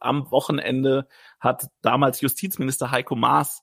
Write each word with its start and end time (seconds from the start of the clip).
Am 0.00 0.30
Wochenende 0.30 1.08
hat 1.40 1.68
damals 1.82 2.20
Justizminister 2.20 2.90
Heiko 2.90 3.16
Maas 3.16 3.62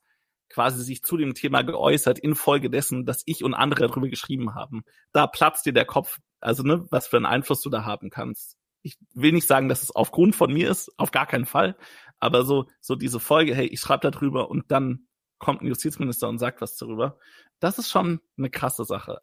quasi 0.50 0.84
sich 0.84 1.04
zu 1.04 1.18
dem 1.18 1.34
Thema 1.34 1.64
geäußert, 1.64 2.20
infolgedessen, 2.20 3.06
dass 3.06 3.24
ich 3.26 3.44
und 3.44 3.54
andere 3.54 3.88
darüber 3.88 4.08
geschrieben 4.08 4.56
haben. 4.56 4.84
Da 5.12 5.28
platzt 5.28 5.66
dir 5.66 5.74
der 5.74 5.86
Kopf, 5.86 6.20
also 6.40 6.64
ne, 6.64 6.86
was 6.92 7.08
für 7.08 7.18
einen 7.18 7.26
Einfluss 7.26 7.62
du 7.62 7.70
da 7.70 7.84
haben 7.84 8.10
kannst. 8.10 8.58
Ich 8.82 8.98
will 9.14 9.32
nicht 9.32 9.48
sagen, 9.48 9.68
dass 9.68 9.82
es 9.82 9.92
aufgrund 9.92 10.36
von 10.36 10.54
mir 10.54 10.70
ist, 10.70 10.92
auf 10.98 11.12
gar 11.12 11.26
keinen 11.26 11.46
Fall, 11.46 11.76
aber 12.20 12.46
so, 12.46 12.68
so 12.80 12.96
diese 12.96 13.20
Folge, 13.20 13.56
hey, 13.56 13.66
ich 13.66 13.80
schreibe 13.80 14.10
darüber 14.12 14.50
und 14.50 14.72
dann 14.72 15.08
kommt 15.40 15.62
ein 15.62 15.68
Justizminister 15.68 16.30
und 16.30 16.40
sagt 16.40 16.62
was 16.62 16.78
darüber. 16.78 17.18
Das 17.60 17.80
ist 17.80 17.90
schon 17.90 18.22
eine 18.38 18.50
krasse 18.50 18.86
Sache. 18.86 19.22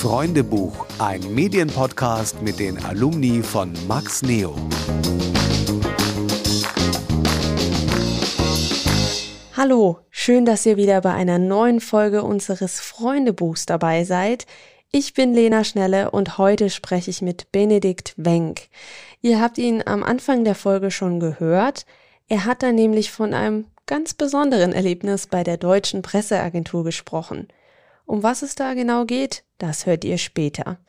Freundebuch, 0.00 0.86
ein 0.98 1.34
Medienpodcast 1.34 2.40
mit 2.40 2.58
den 2.58 2.82
Alumni 2.86 3.42
von 3.42 3.74
Max 3.86 4.22
Neo. 4.22 4.56
Hallo, 9.54 9.98
schön, 10.08 10.46
dass 10.46 10.64
ihr 10.64 10.78
wieder 10.78 11.02
bei 11.02 11.12
einer 11.12 11.38
neuen 11.38 11.80
Folge 11.80 12.22
unseres 12.22 12.80
Freundebuchs 12.80 13.66
dabei 13.66 14.04
seid. 14.04 14.46
Ich 14.90 15.12
bin 15.12 15.34
Lena 15.34 15.64
Schnelle 15.64 16.12
und 16.12 16.38
heute 16.38 16.70
spreche 16.70 17.10
ich 17.10 17.20
mit 17.20 17.52
Benedikt 17.52 18.14
Wenk. 18.16 18.68
Ihr 19.20 19.38
habt 19.38 19.58
ihn 19.58 19.82
am 19.84 20.02
Anfang 20.02 20.44
der 20.44 20.54
Folge 20.54 20.90
schon 20.90 21.20
gehört. 21.20 21.84
Er 22.26 22.46
hat 22.46 22.62
da 22.62 22.72
nämlich 22.72 23.10
von 23.10 23.34
einem 23.34 23.66
ganz 23.84 24.14
besonderen 24.14 24.72
Erlebnis 24.72 25.26
bei 25.26 25.44
der 25.44 25.58
deutschen 25.58 26.00
Presseagentur 26.00 26.84
gesprochen. 26.84 27.48
Um 28.10 28.24
was 28.24 28.42
es 28.42 28.56
da 28.56 28.74
genau 28.74 29.04
geht, 29.04 29.44
das 29.58 29.86
hört 29.86 30.04
ihr 30.04 30.18
später. 30.18 30.80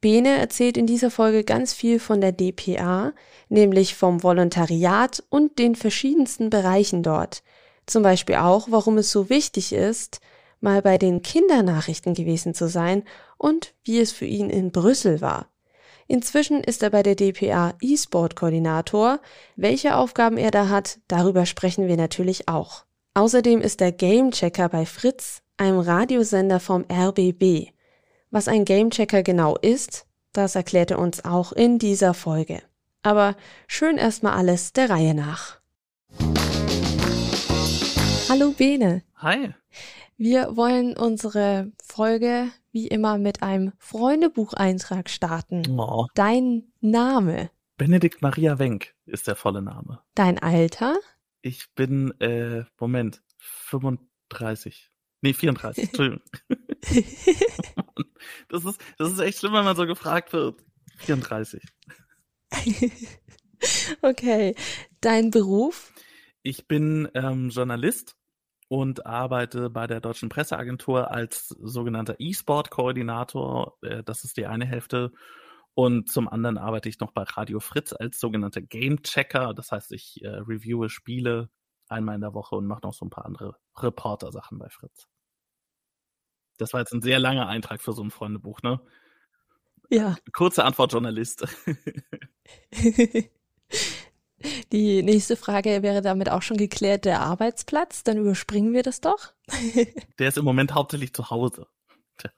Bene 0.00 0.38
erzählt 0.38 0.76
in 0.76 0.86
dieser 0.86 1.10
Folge 1.10 1.42
ganz 1.42 1.72
viel 1.72 1.98
von 1.98 2.20
der 2.20 2.30
DPA, 2.30 3.12
nämlich 3.48 3.96
vom 3.96 4.22
Volontariat 4.22 5.20
und 5.30 5.58
den 5.58 5.74
verschiedensten 5.74 6.50
Bereichen 6.50 7.02
dort. 7.02 7.42
Zum 7.86 8.04
Beispiel 8.04 8.36
auch, 8.36 8.68
warum 8.70 8.98
es 8.98 9.10
so 9.10 9.28
wichtig 9.30 9.72
ist, 9.72 10.20
mal 10.60 10.80
bei 10.80 10.96
den 10.96 11.22
Kindernachrichten 11.22 12.14
gewesen 12.14 12.54
zu 12.54 12.68
sein 12.68 13.02
und 13.36 13.74
wie 13.82 13.98
es 13.98 14.12
für 14.12 14.26
ihn 14.26 14.48
in 14.48 14.70
Brüssel 14.70 15.20
war. 15.20 15.48
Inzwischen 16.06 16.62
ist 16.62 16.84
er 16.84 16.90
bei 16.90 17.02
der 17.02 17.16
DPA 17.16 17.74
E-Sport-Koordinator. 17.80 19.18
Welche 19.56 19.96
Aufgaben 19.96 20.38
er 20.38 20.52
da 20.52 20.68
hat, 20.68 21.00
darüber 21.08 21.46
sprechen 21.46 21.88
wir 21.88 21.96
natürlich 21.96 22.46
auch. 22.46 22.84
Außerdem 23.14 23.60
ist 23.60 23.80
er 23.80 23.90
Gamechecker 23.90 24.68
bei 24.68 24.86
Fritz, 24.86 25.40
einem 25.56 25.78
Radiosender 25.78 26.60
vom 26.60 26.84
RBB. 26.90 27.70
Was 28.30 28.48
ein 28.48 28.64
Gamechecker 28.64 29.22
genau 29.22 29.56
ist, 29.56 30.06
das 30.32 30.56
erklärt 30.56 30.90
er 30.90 30.98
uns 30.98 31.24
auch 31.24 31.52
in 31.52 31.78
dieser 31.78 32.14
Folge. 32.14 32.62
Aber 33.02 33.36
schön 33.68 33.96
erstmal 33.96 34.34
alles 34.34 34.72
der 34.72 34.90
Reihe 34.90 35.14
nach. 35.14 35.60
Hallo 38.28 38.52
Bene. 38.52 39.02
Hi. 39.16 39.54
Wir 40.16 40.56
wollen 40.56 40.96
unsere 40.96 41.70
Folge 41.82 42.48
wie 42.72 42.88
immer 42.88 43.18
mit 43.18 43.42
einem 43.42 43.72
Freundebucheintrag 43.78 45.08
starten. 45.08 45.78
Oh. 45.78 46.06
Dein 46.14 46.64
Name. 46.80 47.50
Benedikt 47.76 48.22
Maria 48.22 48.58
Wenk 48.58 48.94
ist 49.06 49.28
der 49.28 49.36
volle 49.36 49.62
Name. 49.62 50.00
Dein 50.14 50.38
Alter? 50.38 50.96
Ich 51.42 51.72
bin, 51.74 52.18
äh, 52.20 52.64
Moment, 52.80 53.22
35. 53.38 54.90
Nee, 55.24 55.32
34, 55.32 55.84
Entschuldigung. 55.84 56.22
das, 58.50 58.64
ist, 58.66 58.78
das 58.98 59.10
ist 59.10 59.20
echt 59.20 59.38
schlimm, 59.38 59.54
wenn 59.54 59.64
man 59.64 59.74
so 59.74 59.86
gefragt 59.86 60.34
wird. 60.34 60.62
34. 60.98 61.62
okay. 64.02 64.54
Dein 65.00 65.30
Beruf? 65.30 65.94
Ich 66.42 66.68
bin 66.68 67.08
ähm, 67.14 67.48
Journalist 67.48 68.18
und 68.68 69.06
arbeite 69.06 69.70
bei 69.70 69.86
der 69.86 70.02
Deutschen 70.02 70.28
Presseagentur 70.28 71.10
als 71.10 71.48
sogenannter 71.48 72.16
E-Sport-Koordinator. 72.18 73.78
Äh, 73.80 74.02
das 74.04 74.24
ist 74.24 74.36
die 74.36 74.44
eine 74.44 74.66
Hälfte. 74.66 75.10
Und 75.72 76.10
zum 76.10 76.28
anderen 76.28 76.58
arbeite 76.58 76.90
ich 76.90 77.00
noch 77.00 77.12
bei 77.12 77.22
Radio 77.22 77.60
Fritz 77.60 77.94
als 77.94 78.20
sogenannter 78.20 78.60
Game-Checker. 78.60 79.54
Das 79.54 79.72
heißt, 79.72 79.92
ich 79.92 80.22
äh, 80.22 80.28
reviewe 80.28 80.90
Spiele 80.90 81.48
einmal 81.88 82.14
in 82.14 82.20
der 82.20 82.34
Woche 82.34 82.56
und 82.56 82.66
mache 82.66 82.82
noch 82.82 82.92
so 82.92 83.06
ein 83.06 83.10
paar 83.10 83.24
andere 83.24 83.56
Reporter-Sachen 83.78 84.58
bei 84.58 84.68
Fritz. 84.68 85.08
Das 86.58 86.72
war 86.72 86.80
jetzt 86.80 86.92
ein 86.92 87.02
sehr 87.02 87.18
langer 87.18 87.48
Eintrag 87.48 87.80
für 87.82 87.92
so 87.92 88.02
ein 88.02 88.10
Freundebuch, 88.10 88.62
ne? 88.62 88.80
Ja. 89.90 90.16
Kurze 90.32 90.64
Antwort, 90.64 90.92
Journalist. 90.92 91.46
Die 94.72 95.02
nächste 95.02 95.36
Frage 95.36 95.82
wäre 95.82 96.02
damit 96.02 96.28
auch 96.30 96.42
schon 96.42 96.56
geklärt, 96.56 97.04
der 97.04 97.20
Arbeitsplatz. 97.20 98.04
Dann 98.04 98.18
überspringen 98.18 98.72
wir 98.72 98.82
das 98.82 99.00
doch. 99.00 99.32
Der 100.18 100.28
ist 100.28 100.38
im 100.38 100.44
Moment 100.44 100.74
hauptsächlich 100.74 101.14
zu 101.14 101.30
Hause. 101.30 101.66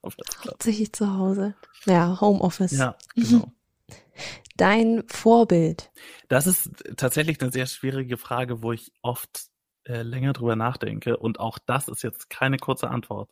Hauptsächlich 0.03 0.93
zu 0.93 1.12
Hause. 1.12 1.55
Ja, 1.84 2.21
Homeoffice. 2.21 2.72
Ja, 2.72 2.97
genau. 3.15 3.53
Dein 4.56 5.05
Vorbild. 5.09 5.91
Das 6.28 6.47
ist 6.47 6.71
tatsächlich 6.97 7.41
eine 7.41 7.53
sehr 7.53 7.66
schwierige 7.66 8.16
Frage, 8.16 8.62
wo 8.62 8.72
ich 8.72 8.93
oft 9.03 9.49
äh, 9.84 10.03
länger 10.03 10.32
drüber 10.32 10.56
nachdenke. 10.56 11.19
Und 11.19 11.41
auch 11.41 11.59
das 11.59 11.88
ist 11.88 12.03
jetzt 12.03 12.31
keine 12.31 12.56
kurze 12.56 12.88
Antwort. 12.88 13.31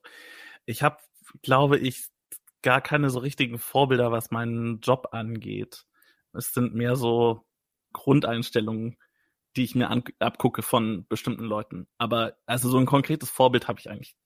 Ich 0.66 0.82
habe, 0.82 0.98
glaube 1.42 1.78
ich, 1.78 2.06
gar 2.62 2.80
keine 2.80 3.10
so 3.10 3.19
richtigen 3.19 3.58
Vorbilder, 3.58 4.10
was 4.10 4.30
meinen 4.30 4.80
Job 4.80 5.08
angeht. 5.12 5.84
Es 6.32 6.52
sind 6.52 6.75
mehr 6.75 6.97
so 6.97 7.44
Grundeinstellungen, 7.92 8.97
die 9.56 9.64
ich 9.64 9.75
mir 9.75 9.91
an, 9.91 10.02
abgucke 10.19 10.62
von 10.62 11.06
bestimmten 11.08 11.44
Leuten. 11.44 11.86
Aber 11.98 12.36
also 12.47 12.69
so 12.69 12.78
ein 12.78 12.86
konkretes 12.86 13.30
Vorbild 13.30 13.69
habe 13.69 13.78
ich 13.78 13.91
eigentlich 13.91 14.16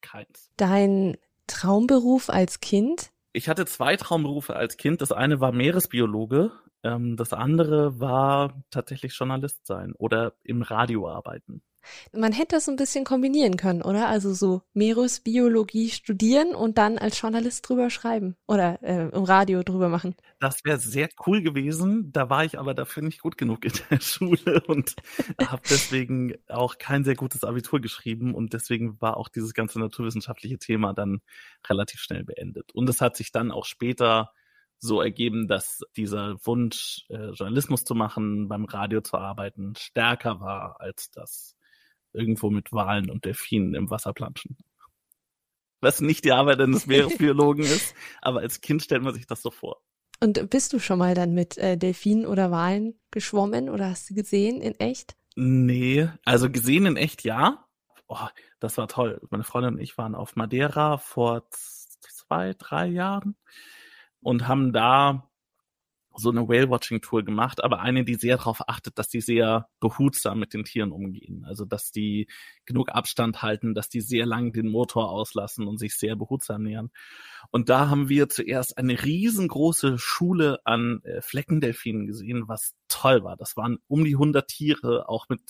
keins. 0.00 0.50
Dein 0.56 1.16
Traumberuf 1.46 2.30
als 2.30 2.60
Kind? 2.60 3.10
Ich 3.32 3.48
hatte 3.48 3.66
zwei 3.66 3.96
Traumberufe 3.96 4.56
als 4.56 4.76
Kind. 4.76 5.00
Das 5.02 5.12
eine 5.12 5.40
war 5.40 5.52
Meeresbiologe, 5.52 6.52
ähm, 6.82 7.16
das 7.16 7.32
andere 7.32 8.00
war 8.00 8.62
tatsächlich 8.70 9.16
Journalist 9.16 9.66
sein 9.66 9.94
oder 9.98 10.34
im 10.42 10.62
Radio 10.62 11.08
arbeiten. 11.08 11.62
Man 12.12 12.32
hätte 12.32 12.56
das 12.56 12.68
ein 12.68 12.76
bisschen 12.76 13.04
kombinieren 13.04 13.56
können, 13.56 13.82
oder? 13.82 14.08
Also 14.08 14.32
so 14.32 14.62
Meeresbiologie 14.74 15.90
studieren 15.90 16.54
und 16.54 16.78
dann 16.78 16.98
als 16.98 17.20
Journalist 17.20 17.68
drüber 17.68 17.90
schreiben 17.90 18.36
oder 18.46 18.82
äh, 18.82 19.08
im 19.08 19.24
Radio 19.24 19.62
drüber 19.62 19.88
machen. 19.88 20.14
Das 20.38 20.64
wäre 20.64 20.78
sehr 20.78 21.08
cool 21.26 21.42
gewesen. 21.42 22.12
Da 22.12 22.30
war 22.30 22.44
ich 22.44 22.58
aber 22.58 22.74
dafür 22.74 23.02
nicht 23.02 23.20
gut 23.20 23.36
genug 23.36 23.64
in 23.64 23.72
der 23.90 24.00
Schule 24.00 24.62
und 24.66 24.94
habe 25.40 25.62
deswegen 25.68 26.34
auch 26.48 26.78
kein 26.78 27.04
sehr 27.04 27.16
gutes 27.16 27.44
Abitur 27.44 27.80
geschrieben 27.80 28.34
und 28.34 28.52
deswegen 28.52 29.00
war 29.00 29.16
auch 29.16 29.28
dieses 29.28 29.54
ganze 29.54 29.78
naturwissenschaftliche 29.80 30.58
Thema 30.58 30.94
dann 30.94 31.20
relativ 31.68 32.00
schnell 32.00 32.24
beendet. 32.24 32.72
Und 32.72 32.88
es 32.88 33.00
hat 33.00 33.16
sich 33.16 33.32
dann 33.32 33.50
auch 33.50 33.64
später 33.64 34.32
so 34.80 35.02
ergeben, 35.02 35.46
dass 35.46 35.82
dieser 35.96 36.36
Wunsch, 36.44 37.04
äh, 37.10 37.30
Journalismus 37.30 37.84
zu 37.84 37.94
machen, 37.94 38.48
beim 38.48 38.64
Radio 38.64 39.02
zu 39.02 39.18
arbeiten, 39.18 39.74
stärker 39.76 40.40
war 40.40 40.80
als 40.80 41.10
das 41.10 41.54
irgendwo 42.12 42.50
mit 42.50 42.72
Walen 42.72 43.10
und 43.10 43.24
Delfinen 43.24 43.74
im 43.74 43.90
Wasser 43.90 44.12
planschen. 44.12 44.56
Was 45.80 46.00
nicht 46.00 46.24
die 46.24 46.32
Arbeit 46.32 46.60
eines 46.60 46.86
Meeresbiologen 46.86 47.64
ist, 47.64 47.94
aber 48.20 48.40
als 48.40 48.60
Kind 48.60 48.82
stellt 48.82 49.02
man 49.02 49.14
sich 49.14 49.26
das 49.26 49.42
so 49.42 49.50
vor. 49.50 49.80
Und 50.22 50.50
bist 50.50 50.72
du 50.72 50.78
schon 50.78 50.98
mal 50.98 51.14
dann 51.14 51.32
mit 51.32 51.56
äh, 51.56 51.78
Delfinen 51.78 52.26
oder 52.26 52.50
Walen 52.50 53.00
geschwommen 53.10 53.70
oder 53.70 53.88
hast 53.88 54.10
du 54.10 54.14
gesehen 54.14 54.60
in 54.60 54.78
echt? 54.78 55.16
Nee, 55.34 56.10
also 56.24 56.50
gesehen 56.50 56.84
in 56.84 56.96
echt 56.96 57.24
ja. 57.24 57.66
Oh, 58.06 58.28
das 58.58 58.76
war 58.76 58.88
toll. 58.88 59.20
Meine 59.30 59.44
Freundin 59.44 59.74
und 59.74 59.80
ich 59.80 59.96
waren 59.96 60.14
auf 60.14 60.36
Madeira 60.36 60.98
vor 60.98 61.48
zwei, 61.50 62.52
drei 62.54 62.86
Jahren 62.86 63.36
und 64.20 64.46
haben 64.46 64.72
da 64.72 65.29
so 66.16 66.30
eine 66.30 66.48
Whale-Watching-Tour 66.48 67.24
gemacht, 67.24 67.62
aber 67.62 67.80
eine, 67.80 68.04
die 68.04 68.14
sehr 68.14 68.36
darauf 68.36 68.68
achtet, 68.68 68.98
dass 68.98 69.08
die 69.08 69.20
sehr 69.20 69.68
behutsam 69.80 70.38
mit 70.40 70.52
den 70.54 70.64
Tieren 70.64 70.92
umgehen. 70.92 71.44
Also, 71.46 71.64
dass 71.64 71.92
die 71.92 72.28
genug 72.66 72.90
Abstand 72.90 73.42
halten, 73.42 73.74
dass 73.74 73.88
die 73.88 74.00
sehr 74.00 74.26
lang 74.26 74.52
den 74.52 74.68
Motor 74.68 75.10
auslassen 75.10 75.66
und 75.66 75.78
sich 75.78 75.94
sehr 75.94 76.16
behutsam 76.16 76.62
nähern. 76.62 76.90
Und 77.50 77.68
da 77.68 77.88
haben 77.88 78.08
wir 78.08 78.28
zuerst 78.28 78.78
eine 78.78 79.02
riesengroße 79.02 79.98
Schule 79.98 80.60
an 80.64 81.00
äh, 81.04 81.20
Fleckendelfinen 81.20 82.06
gesehen, 82.06 82.44
was 82.46 82.74
toll 82.88 83.24
war. 83.24 83.36
Das 83.36 83.56
waren 83.56 83.78
um 83.86 84.04
die 84.04 84.14
100 84.14 84.46
Tiere, 84.46 85.08
auch 85.08 85.28
mit 85.28 85.40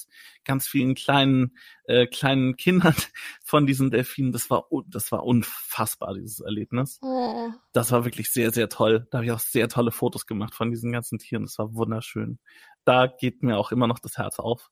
ganz 0.44 0.66
vielen 0.66 0.94
kleinen 0.94 1.56
äh, 1.84 2.06
kleinen 2.06 2.56
Kindern 2.56 2.94
von 3.44 3.66
diesen 3.66 3.90
Delfinen. 3.90 4.32
Das 4.32 4.50
war 4.50 4.66
das 4.86 5.10
war 5.10 5.24
unfassbar 5.24 6.14
dieses 6.14 6.40
Erlebnis. 6.40 6.98
Oh. 7.02 7.50
Das 7.72 7.90
war 7.90 8.04
wirklich 8.04 8.30
sehr 8.30 8.52
sehr 8.52 8.68
toll. 8.68 9.06
Da 9.10 9.18
habe 9.18 9.26
ich 9.26 9.32
auch 9.32 9.40
sehr 9.40 9.68
tolle 9.68 9.90
Fotos 9.90 10.26
gemacht 10.26 10.49
von 10.54 10.70
diesen 10.70 10.92
ganzen 10.92 11.18
Tieren. 11.18 11.44
Das 11.44 11.58
war 11.58 11.74
wunderschön. 11.74 12.38
Da 12.84 13.06
geht 13.06 13.42
mir 13.42 13.58
auch 13.58 13.72
immer 13.72 13.86
noch 13.86 13.98
das 13.98 14.18
Herz 14.18 14.38
auf. 14.38 14.70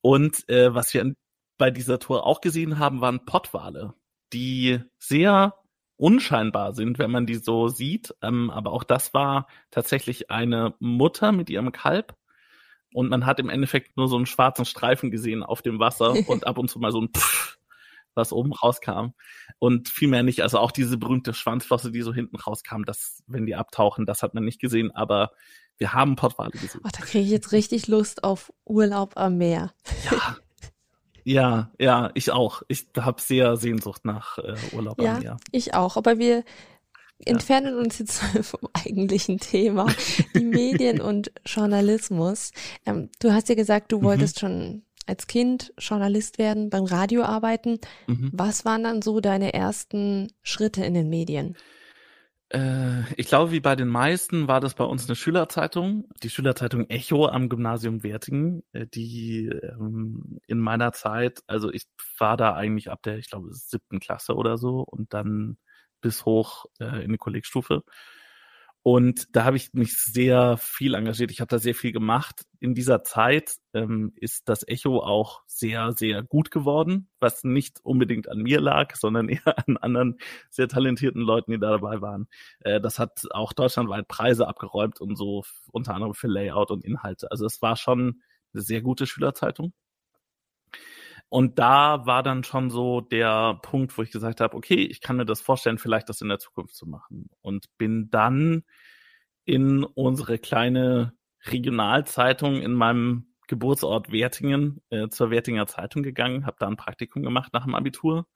Und 0.00 0.48
äh, 0.48 0.74
was 0.74 0.94
wir 0.94 1.14
bei 1.58 1.70
dieser 1.70 1.98
Tour 1.98 2.26
auch 2.26 2.40
gesehen 2.40 2.78
haben, 2.78 3.00
waren 3.00 3.26
Pottwale, 3.26 3.94
die 4.32 4.80
sehr 4.98 5.54
unscheinbar 5.96 6.72
sind, 6.72 6.98
wenn 6.98 7.10
man 7.10 7.26
die 7.26 7.34
so 7.34 7.68
sieht. 7.68 8.14
Ähm, 8.22 8.50
aber 8.50 8.72
auch 8.72 8.84
das 8.84 9.12
war 9.12 9.46
tatsächlich 9.70 10.30
eine 10.30 10.74
Mutter 10.78 11.32
mit 11.32 11.50
ihrem 11.50 11.72
Kalb. 11.72 12.16
Und 12.92 13.10
man 13.10 13.26
hat 13.26 13.38
im 13.38 13.50
Endeffekt 13.50 13.96
nur 13.96 14.08
so 14.08 14.16
einen 14.16 14.26
schwarzen 14.26 14.64
Streifen 14.64 15.10
gesehen 15.10 15.42
auf 15.42 15.62
dem 15.62 15.78
Wasser 15.78 16.12
und 16.28 16.46
ab 16.46 16.58
und 16.58 16.68
zu 16.68 16.78
mal 16.78 16.92
so 16.92 17.02
ein 17.02 17.10
Pfff, 17.10 17.58
was 18.14 18.32
oben 18.32 18.52
rauskam. 18.52 19.12
Und 19.58 19.88
viel 19.88 20.08
mehr 20.08 20.22
nicht. 20.22 20.42
Also 20.42 20.58
auch 20.58 20.70
diese 20.70 20.98
berühmte 20.98 21.34
Schwanzflosse, 21.34 21.90
die 21.90 22.02
so 22.02 22.12
hinten 22.12 22.36
rauskam, 22.36 22.84
das, 22.84 23.22
wenn 23.26 23.46
die 23.46 23.54
abtauchen, 23.54 24.06
das 24.06 24.22
hat 24.22 24.34
man 24.34 24.44
nicht 24.44 24.60
gesehen. 24.60 24.90
Aber 24.90 25.30
wir 25.78 25.92
haben 25.92 26.16
Pottwale 26.16 26.50
gesehen. 26.50 26.80
Oh, 26.84 26.88
da 26.92 27.04
kriege 27.04 27.24
ich 27.24 27.30
jetzt 27.30 27.52
richtig 27.52 27.88
Lust 27.88 28.24
auf 28.24 28.52
Urlaub 28.64 29.16
am 29.16 29.38
Meer. 29.38 29.72
Ja. 30.10 30.36
Ja, 31.22 31.70
ja, 31.78 32.10
ich 32.14 32.30
auch. 32.30 32.62
Ich 32.68 32.86
habe 32.98 33.20
sehr 33.20 33.56
Sehnsucht 33.56 34.04
nach 34.04 34.38
äh, 34.38 34.56
Urlaub 34.72 35.00
ja, 35.00 35.14
am 35.14 35.20
Meer. 35.20 35.36
Ich 35.52 35.74
auch, 35.74 35.96
aber 35.96 36.18
wir 36.18 36.44
entfernen 37.24 37.76
uns 37.76 37.98
jetzt 37.98 38.18
vom 38.42 38.68
eigentlichen 38.72 39.38
Thema, 39.38 39.86
die 40.34 40.44
Medien 40.44 41.00
und 41.00 41.32
Journalismus. 41.44 42.52
Ähm, 42.86 43.10
du 43.20 43.32
hast 43.32 43.48
ja 43.48 43.54
gesagt, 43.54 43.92
du 43.92 43.98
mhm. 43.98 44.04
wolltest 44.04 44.40
schon 44.40 44.82
als 45.06 45.26
Kind 45.26 45.72
Journalist 45.78 46.38
werden, 46.38 46.70
beim 46.70 46.84
Radio 46.84 47.22
arbeiten. 47.22 47.78
Mhm. 48.06 48.30
Was 48.32 48.64
waren 48.64 48.84
dann 48.84 49.02
so 49.02 49.20
deine 49.20 49.54
ersten 49.54 50.28
Schritte 50.42 50.84
in 50.84 50.94
den 50.94 51.08
Medien? 51.08 51.56
Äh, 52.50 53.02
ich 53.14 53.28
glaube, 53.28 53.52
wie 53.52 53.60
bei 53.60 53.76
den 53.76 53.88
meisten 53.88 54.48
war 54.48 54.60
das 54.60 54.74
bei 54.74 54.84
uns 54.84 55.06
eine 55.08 55.14
Schülerzeitung, 55.14 56.08
die 56.22 56.30
Schülerzeitung 56.30 56.88
Echo 56.90 57.26
am 57.26 57.48
Gymnasium 57.48 58.02
Wertingen, 58.02 58.64
äh, 58.72 58.86
die 58.86 59.46
ähm, 59.46 60.40
in 60.48 60.58
meiner 60.58 60.92
Zeit, 60.92 61.42
also 61.46 61.72
ich 61.72 61.86
war 62.18 62.36
da 62.36 62.54
eigentlich 62.54 62.90
ab 62.90 63.02
der, 63.04 63.18
ich 63.18 63.30
glaube, 63.30 63.52
siebten 63.52 64.00
Klasse 64.00 64.34
oder 64.34 64.58
so 64.58 64.80
und 64.80 65.14
dann 65.14 65.58
bis 66.00 66.24
hoch 66.24 66.66
äh, 66.80 67.04
in 67.04 67.12
die 67.12 67.18
Kollegstufe. 67.18 67.84
Und 68.82 69.36
da 69.36 69.44
habe 69.44 69.58
ich 69.58 69.74
mich 69.74 69.96
sehr 69.98 70.56
viel 70.56 70.94
engagiert. 70.94 71.30
Ich 71.30 71.40
habe 71.40 71.48
da 71.48 71.58
sehr 71.58 71.74
viel 71.74 71.92
gemacht. 71.92 72.46
In 72.60 72.74
dieser 72.74 73.04
Zeit 73.04 73.56
ähm, 73.74 74.12
ist 74.16 74.48
das 74.48 74.66
Echo 74.66 75.00
auch 75.00 75.42
sehr, 75.46 75.92
sehr 75.92 76.22
gut 76.22 76.50
geworden, 76.50 77.10
was 77.20 77.44
nicht 77.44 77.80
unbedingt 77.84 78.30
an 78.30 78.38
mir 78.38 78.60
lag, 78.60 78.94
sondern 78.96 79.28
eher 79.28 79.58
an 79.68 79.76
anderen 79.76 80.18
sehr 80.48 80.68
talentierten 80.68 81.20
Leuten, 81.20 81.52
die 81.52 81.58
da 81.58 81.70
dabei 81.70 82.00
waren. 82.00 82.26
Äh, 82.60 82.80
das 82.80 82.98
hat 82.98 83.20
auch 83.32 83.52
deutschlandweit 83.52 84.08
Preise 84.08 84.48
abgeräumt 84.48 85.00
und 85.00 85.16
so, 85.16 85.44
unter 85.72 85.94
anderem 85.94 86.14
für 86.14 86.28
Layout 86.28 86.70
und 86.70 86.82
Inhalte. 86.84 87.30
Also 87.30 87.44
es 87.44 87.60
war 87.60 87.76
schon 87.76 88.22
eine 88.54 88.62
sehr 88.62 88.80
gute 88.80 89.06
Schülerzeitung. 89.06 89.74
Und 91.30 91.60
da 91.60 92.06
war 92.06 92.24
dann 92.24 92.42
schon 92.42 92.70
so 92.70 93.00
der 93.00 93.60
Punkt, 93.62 93.96
wo 93.96 94.02
ich 94.02 94.10
gesagt 94.10 94.40
habe, 94.40 94.56
okay, 94.56 94.82
ich 94.84 95.00
kann 95.00 95.16
mir 95.16 95.24
das 95.24 95.40
vorstellen, 95.40 95.78
vielleicht 95.78 96.08
das 96.08 96.20
in 96.20 96.28
der 96.28 96.40
Zukunft 96.40 96.74
zu 96.74 96.86
machen. 96.86 97.30
Und 97.40 97.66
bin 97.78 98.10
dann 98.10 98.64
in 99.44 99.84
unsere 99.84 100.38
kleine 100.38 101.14
Regionalzeitung 101.46 102.60
in 102.60 102.74
meinem 102.74 103.32
Geburtsort 103.46 104.10
Wertingen 104.10 104.82
äh, 104.90 105.08
zur 105.08 105.30
Wertinger 105.30 105.66
Zeitung 105.66 106.02
gegangen, 106.02 106.46
habe 106.46 106.56
da 106.58 106.66
ein 106.66 106.76
Praktikum 106.76 107.22
gemacht 107.22 107.52
nach 107.52 107.64
dem 107.64 107.76
Abitur 107.76 108.26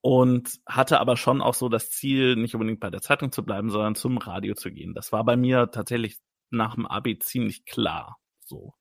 und 0.00 0.58
hatte 0.66 1.00
aber 1.00 1.16
schon 1.16 1.40
auch 1.40 1.54
so 1.54 1.68
das 1.68 1.90
Ziel, 1.90 2.36
nicht 2.36 2.54
unbedingt 2.54 2.80
bei 2.80 2.90
der 2.90 3.00
Zeitung 3.00 3.32
zu 3.32 3.44
bleiben, 3.44 3.70
sondern 3.70 3.94
zum 3.94 4.18
Radio 4.18 4.54
zu 4.54 4.72
gehen. 4.72 4.94
Das 4.94 5.12
war 5.12 5.24
bei 5.24 5.36
mir 5.36 5.70
tatsächlich 5.70 6.18
nach 6.50 6.74
dem 6.74 6.86
Abi 6.86 7.18
ziemlich 7.18 7.64
klar 7.64 8.18
so. 8.44 8.74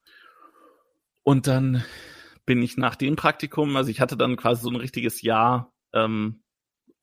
Und 1.24 1.48
dann 1.48 1.84
bin 2.48 2.64
ich 2.64 2.78
nach 2.78 2.96
dem 2.96 3.18
Praktikum, 3.18 3.76
also 3.76 3.92
ich 3.92 4.00
hatte 4.00 4.18
dann 4.18 4.38
quasi 4.38 4.64
so 4.64 4.70
ein 4.70 4.78
richtiges 4.78 5.22
Jahr 5.22 5.74
ähm, 5.94 6.44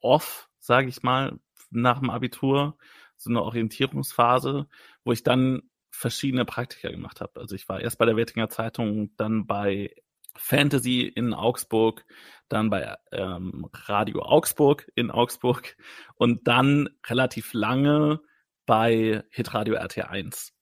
off, 0.00 0.49
sage 0.58 0.88
ich 0.88 1.02
mal, 1.02 1.38
nach 1.70 2.00
dem 2.00 2.11
Abitur, 2.11 2.79
so 3.19 3.31
eine 3.31 3.43
Orientierungsphase, 3.43 4.67
wo 5.05 5.12
ich 5.12 5.23
dann 5.23 5.62
verschiedene 5.91 6.46
Praktika 6.46 6.91
gemacht 6.91 7.20
habe. 7.20 7.41
Also 7.41 7.55
ich 7.55 7.69
war 7.69 7.81
erst 7.81 7.99
bei 7.99 8.06
der 8.06 8.17
Wettinger 8.17 8.49
Zeitung, 8.49 9.14
dann 9.17 9.46
bei 9.46 9.94
Fantasy 10.35 11.02
in 11.02 11.35
Augsburg, 11.35 12.06
dann 12.49 12.70
bei 12.70 12.97
ähm, 13.12 13.69
Radio 13.70 14.23
Augsburg 14.23 14.90
in 14.94 15.11
Augsburg 15.11 15.76
und 16.17 16.49
dann 16.49 16.88
relativ 17.06 17.52
lange 17.52 18.20
bei 18.64 19.25
Hitradio 19.31 19.76
RT1. 19.76 20.52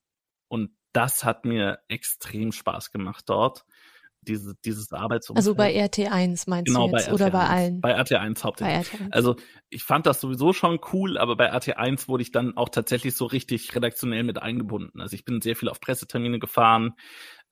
Und 0.49 0.77
das 0.93 1.25
hat 1.25 1.45
mir 1.45 1.79
extrem 1.87 2.51
Spaß 2.51 2.91
gemacht 2.91 3.29
dort 3.29 3.65
diese, 4.23 4.55
dieses 4.65 4.93
Arbeitsumfeld. 4.93 5.39
Also 5.39 5.55
bei 5.55 5.75
RT1 5.85 6.49
meinst 6.49 6.67
genau, 6.67 6.89
du 6.89 6.97
jetzt 6.97 7.07
bei 7.07 7.13
oder 7.13 7.31
bei 7.31 7.47
allen? 7.47 7.81
Bei 7.81 7.99
RT1 7.99 8.43
hauptsächlich. 8.43 8.91
Bei 8.91 9.05
RT1. 9.07 9.13
Also 9.13 9.37
ich 9.69 9.83
fand 9.83 10.07
das 10.07 10.21
sowieso 10.21 10.53
schon 10.53 10.81
cool, 10.93 11.19
aber 11.19 11.37
bei 11.37 11.53
RT1 11.53 12.09
wurde 12.09 12.23
ich 12.23 12.31
dann 12.31 12.57
auch 12.57 12.69
tatsächlich 12.69 13.15
so 13.15 13.27
richtig 13.27 13.75
redaktionell 13.75 14.23
mit 14.23 14.41
eingebunden. 14.41 15.01
Also 15.01 15.15
ich 15.15 15.25
bin 15.25 15.41
sehr 15.41 15.57
viel 15.57 15.69
auf 15.69 15.81
Pressetermine 15.81 16.39
gefahren, 16.39 16.95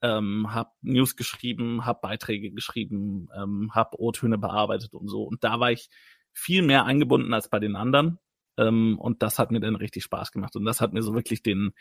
ähm, 0.01 0.53
habe 0.53 0.71
News 0.81 1.15
geschrieben, 1.15 1.85
habe 1.85 1.99
Beiträge 2.01 2.51
geschrieben, 2.51 3.27
ähm, 3.35 3.71
habe 3.73 3.99
O-Töne 3.99 4.37
bearbeitet 4.37 4.93
und 4.93 5.07
so. 5.07 5.23
Und 5.23 5.43
da 5.43 5.59
war 5.59 5.71
ich 5.71 5.89
viel 6.33 6.61
mehr 6.61 6.85
eingebunden 6.85 7.33
als 7.33 7.49
bei 7.49 7.59
den 7.59 7.75
anderen. 7.75 8.17
Ähm, 8.57 8.97
und 8.99 9.21
das 9.21 9.39
hat 9.39 9.51
mir 9.51 9.59
dann 9.59 9.75
richtig 9.75 10.03
Spaß 10.03 10.31
gemacht. 10.31 10.55
Und 10.55 10.65
das 10.65 10.81
hat 10.81 10.93
mir 10.93 11.01
so 11.01 11.13
wirklich 11.13 11.43
den, 11.43 11.73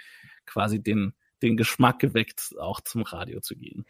quasi 0.47 0.83
den, 0.83 1.15
den 1.43 1.57
Geschmack 1.57 1.99
geweckt, 1.99 2.55
auch 2.61 2.81
zum 2.81 3.03
Radio 3.03 3.41
zu 3.41 3.57
gehen. 3.57 3.85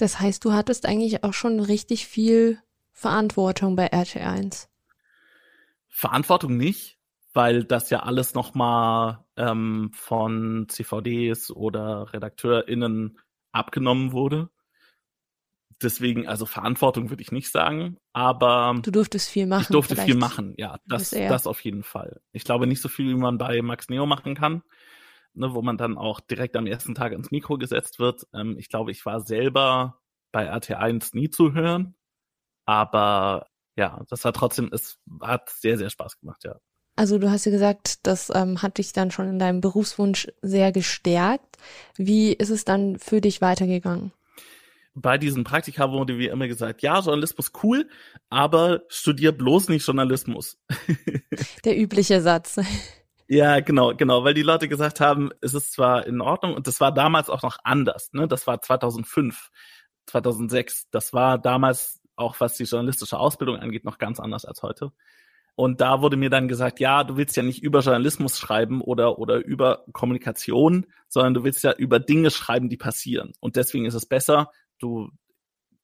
Das 0.00 0.18
heißt, 0.18 0.42
du 0.46 0.54
hattest 0.54 0.86
eigentlich 0.86 1.24
auch 1.24 1.34
schon 1.34 1.60
richtig 1.60 2.06
viel 2.06 2.58
Verantwortung 2.90 3.76
bei 3.76 3.92
RT1. 3.92 4.68
Verantwortung 5.88 6.56
nicht, 6.56 6.98
weil 7.34 7.64
das 7.64 7.90
ja 7.90 8.00
alles 8.00 8.32
nochmal 8.32 9.22
ähm, 9.36 9.90
von 9.92 10.66
CVDs 10.70 11.50
oder 11.50 12.14
RedakteurInnen 12.14 13.18
abgenommen 13.52 14.12
wurde. 14.12 14.48
Deswegen, 15.82 16.26
also 16.26 16.46
Verantwortung 16.46 17.10
würde 17.10 17.22
ich 17.22 17.30
nicht 17.30 17.50
sagen, 17.50 17.98
aber. 18.14 18.80
Du 18.82 18.90
durftest 18.90 19.28
viel 19.28 19.46
machen. 19.46 19.62
Ich 19.62 19.68
durfte 19.68 19.96
vielleicht. 19.96 20.08
viel 20.10 20.18
machen, 20.18 20.54
ja. 20.56 20.78
Das, 20.86 21.10
das 21.10 21.46
auf 21.46 21.60
jeden 21.60 21.82
Fall. 21.82 22.22
Ich 22.32 22.44
glaube 22.44 22.66
nicht 22.66 22.80
so 22.80 22.88
viel, 22.88 23.10
wie 23.10 23.18
man 23.20 23.36
bei 23.36 23.60
Max 23.60 23.90
Neo 23.90 24.06
machen 24.06 24.34
kann 24.34 24.62
ne, 25.34 25.54
wo 25.54 25.62
man 25.62 25.76
dann 25.76 25.96
auch 25.96 26.20
direkt 26.20 26.56
am 26.56 26.66
ersten 26.66 26.94
Tag 26.94 27.12
ins 27.12 27.30
Mikro 27.30 27.58
gesetzt 27.58 27.98
wird. 27.98 28.26
Ähm, 28.34 28.56
ich 28.58 28.68
glaube, 28.68 28.90
ich 28.90 29.04
war 29.06 29.20
selber 29.20 30.00
bei 30.32 30.52
RT1 30.52 31.10
nie 31.14 31.30
zu 31.30 31.54
hören, 31.54 31.94
aber 32.66 33.46
ja, 33.76 34.02
das 34.08 34.24
hat 34.24 34.36
trotzdem, 34.36 34.70
es 34.72 34.98
hat 35.20 35.50
sehr, 35.50 35.78
sehr 35.78 35.90
Spaß 35.90 36.20
gemacht, 36.20 36.44
ja. 36.44 36.56
Also 36.96 37.18
du 37.18 37.30
hast 37.30 37.46
ja 37.46 37.52
gesagt, 37.52 38.06
das 38.06 38.30
ähm, 38.34 38.60
hat 38.60 38.78
dich 38.78 38.92
dann 38.92 39.10
schon 39.10 39.28
in 39.28 39.38
deinem 39.38 39.60
Berufswunsch 39.60 40.28
sehr 40.42 40.70
gestärkt. 40.70 41.56
Wie 41.96 42.32
ist 42.32 42.50
es 42.50 42.64
dann 42.64 42.98
für 42.98 43.20
dich 43.20 43.40
weitergegangen? 43.40 44.12
bei 44.94 45.18
diesen 45.18 45.44
Praktika 45.44 45.92
wurde 45.92 46.18
wie 46.18 46.26
immer 46.26 46.48
gesagt, 46.48 46.82
ja, 46.82 47.00
Journalismus 47.00 47.52
cool, 47.62 47.88
aber 48.28 48.82
studier 48.88 49.32
bloß 49.32 49.68
nicht 49.68 49.86
Journalismus. 49.86 50.58
Der 51.64 51.78
übliche 51.78 52.20
Satz. 52.20 52.58
Ja, 53.32 53.60
genau, 53.60 53.94
genau, 53.94 54.24
weil 54.24 54.34
die 54.34 54.42
Leute 54.42 54.66
gesagt 54.66 54.98
haben, 54.98 55.30
es 55.40 55.54
ist 55.54 55.72
zwar 55.72 56.04
in 56.04 56.20
Ordnung 56.20 56.52
und 56.52 56.66
das 56.66 56.80
war 56.80 56.92
damals 56.92 57.30
auch 57.30 57.42
noch 57.44 57.58
anders, 57.62 58.12
ne? 58.12 58.26
Das 58.26 58.48
war 58.48 58.60
2005, 58.60 59.50
2006. 60.06 60.90
Das 60.90 61.12
war 61.12 61.38
damals 61.38 62.00
auch, 62.16 62.40
was 62.40 62.56
die 62.56 62.64
journalistische 62.64 63.16
Ausbildung 63.20 63.58
angeht, 63.58 63.84
noch 63.84 63.98
ganz 63.98 64.18
anders 64.18 64.44
als 64.44 64.64
heute. 64.64 64.90
Und 65.54 65.80
da 65.80 66.02
wurde 66.02 66.16
mir 66.16 66.28
dann 66.28 66.48
gesagt, 66.48 66.80
ja, 66.80 67.04
du 67.04 67.16
willst 67.16 67.36
ja 67.36 67.44
nicht 67.44 67.62
über 67.62 67.80
Journalismus 67.80 68.36
schreiben 68.36 68.80
oder, 68.80 69.20
oder 69.20 69.36
über 69.44 69.84
Kommunikation, 69.92 70.86
sondern 71.06 71.34
du 71.34 71.44
willst 71.44 71.62
ja 71.62 71.72
über 71.72 72.00
Dinge 72.00 72.32
schreiben, 72.32 72.68
die 72.68 72.78
passieren. 72.78 73.32
Und 73.38 73.54
deswegen 73.54 73.84
ist 73.84 73.94
es 73.94 74.06
besser, 74.06 74.50
du 74.80 75.08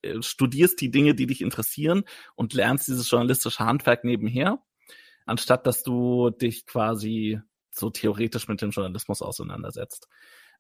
äh, 0.02 0.20
studierst 0.20 0.80
die 0.80 0.90
Dinge, 0.90 1.14
die 1.14 1.28
dich 1.28 1.42
interessieren 1.42 2.02
und 2.34 2.54
lernst 2.54 2.88
dieses 2.88 3.08
journalistische 3.08 3.64
Handwerk 3.64 4.02
nebenher 4.02 4.58
anstatt 5.26 5.66
dass 5.66 5.83
du 5.83 6.30
dich 6.30 6.66
quasi 6.66 7.40
so 7.71 7.90
theoretisch 7.90 8.49
mit 8.49 8.62
dem 8.62 8.71
Journalismus 8.71 9.23
auseinandersetzt. 9.23 10.09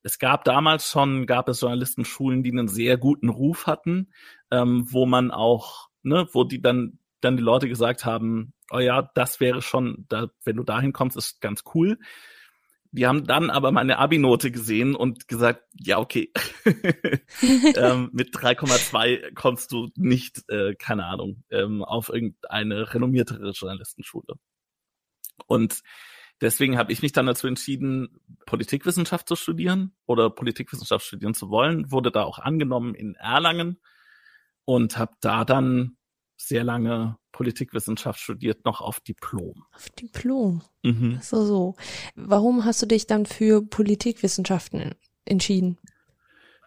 Es 0.02 0.18
gab 0.18 0.44
damals 0.44 0.90
schon, 0.90 1.26
gab 1.26 1.48
es 1.48 1.60
Journalistenschulen, 1.60 2.42
die 2.42 2.52
einen 2.52 2.68
sehr 2.68 2.98
guten 2.98 3.28
Ruf 3.28 3.66
hatten, 3.66 4.12
ähm, 4.50 4.86
wo 4.90 5.06
man 5.06 5.30
auch, 5.30 5.88
ne, 6.02 6.28
wo 6.32 6.44
die 6.44 6.60
dann, 6.60 6.98
dann 7.20 7.36
die 7.36 7.42
Leute 7.42 7.68
gesagt 7.68 8.04
haben, 8.04 8.52
oh 8.70 8.78
ja, 8.78 9.10
das 9.14 9.40
wäre 9.40 9.62
schon, 9.62 10.04
da, 10.08 10.28
wenn 10.44 10.56
du 10.56 10.62
dahin 10.62 10.92
kommst, 10.92 11.16
ist 11.16 11.40
ganz 11.40 11.64
cool. 11.74 11.98
Die 12.92 13.06
haben 13.06 13.26
dann 13.26 13.50
aber 13.50 13.72
meine 13.72 13.98
Abi-Note 13.98 14.50
gesehen 14.50 14.94
und 14.94 15.28
gesagt, 15.28 15.64
ja, 15.74 15.98
okay, 15.98 16.32
ähm, 17.76 18.10
mit 18.12 18.34
3,2 18.34 19.34
kommst 19.34 19.72
du 19.72 19.88
nicht, 19.96 20.44
äh, 20.48 20.74
keine 20.76 21.04
Ahnung, 21.04 21.42
ähm, 21.50 21.82
auf 21.82 22.08
irgendeine 22.08 22.94
renommiertere 22.94 23.50
Journalistenschule. 23.50 24.34
Und 25.46 25.82
deswegen 26.40 26.78
habe 26.78 26.92
ich 26.92 27.02
mich 27.02 27.12
dann 27.12 27.26
dazu 27.26 27.46
entschieden, 27.46 28.20
Politikwissenschaft 28.46 29.28
zu 29.28 29.36
studieren 29.36 29.94
oder 30.06 30.30
Politikwissenschaft 30.30 31.06
studieren 31.06 31.34
zu 31.34 31.50
wollen. 31.50 31.90
Wurde 31.90 32.10
da 32.10 32.24
auch 32.24 32.38
angenommen 32.38 32.94
in 32.94 33.14
Erlangen 33.14 33.80
und 34.64 34.98
habe 34.98 35.14
da 35.20 35.44
dann 35.44 35.96
sehr 36.36 36.64
lange 36.64 37.16
Politikwissenschaft 37.32 38.20
studiert, 38.20 38.64
noch 38.64 38.80
auf 38.80 39.00
Diplom. 39.00 39.64
Auf 39.74 39.88
Diplom. 39.90 40.62
Mhm. 40.82 41.18
So, 41.22 41.44
so. 41.44 41.76
Warum 42.14 42.64
hast 42.64 42.82
du 42.82 42.86
dich 42.86 43.06
dann 43.06 43.26
für 43.26 43.62
Politikwissenschaften 43.62 44.94
entschieden? 45.24 45.78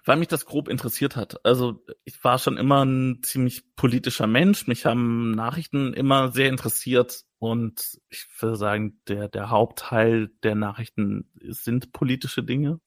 Weil 0.06 0.18
mich 0.18 0.28
das 0.28 0.46
grob 0.46 0.68
interessiert 0.68 1.16
hat. 1.16 1.46
Also 1.46 1.84
ich 2.06 2.24
war 2.24 2.40
schon 2.40 2.58
immer 2.58 2.84
ein 2.86 3.20
ziemlich 3.22 3.76
politischer 3.76 4.28
Mensch. 4.28 4.68
Mich 4.68 4.86
haben 4.86 5.32
Nachrichten 5.32 5.94
immer 5.94 6.32
sehr 6.32 6.50
interessiert 6.50 7.26
und 7.38 8.00
ich 8.10 8.28
würde 8.40 8.56
sagen, 8.56 9.02
der, 9.08 9.30
der 9.30 9.50
Hauptteil 9.50 10.30
der 10.44 10.56
Nachrichten 10.56 11.30
sind 11.42 11.92
politische 11.94 12.44
Dinge. 12.44 12.80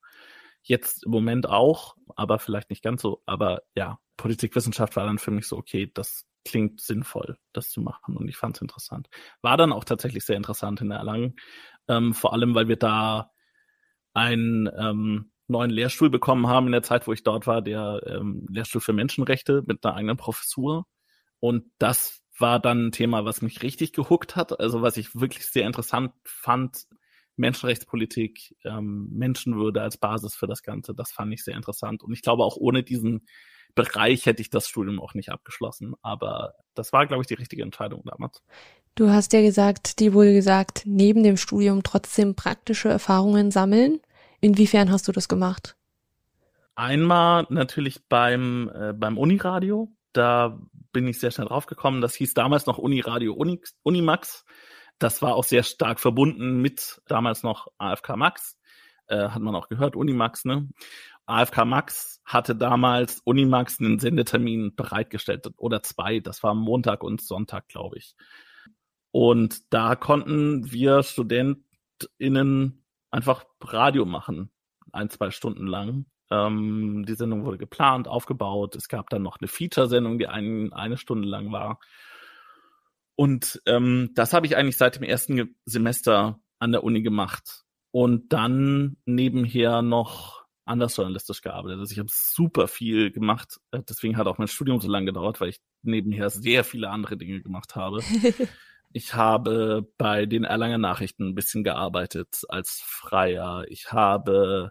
Jetzt 0.62 1.04
im 1.04 1.10
Moment 1.10 1.48
auch, 1.48 1.96
aber 2.14 2.38
vielleicht 2.38 2.70
nicht 2.70 2.82
ganz 2.82 3.02
so. 3.02 3.22
Aber 3.26 3.62
ja, 3.74 3.98
Politikwissenschaft 4.16 4.96
war 4.96 5.06
dann 5.06 5.18
für 5.18 5.32
mich 5.32 5.48
so, 5.48 5.56
okay, 5.56 5.90
das 5.92 6.26
klingt 6.44 6.80
sinnvoll, 6.80 7.38
das 7.52 7.70
zu 7.70 7.80
machen. 7.80 8.16
Und 8.16 8.28
ich 8.28 8.36
fand 8.36 8.56
es 8.56 8.62
interessant. 8.62 9.08
War 9.40 9.56
dann 9.56 9.72
auch 9.72 9.84
tatsächlich 9.84 10.24
sehr 10.24 10.36
interessant 10.36 10.80
in 10.80 10.90
Erlangen. 10.90 11.36
Ähm, 11.88 12.14
vor 12.14 12.32
allem, 12.32 12.54
weil 12.54 12.68
wir 12.68 12.76
da 12.76 13.32
einen 14.12 14.70
ähm, 14.76 15.31
neuen 15.52 15.70
Lehrstuhl 15.70 16.10
bekommen 16.10 16.48
haben 16.48 16.66
in 16.66 16.72
der 16.72 16.82
Zeit, 16.82 17.06
wo 17.06 17.12
ich 17.12 17.22
dort 17.22 17.46
war, 17.46 17.62
der 17.62 18.00
ähm, 18.06 18.46
Lehrstuhl 18.50 18.80
für 18.80 18.92
Menschenrechte 18.92 19.62
mit 19.66 19.84
einer 19.84 19.94
eigenen 19.94 20.16
Professur. 20.16 20.86
Und 21.40 21.64
das 21.78 22.20
war 22.38 22.60
dann 22.60 22.86
ein 22.86 22.92
Thema, 22.92 23.24
was 23.24 23.42
mich 23.42 23.62
richtig 23.62 23.92
gehuckt 23.92 24.36
hat, 24.36 24.58
also 24.58 24.82
was 24.82 24.96
ich 24.96 25.14
wirklich 25.14 25.46
sehr 25.46 25.66
interessant 25.66 26.12
fand, 26.24 26.86
Menschenrechtspolitik, 27.36 28.56
ähm, 28.64 29.08
Menschenwürde 29.12 29.80
als 29.80 29.96
Basis 29.96 30.34
für 30.34 30.46
das 30.46 30.62
Ganze, 30.62 30.94
das 30.94 31.12
fand 31.12 31.32
ich 31.32 31.44
sehr 31.44 31.56
interessant. 31.56 32.02
Und 32.02 32.12
ich 32.12 32.22
glaube, 32.22 32.44
auch 32.44 32.56
ohne 32.56 32.82
diesen 32.82 33.26
Bereich 33.74 34.26
hätte 34.26 34.42
ich 34.42 34.50
das 34.50 34.68
Studium 34.68 35.00
auch 35.00 35.14
nicht 35.14 35.30
abgeschlossen. 35.30 35.94
Aber 36.02 36.54
das 36.74 36.92
war, 36.92 37.06
glaube 37.06 37.22
ich, 37.22 37.26
die 37.26 37.34
richtige 37.34 37.62
Entscheidung 37.62 38.02
damals. 38.04 38.42
Du 38.94 39.08
hast 39.08 39.32
ja 39.32 39.40
gesagt, 39.40 40.00
dir 40.00 40.12
wurde 40.12 40.34
gesagt, 40.34 40.82
neben 40.84 41.22
dem 41.22 41.38
Studium 41.38 41.82
trotzdem 41.82 42.34
praktische 42.34 42.90
Erfahrungen 42.90 43.50
sammeln. 43.50 44.00
Inwiefern 44.42 44.90
hast 44.90 45.06
du 45.06 45.12
das 45.12 45.28
gemacht? 45.28 45.76
Einmal 46.74 47.46
natürlich 47.48 48.06
beim, 48.08 48.70
äh, 48.74 48.92
beim 48.92 49.16
Uniradio. 49.16 49.92
Da 50.12 50.58
bin 50.92 51.06
ich 51.06 51.20
sehr 51.20 51.30
schnell 51.30 51.46
draufgekommen. 51.46 52.00
Das 52.00 52.14
hieß 52.16 52.34
damals 52.34 52.66
noch 52.66 52.76
Uniradio 52.76 53.34
Unix, 53.34 53.76
Unimax. 53.84 54.44
Das 54.98 55.22
war 55.22 55.36
auch 55.36 55.44
sehr 55.44 55.62
stark 55.62 56.00
verbunden 56.00 56.60
mit 56.60 57.00
damals 57.06 57.44
noch 57.44 57.68
AFK 57.78 58.16
Max. 58.16 58.58
Äh, 59.06 59.28
hat 59.28 59.40
man 59.40 59.54
auch 59.54 59.68
gehört, 59.68 59.94
Unimax, 59.94 60.44
ne? 60.44 60.68
AFK 61.26 61.64
Max 61.64 62.20
hatte 62.24 62.56
damals 62.56 63.20
Unimax 63.24 63.78
einen 63.78 64.00
Sendetermin 64.00 64.74
bereitgestellt 64.74 65.48
oder 65.56 65.84
zwei. 65.84 66.18
Das 66.18 66.42
war 66.42 66.54
Montag 66.54 67.04
und 67.04 67.22
Sonntag, 67.22 67.68
glaube 67.68 67.98
ich. 67.98 68.16
Und 69.12 69.72
da 69.72 69.94
konnten 69.94 70.72
wir 70.72 71.04
StudentInnen 71.04 72.81
einfach 73.12 73.44
Radio 73.60 74.04
machen, 74.04 74.50
ein, 74.92 75.10
zwei 75.10 75.30
Stunden 75.30 75.66
lang. 75.66 76.06
Ähm, 76.30 77.04
die 77.06 77.14
Sendung 77.14 77.44
wurde 77.44 77.58
geplant, 77.58 78.08
aufgebaut. 78.08 78.74
Es 78.74 78.88
gab 78.88 79.10
dann 79.10 79.22
noch 79.22 79.38
eine 79.38 79.48
Feature-Sendung, 79.48 80.18
die 80.18 80.26
ein, 80.26 80.72
eine 80.72 80.96
Stunde 80.96 81.28
lang 81.28 81.52
war. 81.52 81.78
Und 83.14 83.60
ähm, 83.66 84.10
das 84.14 84.32
habe 84.32 84.46
ich 84.46 84.56
eigentlich 84.56 84.78
seit 84.78 84.96
dem 84.96 85.02
ersten 85.02 85.54
Semester 85.66 86.40
an 86.58 86.72
der 86.72 86.82
Uni 86.82 87.02
gemacht. 87.02 87.64
Und 87.90 88.32
dann 88.32 88.96
nebenher 89.04 89.82
noch 89.82 90.42
anders 90.64 90.96
journalistisch 90.96 91.42
gearbeitet. 91.42 91.80
Also 91.80 91.92
ich 91.92 91.98
habe 91.98 92.08
super 92.10 92.68
viel 92.68 93.10
gemacht. 93.10 93.60
Äh, 93.70 93.82
deswegen 93.86 94.16
hat 94.16 94.26
auch 94.26 94.38
mein 94.38 94.48
Studium 94.48 94.80
so 94.80 94.88
lange 94.88 95.06
gedauert, 95.06 95.40
weil 95.40 95.50
ich 95.50 95.60
nebenher 95.82 96.30
sehr 96.30 96.64
viele 96.64 96.88
andere 96.88 97.18
Dinge 97.18 97.42
gemacht 97.42 97.76
habe. 97.76 98.00
ich 98.92 99.14
habe 99.14 99.86
bei 99.98 100.26
den 100.26 100.44
Erlanger 100.44 100.78
Nachrichten 100.78 101.28
ein 101.28 101.34
bisschen 101.34 101.64
gearbeitet 101.64 102.42
als 102.48 102.82
Freier. 102.84 103.64
Ich 103.68 103.92
habe, 103.92 104.70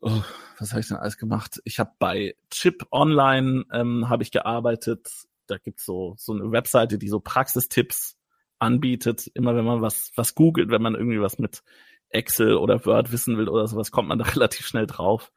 oh, 0.00 0.22
was 0.58 0.70
habe 0.70 0.80
ich 0.80 0.88
denn 0.88 0.96
alles 0.96 1.16
gemacht? 1.16 1.60
Ich 1.64 1.78
habe 1.78 1.92
bei 1.98 2.34
Chip 2.50 2.86
Online 2.90 3.64
ähm, 3.72 4.08
habe 4.08 4.22
ich 4.22 4.30
gearbeitet 4.30 5.08
da 5.50 5.58
gibt's 5.58 5.84
so, 5.84 6.14
so 6.16 6.32
eine 6.32 6.50
Webseite, 6.52 6.98
die 6.98 7.08
so 7.08 7.20
Praxistipps 7.20 8.16
anbietet. 8.58 9.26
Immer 9.34 9.56
wenn 9.56 9.64
man 9.64 9.82
was, 9.82 10.12
was 10.16 10.34
googelt, 10.34 10.70
wenn 10.70 10.82
man 10.82 10.94
irgendwie 10.94 11.20
was 11.20 11.38
mit 11.38 11.62
Excel 12.08 12.56
oder 12.56 12.84
Word 12.86 13.12
wissen 13.12 13.36
will 13.36 13.48
oder 13.48 13.66
sowas, 13.66 13.90
kommt 13.90 14.08
man 14.08 14.18
da 14.18 14.24
relativ 14.34 14.66
schnell 14.66 14.86
drauf. 14.86 15.32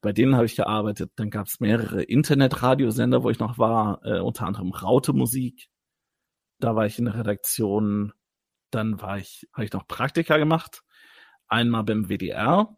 Bei 0.00 0.12
denen 0.12 0.34
habe 0.34 0.46
ich 0.46 0.56
gearbeitet. 0.56 1.12
Dann 1.16 1.30
gab's 1.30 1.60
mehrere 1.60 2.02
Internetradiosender, 2.02 3.22
wo 3.22 3.30
ich 3.30 3.38
noch 3.38 3.58
war, 3.58 4.00
äh, 4.04 4.20
unter 4.20 4.46
anderem 4.46 4.72
Raute 4.72 5.12
Musik. 5.12 5.68
Da 6.62 6.76
war 6.76 6.86
ich 6.86 6.96
in 6.96 7.06
der 7.06 7.16
Redaktion. 7.16 8.12
Dann 8.70 9.00
war 9.02 9.18
ich, 9.18 9.48
habe 9.52 9.64
ich 9.64 9.72
noch 9.72 9.88
Praktika 9.88 10.38
gemacht. 10.38 10.84
Einmal 11.48 11.82
beim 11.82 12.08
WDR, 12.08 12.76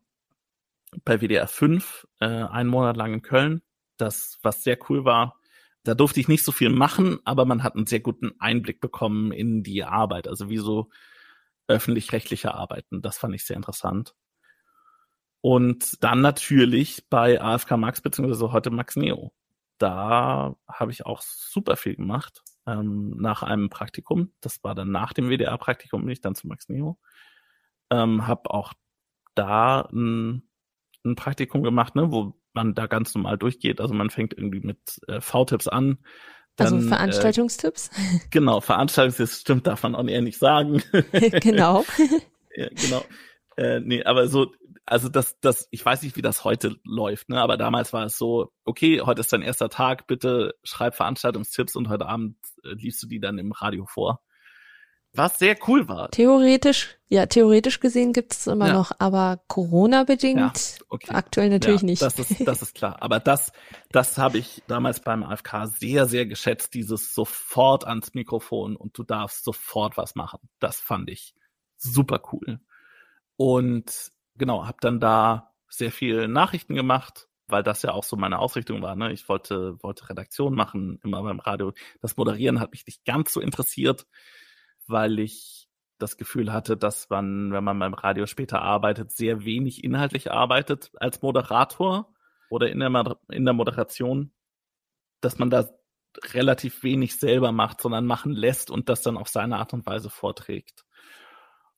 bei 1.04 1.20
WDR 1.20 1.46
5, 1.46 2.08
äh, 2.20 2.24
einen 2.24 2.70
Monat 2.70 2.96
lang 2.96 3.12
in 3.12 3.20
Köln. 3.20 3.60
Das, 3.98 4.38
was 4.40 4.64
sehr 4.64 4.78
cool 4.88 5.04
war, 5.04 5.38
da 5.82 5.94
durfte 5.94 6.18
ich 6.18 6.28
nicht 6.28 6.46
so 6.46 6.50
viel 6.50 6.70
machen, 6.70 7.18
aber 7.26 7.44
man 7.44 7.62
hat 7.62 7.74
einen 7.74 7.86
sehr 7.86 8.00
guten 8.00 8.32
Einblick 8.38 8.80
bekommen 8.80 9.32
in 9.32 9.62
die 9.62 9.84
Arbeit, 9.84 10.28
also 10.28 10.48
wie 10.48 10.56
so 10.56 10.88
öffentlich-rechtliche 11.68 12.54
Arbeiten. 12.54 13.02
Das 13.02 13.18
fand 13.18 13.34
ich 13.34 13.44
sehr 13.44 13.56
interessant. 13.56 14.14
Und 15.42 16.02
dann 16.02 16.22
natürlich 16.22 17.04
bei 17.10 17.38
AFK 17.38 17.72
Max 17.76 18.00
beziehungsweise 18.00 18.50
heute 18.50 18.70
Max 18.70 18.96
Neo. 18.96 19.34
Da 19.76 20.56
habe 20.66 20.90
ich 20.90 21.04
auch 21.04 21.20
super 21.20 21.76
viel 21.76 21.96
gemacht 21.96 22.42
ähm, 22.66 23.16
nach 23.18 23.42
einem 23.42 23.71
Praktikum. 23.71 24.33
Das 24.40 24.62
war 24.64 24.75
dann 24.75 24.90
nach 24.90 25.12
dem 25.12 25.28
WDR-Praktikum 25.28 26.02
bin 26.02 26.11
ich 26.11 26.21
dann 26.21 26.35
zu 26.35 26.47
Max 26.47 26.68
Neo. 26.68 26.99
Ähm, 27.90 28.26
habe 28.26 28.50
auch 28.50 28.73
da 29.35 29.83
ein, 29.92 30.49
ein 31.04 31.16
Praktikum 31.16 31.62
gemacht, 31.62 31.94
ne, 31.94 32.11
wo 32.11 32.35
man 32.52 32.75
da 32.75 32.87
ganz 32.87 33.14
normal 33.14 33.37
durchgeht. 33.37 33.80
Also 33.80 33.94
man 33.94 34.11
fängt 34.11 34.35
irgendwie 34.35 34.61
mit 34.61 34.78
äh, 35.09 35.21
V-Tipps 35.21 35.68
an. 35.68 35.99
Also 36.56 36.76
dann, 36.76 36.85
also 36.85 36.88
Veranstaltungstipps? 36.88 37.88
Äh, 37.88 38.18
genau, 38.30 38.61
Veranstaltungstipps 38.61 39.40
stimmt, 39.40 39.66
darf 39.66 39.83
man 39.83 39.94
auch 39.94 40.06
eher 40.06 40.23
nicht 40.23 40.38
sagen. 40.38 40.83
genau. 41.40 41.85
ja, 42.56 42.68
genau. 42.68 43.04
Äh, 43.56 43.80
nee, 43.80 44.02
aber 44.04 44.28
so, 44.28 44.52
also 44.86 45.08
das, 45.08 45.38
das, 45.40 45.68
ich 45.70 45.84
weiß 45.84 46.02
nicht, 46.02 46.16
wie 46.16 46.22
das 46.22 46.44
heute 46.44 46.76
läuft, 46.84 47.28
ne? 47.28 47.40
Aber 47.40 47.56
damals 47.56 47.92
war 47.92 48.04
es 48.04 48.18
so, 48.18 48.52
okay, 48.64 49.00
heute 49.00 49.20
ist 49.20 49.32
dein 49.32 49.42
erster 49.42 49.68
Tag, 49.68 50.06
bitte 50.06 50.54
schreib 50.62 50.94
Veranstaltungstipps 50.94 51.76
und 51.76 51.88
heute 51.88 52.06
Abend 52.06 52.36
äh, 52.64 52.74
liest 52.74 53.02
du 53.02 53.06
die 53.06 53.20
dann 53.20 53.38
im 53.38 53.52
Radio 53.52 53.86
vor 53.86 54.20
was 55.14 55.38
sehr 55.38 55.56
cool 55.68 55.88
war. 55.88 56.10
Theoretisch, 56.10 56.98
ja, 57.08 57.26
theoretisch 57.26 57.80
gesehen 57.80 58.12
gibt 58.12 58.32
es 58.32 58.46
immer 58.46 58.68
ja. 58.68 58.72
noch, 58.74 58.92
aber 58.98 59.40
Corona-bedingt 59.46 60.38
ja, 60.38 60.84
okay. 60.88 61.12
aktuell 61.12 61.50
natürlich 61.50 61.82
ja, 61.82 61.86
nicht. 61.86 62.02
Das 62.02 62.18
ist, 62.18 62.46
das 62.46 62.62
ist 62.62 62.74
klar. 62.74 63.00
Aber 63.00 63.20
das, 63.20 63.52
das 63.92 64.18
habe 64.18 64.38
ich 64.38 64.62
damals 64.66 65.00
beim 65.00 65.22
AFK 65.22 65.66
sehr, 65.66 66.06
sehr 66.06 66.26
geschätzt, 66.26 66.74
dieses 66.74 67.14
sofort 67.14 67.86
ans 67.86 68.14
Mikrofon 68.14 68.76
und 68.76 68.98
du 68.98 69.04
darfst 69.04 69.44
sofort 69.44 69.96
was 69.96 70.16
machen. 70.16 70.40
Das 70.58 70.80
fand 70.80 71.08
ich 71.08 71.34
super 71.76 72.20
cool. 72.32 72.60
Und 73.36 74.10
genau, 74.36 74.66
habe 74.66 74.78
dann 74.80 75.00
da 75.00 75.52
sehr 75.68 75.92
viel 75.92 76.28
Nachrichten 76.28 76.74
gemacht, 76.74 77.28
weil 77.48 77.62
das 77.62 77.82
ja 77.82 77.92
auch 77.92 78.04
so 78.04 78.16
meine 78.16 78.38
Ausrichtung 78.38 78.82
war. 78.82 78.96
Ne? 78.96 79.12
Ich 79.12 79.28
wollte, 79.28 79.82
wollte 79.82 80.08
Redaktion 80.08 80.54
machen, 80.54 80.98
immer 81.02 81.22
beim 81.22 81.40
Radio. 81.40 81.72
Das 82.00 82.16
Moderieren 82.16 82.60
hat 82.60 82.72
mich 82.72 82.86
nicht 82.86 83.04
ganz 83.04 83.32
so 83.32 83.40
interessiert 83.40 84.06
weil 84.86 85.18
ich 85.18 85.68
das 85.98 86.16
Gefühl 86.16 86.52
hatte, 86.52 86.76
dass 86.76 87.08
man, 87.08 87.52
wenn 87.52 87.64
man 87.64 87.78
beim 87.78 87.94
Radio 87.94 88.26
später 88.26 88.62
arbeitet, 88.62 89.12
sehr 89.12 89.44
wenig 89.44 89.84
inhaltlich 89.84 90.30
arbeitet 90.30 90.90
als 90.96 91.22
Moderator 91.22 92.12
oder 92.50 92.68
in 92.68 92.80
der, 92.80 93.18
in 93.30 93.44
der 93.44 93.54
Moderation, 93.54 94.32
dass 95.20 95.38
man 95.38 95.50
da 95.50 95.68
relativ 96.32 96.82
wenig 96.82 97.18
selber 97.18 97.52
macht, 97.52 97.80
sondern 97.80 98.06
machen 98.06 98.32
lässt 98.32 98.70
und 98.70 98.88
das 98.88 99.02
dann 99.02 99.16
auf 99.16 99.28
seine 99.28 99.58
Art 99.58 99.72
und 99.72 99.86
Weise 99.86 100.10
vorträgt. 100.10 100.84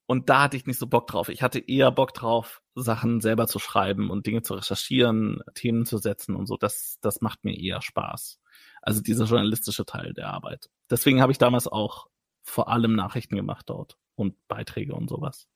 Und 0.07 0.29
da 0.31 0.43
hatte 0.43 0.57
ich 0.57 0.67
nicht 0.67 0.79
so 0.79 0.87
Bock 0.87 1.09
drauf. 1.09 1.29
Ich 1.29 1.43
hatte 1.43 1.59
eher 1.59 1.91
Bock 1.91 2.15
drauf, 2.15 2.63
Sachen 2.77 3.21
selber 3.21 3.49
zu 3.49 3.59
schreiben 3.59 4.11
und 4.11 4.27
Dinge 4.27 4.43
zu 4.43 4.55
recherchieren, 4.55 5.43
Themen 5.55 5.85
zu 5.85 5.99
setzen 5.99 6.37
und 6.37 6.47
so. 6.47 6.57
Das, 6.57 6.99
das 7.01 7.21
macht 7.21 7.45
mir 7.45 7.59
eher 7.59 7.83
Spaß. 7.83 8.41
Also 8.83 9.01
dieser 9.01 9.25
journalistische 9.25 9.85
Teil 9.85 10.13
der 10.13 10.29
Arbeit. 10.33 10.71
Deswegen 10.91 11.21
habe 11.21 11.33
ich 11.33 11.39
damals 11.39 11.67
auch 11.67 12.07
vor 12.45 12.69
allem 12.69 12.95
Nachrichten 12.95 13.35
gemacht 13.35 13.69
dort 13.69 13.99
und 14.15 14.37
Beiträge 14.47 14.95
und 14.95 15.09
sowas. 15.09 15.49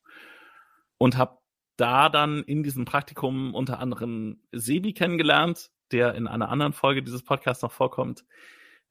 Und 0.97 1.17
habe 1.17 1.37
da 1.77 2.09
dann 2.09 2.43
in 2.43 2.61
diesem 2.61 2.83
Praktikum 2.83 3.55
unter 3.55 3.79
anderem 3.79 4.41
Sebi 4.51 4.93
kennengelernt, 4.93 5.71
der 5.93 6.15
in 6.15 6.27
einer 6.27 6.49
anderen 6.49 6.73
Folge 6.73 7.01
dieses 7.01 7.23
Podcasts 7.23 7.63
noch 7.63 7.71
vorkommt 7.71 8.25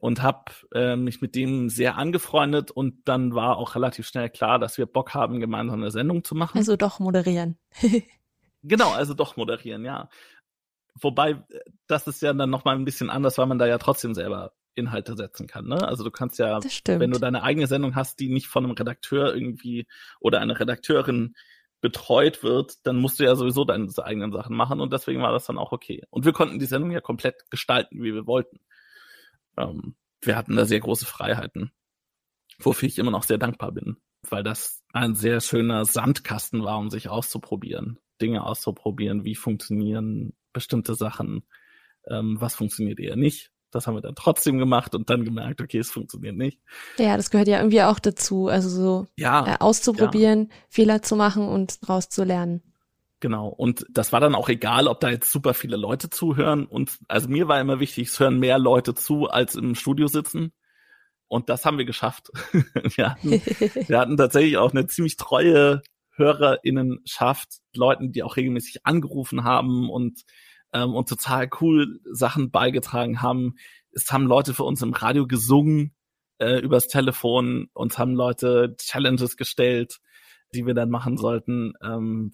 und 0.01 0.23
habe 0.23 0.53
äh, 0.75 0.97
mich 0.97 1.21
mit 1.21 1.35
dem 1.35 1.69
sehr 1.69 1.97
angefreundet 1.97 2.71
und 2.71 3.07
dann 3.07 3.35
war 3.35 3.59
auch 3.59 3.75
relativ 3.75 4.07
schnell 4.07 4.31
klar, 4.31 4.59
dass 4.59 4.79
wir 4.79 4.87
Bock 4.87 5.15
haben, 5.15 5.41
gemeinsam 5.41 5.81
eine 5.81 5.91
Sendung 5.91 6.25
zu 6.25 6.35
machen. 6.35 6.57
Also 6.57 6.77
doch 6.77 6.99
moderieren. 6.99 7.59
genau, 8.63 8.91
also 8.93 9.15
doch 9.15 9.37
moderieren, 9.37 9.85
ja. 9.85 10.09
Wobei, 10.99 11.45
das 11.87 12.07
ist 12.07 12.23
ja 12.23 12.33
dann 12.33 12.51
nochmal 12.51 12.77
ein 12.77 12.85
bisschen 12.85 13.11
anders, 13.11 13.39
weil 13.39 13.47
man 13.47 13.59
da 13.59 13.67
ja 13.67 13.79
trotzdem 13.79 14.15
selber 14.15 14.53
Inhalte 14.75 15.17
setzen 15.17 15.47
kann. 15.47 15.67
Ne? 15.67 15.87
Also 15.87 16.03
du 16.03 16.11
kannst 16.11 16.39
ja, 16.39 16.61
wenn 16.87 17.11
du 17.11 17.19
deine 17.19 17.43
eigene 17.43 17.67
Sendung 17.67 17.95
hast, 17.95 18.21
die 18.21 18.29
nicht 18.29 18.47
von 18.47 18.65
einem 18.65 18.75
Redakteur 18.75 19.35
irgendwie 19.35 19.87
oder 20.19 20.41
einer 20.41 20.59
Redakteurin 20.59 21.35
betreut 21.83 22.43
wird, 22.43 22.87
dann 22.87 22.97
musst 22.97 23.21
du 23.21 23.25
ja 23.25 23.35
sowieso 23.35 23.65
deine 23.65 23.89
eigenen 24.03 24.33
Sachen 24.33 24.57
machen 24.57 24.81
und 24.81 24.93
deswegen 24.93 25.23
war 25.23 25.33
das 25.33 25.47
dann 25.47 25.59
auch 25.59 25.73
okay. 25.73 26.03
Und 26.11 26.25
wir 26.25 26.33
konnten 26.33 26.59
die 26.59 26.67
Sendung 26.67 26.91
ja 26.91 27.01
komplett 27.01 27.51
gestalten, 27.51 28.03
wie 28.03 28.15
wir 28.15 28.27
wollten. 28.27 28.61
Ähm, 29.57 29.97
wir 30.23 30.37
hatten 30.37 30.57
da 30.57 30.65
sehr 30.65 30.81
große 30.81 31.07
Freiheiten, 31.07 31.73
wofür 32.59 32.89
ich 32.89 32.99
immer 32.99 33.11
noch 33.11 33.23
sehr 33.25 33.39
dankbar 33.39 33.73
bin, 33.73 33.97
weil 34.29 34.43
das 34.43 34.83
ein 34.93 35.15
sehr 35.15 35.41
schöner 35.41 35.85
Sandkasten 35.85 36.63
war, 36.63 36.79
um 36.79 36.91
sich 36.91 37.09
auszuprobieren, 37.09 37.99
Dinge 38.21 38.45
auszuprobieren, 38.45 39.25
wie 39.25 39.35
funktionieren 39.35 40.35
bestimmte 40.53 40.95
Sachen, 40.95 41.45
ähm, 42.09 42.41
was 42.41 42.55
funktioniert 42.55 43.01
eher 43.01 43.17
nicht. 43.17 43.53
Das 43.71 43.87
haben 43.87 43.95
wir 43.95 44.01
dann 44.01 44.17
trotzdem 44.17 44.59
gemacht 44.59 44.95
und 44.97 45.11
dann 45.11 45.25
gemerkt, 45.25 45.61
okay, 45.61 45.79
es 45.79 45.91
funktioniert 45.91 46.37
nicht. 46.37 46.61
Ja, 46.99 47.17
das 47.17 47.31
gehört 47.31 47.47
ja 47.47 47.59
irgendwie 47.59 47.83
auch 47.83 48.01
dazu, 48.01 48.49
also 48.49 48.69
so 48.69 49.07
Ja, 49.17 49.47
äh, 49.47 49.57
auszuprobieren, 49.61 50.51
Fehler 50.69 51.03
zu 51.03 51.15
machen 51.15 51.49
und 51.49 51.83
daraus 51.83 52.09
zu 52.09 52.25
lernen. 52.25 52.63
Genau. 53.21 53.49
Und 53.49 53.85
das 53.91 54.13
war 54.13 54.21
dann 54.21 54.35
auch 54.35 54.49
egal, 54.49 54.89
ob 54.89 55.01
da 55.01 55.11
jetzt 55.11 55.31
super 55.31 55.53
viele 55.53 55.77
Leute 55.77 56.09
zuhören. 56.09 56.65
Und 56.65 56.99
also 57.07 57.29
mir 57.29 57.49
war 57.49 57.61
immer 57.61 57.79
wichtig, 57.79 58.09
es 58.09 58.19
hören 58.19 58.39
mehr 58.39 58.59
Leute 58.59 58.95
zu, 58.95 59.27
als 59.29 59.55
im 59.55 59.75
Studio 59.75 60.07
sitzen. 60.07 60.53
Und 61.29 61.49
das 61.49 61.65
haben 61.65 61.79
wir 61.79 61.85
geschafft. 61.85 62.31
wir, 62.97 63.11
hatten, 63.11 63.31
wir 63.31 63.99
hatten 63.99 64.17
tatsächlich 64.17 64.57
auch 64.57 64.73
eine 64.73 64.87
ziemlich 64.87 65.17
treue 65.17 65.83
HörerInnenschaft, 66.17 67.59
Leuten, 67.75 68.11
die 68.13 68.23
auch 68.23 68.37
regelmäßig 68.37 68.85
angerufen 68.87 69.45
haben 69.45 69.91
und, 69.91 70.23
ähm, 70.73 70.95
und 70.95 71.09
total 71.09 71.49
cool 71.61 72.01
Sachen 72.11 72.51
beigetragen 72.51 73.23
haben. 73.23 73.57
Es 73.93 74.11
haben 74.11 74.27
Leute 74.27 74.55
für 74.55 74.65
uns 74.65 74.83
im 74.83 74.93
Radio 74.93 75.27
gesungen, 75.27 75.95
äh, 76.39 76.59
übers 76.61 76.89
Telefon. 76.89 77.69
Uns 77.75 77.99
haben 77.99 78.15
Leute 78.15 78.75
Challenges 78.79 79.37
gestellt, 79.37 80.01
die 80.55 80.67
wir 80.67 80.75
dann 80.75 80.91
machen 80.91 81.17
sollten. 81.17 81.75
Ähm, 81.83 82.33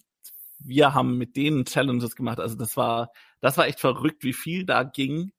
wir 0.59 0.95
haben 0.95 1.19
mit 1.19 1.37
denen 1.37 1.65
Challenges 1.65 2.17
gemacht. 2.17 2.41
Also 2.41 2.57
das 2.57 2.77
war, 2.77 3.13
das 3.41 3.59
war 3.59 3.67
echt 3.67 3.81
verrückt, 3.81 4.25
wie 4.25 4.33
viel 4.33 4.65
da 4.65 4.83
ging 4.83 5.33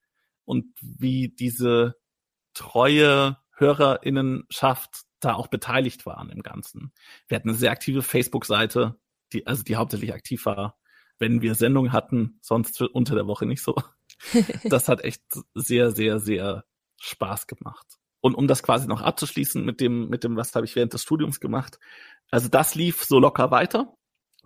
und 0.46 0.66
wie 0.82 1.30
diese 1.30 1.96
treue 2.54 3.38
HörerInnenschaft 3.56 5.06
da 5.20 5.34
auch 5.34 5.48
beteiligt 5.48 6.06
waren 6.06 6.30
im 6.30 6.44
Ganzen. 6.44 6.94
Wir 7.28 7.38
hatten 7.38 7.50
eine 7.50 7.58
sehr 7.58 7.72
aktive 7.72 8.02
Facebook-Seite, 8.02 9.00
die, 9.34 9.48
also 9.48 9.64
die 9.64 9.76
hauptsächlich 9.76 10.14
aktiv 10.14 10.46
war, 10.46 10.78
wenn 11.20 11.42
wir 11.42 11.56
Sendungen 11.56 11.92
hatten, 11.92 12.40
sonst 12.42 12.82
unter 12.82 13.16
der 13.16 13.28
Woche 13.28 13.46
nicht 13.46 13.62
so. 13.62 13.76
Das 14.64 14.88
hat 14.88 15.04
echt 15.04 15.22
sehr, 15.54 15.92
sehr, 15.92 16.20
sehr 16.20 16.66
Spaß 17.00 17.46
gemacht. 17.48 17.86
Und 18.20 18.36
um 18.36 18.48
das 18.48 18.64
quasi 18.64 18.88
noch 18.88 19.02
abzuschließen 19.02 19.64
mit 19.64 19.80
dem, 19.80 20.10
mit 20.10 20.24
dem, 20.24 20.36
was 20.36 20.56
habe 20.56 20.66
ich 20.66 20.76
während 20.76 20.94
des 20.94 21.04
Studiums 21.04 21.40
gemacht. 21.40 21.80
Also 22.32 22.50
das 22.50 22.74
lief 22.74 23.04
so 23.04 23.20
locker 23.20 23.52
weiter 23.52 23.96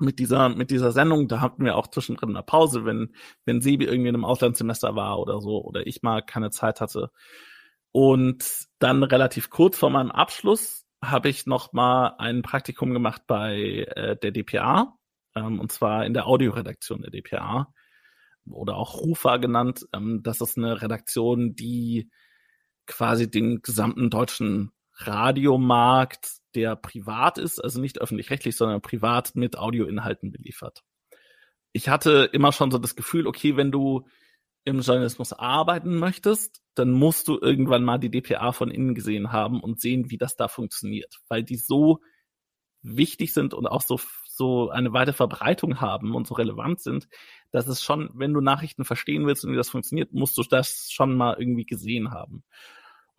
mit 0.02 0.20
dieser, 0.20 0.50
mit 0.50 0.72
dieser 0.72 0.92
Sendung. 0.92 1.28
Da 1.28 1.42
hatten 1.42 1.64
wir 1.64 1.78
auch 1.78 1.88
zwischendrin 1.88 2.32
eine 2.32 2.44
Pause, 2.44 2.86
wenn, 2.86 3.14
wenn 3.46 3.62
Sebi 3.62 3.86
irgendwie 3.86 4.10
in 4.10 4.16
einem 4.16 4.26
Auslandssemester 4.26 4.96
war 4.96 5.20
oder 5.20 5.42
so, 5.42 5.64
oder 5.64 5.86
ich 5.88 6.02
mal 6.02 6.22
keine 6.22 6.52
Zeit 6.52 6.82
hatte. 6.82 7.12
Und 7.92 8.68
dann 8.80 9.04
relativ 9.04 9.50
kurz 9.50 9.78
vor 9.78 9.90
meinem 9.90 10.12
Abschluss 10.12 10.86
habe 11.04 11.30
ich 11.30 11.46
noch 11.46 11.74
mal 11.74 12.16
ein 12.20 12.42
Praktikum 12.42 12.94
gemacht 12.94 13.24
bei 13.28 13.88
äh, 13.96 14.18
der 14.18 14.32
DPA, 14.32 14.98
ähm, 15.36 15.60
und 15.60 15.72
zwar 15.72 16.06
in 16.06 16.14
der 16.14 16.28
Audioredaktion 16.28 17.02
der 17.02 17.12
DPA 17.12 17.74
oder 18.50 18.76
auch 18.76 18.96
RUFA 19.02 19.38
genannt. 19.38 19.88
Ähm, 19.94 20.22
das 20.24 20.42
ist 20.42 20.58
eine 20.58 20.82
Redaktion, 20.82 21.56
die 21.56 22.10
quasi 22.88 23.30
den 23.30 23.62
gesamten 23.62 24.10
deutschen 24.10 24.72
Radiomarkt, 25.08 26.30
der 26.56 26.76
privat 26.76 27.38
ist, 27.38 27.60
also 27.60 27.80
nicht 27.80 28.00
öffentlich-rechtlich, 28.00 28.56
sondern 28.56 28.82
privat 28.82 29.36
mit 29.36 29.58
Audioinhalten 29.58 30.32
beliefert. 30.32 30.84
Ich 31.74 31.90
hatte 31.90 32.30
immer 32.34 32.52
schon 32.52 32.72
so 32.72 32.78
das 32.78 32.96
Gefühl, 32.96 33.28
okay, 33.28 33.56
wenn 33.56 33.72
du 33.72 34.08
im 34.64 34.82
Journalismus 34.82 35.34
arbeiten 35.34 35.98
möchtest, 35.98 36.62
dann 36.76 36.92
musst 36.92 37.28
du 37.28 37.40
irgendwann 37.40 37.84
mal 37.84 37.98
die 37.98 38.12
DPA 38.12 38.52
von 38.52 38.70
innen 38.70 38.94
gesehen 38.94 39.32
haben 39.32 39.60
und 39.62 39.80
sehen, 39.82 40.12
wie 40.12 40.18
das 40.18 40.36
da 40.36 40.48
funktioniert, 40.48 41.20
weil 41.30 41.44
die 41.44 41.58
so 41.58 42.00
wichtig 42.84 43.34
sind 43.34 43.54
und 43.54 43.68
auch 43.68 43.82
so 43.82 44.00
so 44.42 44.70
eine 44.70 44.92
weite 44.94 45.14
Verbreitung 45.14 45.82
haben 45.82 46.16
und 46.16 46.26
so 46.26 46.34
relevant 46.34 46.82
sind, 46.82 47.08
dass 47.52 47.68
es 47.68 47.84
schon, 47.84 48.10
wenn 48.14 48.34
du 48.34 48.42
Nachrichten 48.42 48.86
verstehen 48.86 49.28
willst 49.28 49.46
und 49.46 49.52
wie 49.52 49.58
das 49.58 49.70
funktioniert, 49.70 50.14
musst 50.14 50.38
du 50.38 50.44
das 50.44 50.90
schon 50.92 51.16
mal 51.16 51.36
irgendwie 51.38 51.66
gesehen 51.66 52.12
haben. 52.12 52.44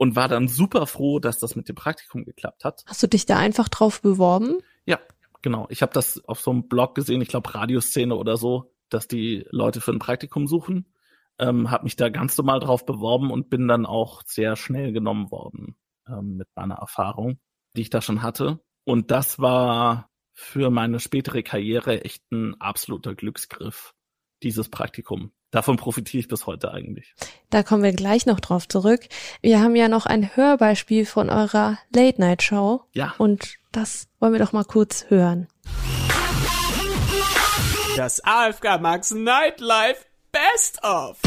Und 0.02 0.16
war 0.16 0.26
dann 0.26 0.48
super 0.48 0.88
froh, 0.88 1.20
dass 1.20 1.38
das 1.38 1.54
mit 1.54 1.68
dem 1.68 1.76
Praktikum 1.76 2.24
geklappt 2.24 2.64
hat. 2.64 2.82
Hast 2.86 3.04
du 3.04 3.06
dich 3.06 3.24
da 3.24 3.38
einfach 3.38 3.68
drauf 3.68 4.02
beworben? 4.02 4.58
Ja, 4.84 4.98
genau. 5.42 5.68
Ich 5.70 5.80
habe 5.80 5.92
das 5.92 6.20
auf 6.26 6.40
so 6.40 6.50
einem 6.50 6.66
Blog 6.66 6.96
gesehen, 6.96 7.20
ich 7.20 7.28
glaube 7.28 7.54
Radioszene 7.54 8.16
oder 8.16 8.36
so, 8.36 8.74
dass 8.88 9.06
die 9.06 9.46
Leute 9.50 9.80
für 9.80 9.92
ein 9.92 10.00
Praktikum 10.00 10.48
suchen. 10.48 10.92
Ähm, 11.38 11.70
habe 11.70 11.84
mich 11.84 11.94
da 11.94 12.08
ganz 12.08 12.36
normal 12.36 12.58
drauf 12.58 12.84
beworben 12.84 13.30
und 13.30 13.48
bin 13.48 13.68
dann 13.68 13.86
auch 13.86 14.22
sehr 14.26 14.56
schnell 14.56 14.92
genommen 14.92 15.30
worden 15.30 15.76
ähm, 16.08 16.36
mit 16.36 16.48
meiner 16.56 16.78
Erfahrung, 16.78 17.38
die 17.76 17.82
ich 17.82 17.90
da 17.90 18.02
schon 18.02 18.24
hatte. 18.24 18.58
Und 18.82 19.12
das 19.12 19.38
war 19.38 20.10
für 20.32 20.70
meine 20.70 20.98
spätere 20.98 21.44
Karriere 21.44 22.04
echt 22.04 22.24
ein 22.32 22.60
absoluter 22.60 23.14
Glücksgriff, 23.14 23.94
dieses 24.42 24.68
Praktikum. 24.68 25.30
Davon 25.52 25.76
profitiere 25.76 26.20
ich 26.20 26.28
bis 26.28 26.46
heute 26.46 26.72
eigentlich. 26.72 27.14
Da 27.50 27.62
kommen 27.62 27.82
wir 27.82 27.92
gleich 27.92 28.24
noch 28.24 28.40
drauf 28.40 28.66
zurück. 28.66 29.02
Wir 29.42 29.60
haben 29.60 29.76
ja 29.76 29.88
noch 29.88 30.06
ein 30.06 30.34
Hörbeispiel 30.34 31.04
von 31.04 31.28
eurer 31.28 31.78
Late-Night-Show. 31.94 32.82
Ja. 32.94 33.14
Und 33.18 33.58
das 33.70 34.08
wollen 34.18 34.32
wir 34.32 34.40
doch 34.40 34.52
mal 34.52 34.64
kurz 34.64 35.04
hören. 35.08 35.46
Das 37.96 38.24
AFK 38.24 38.80
Max 38.80 39.10
Nightlife 39.10 40.06
Best 40.32 40.82
of. 40.82 41.20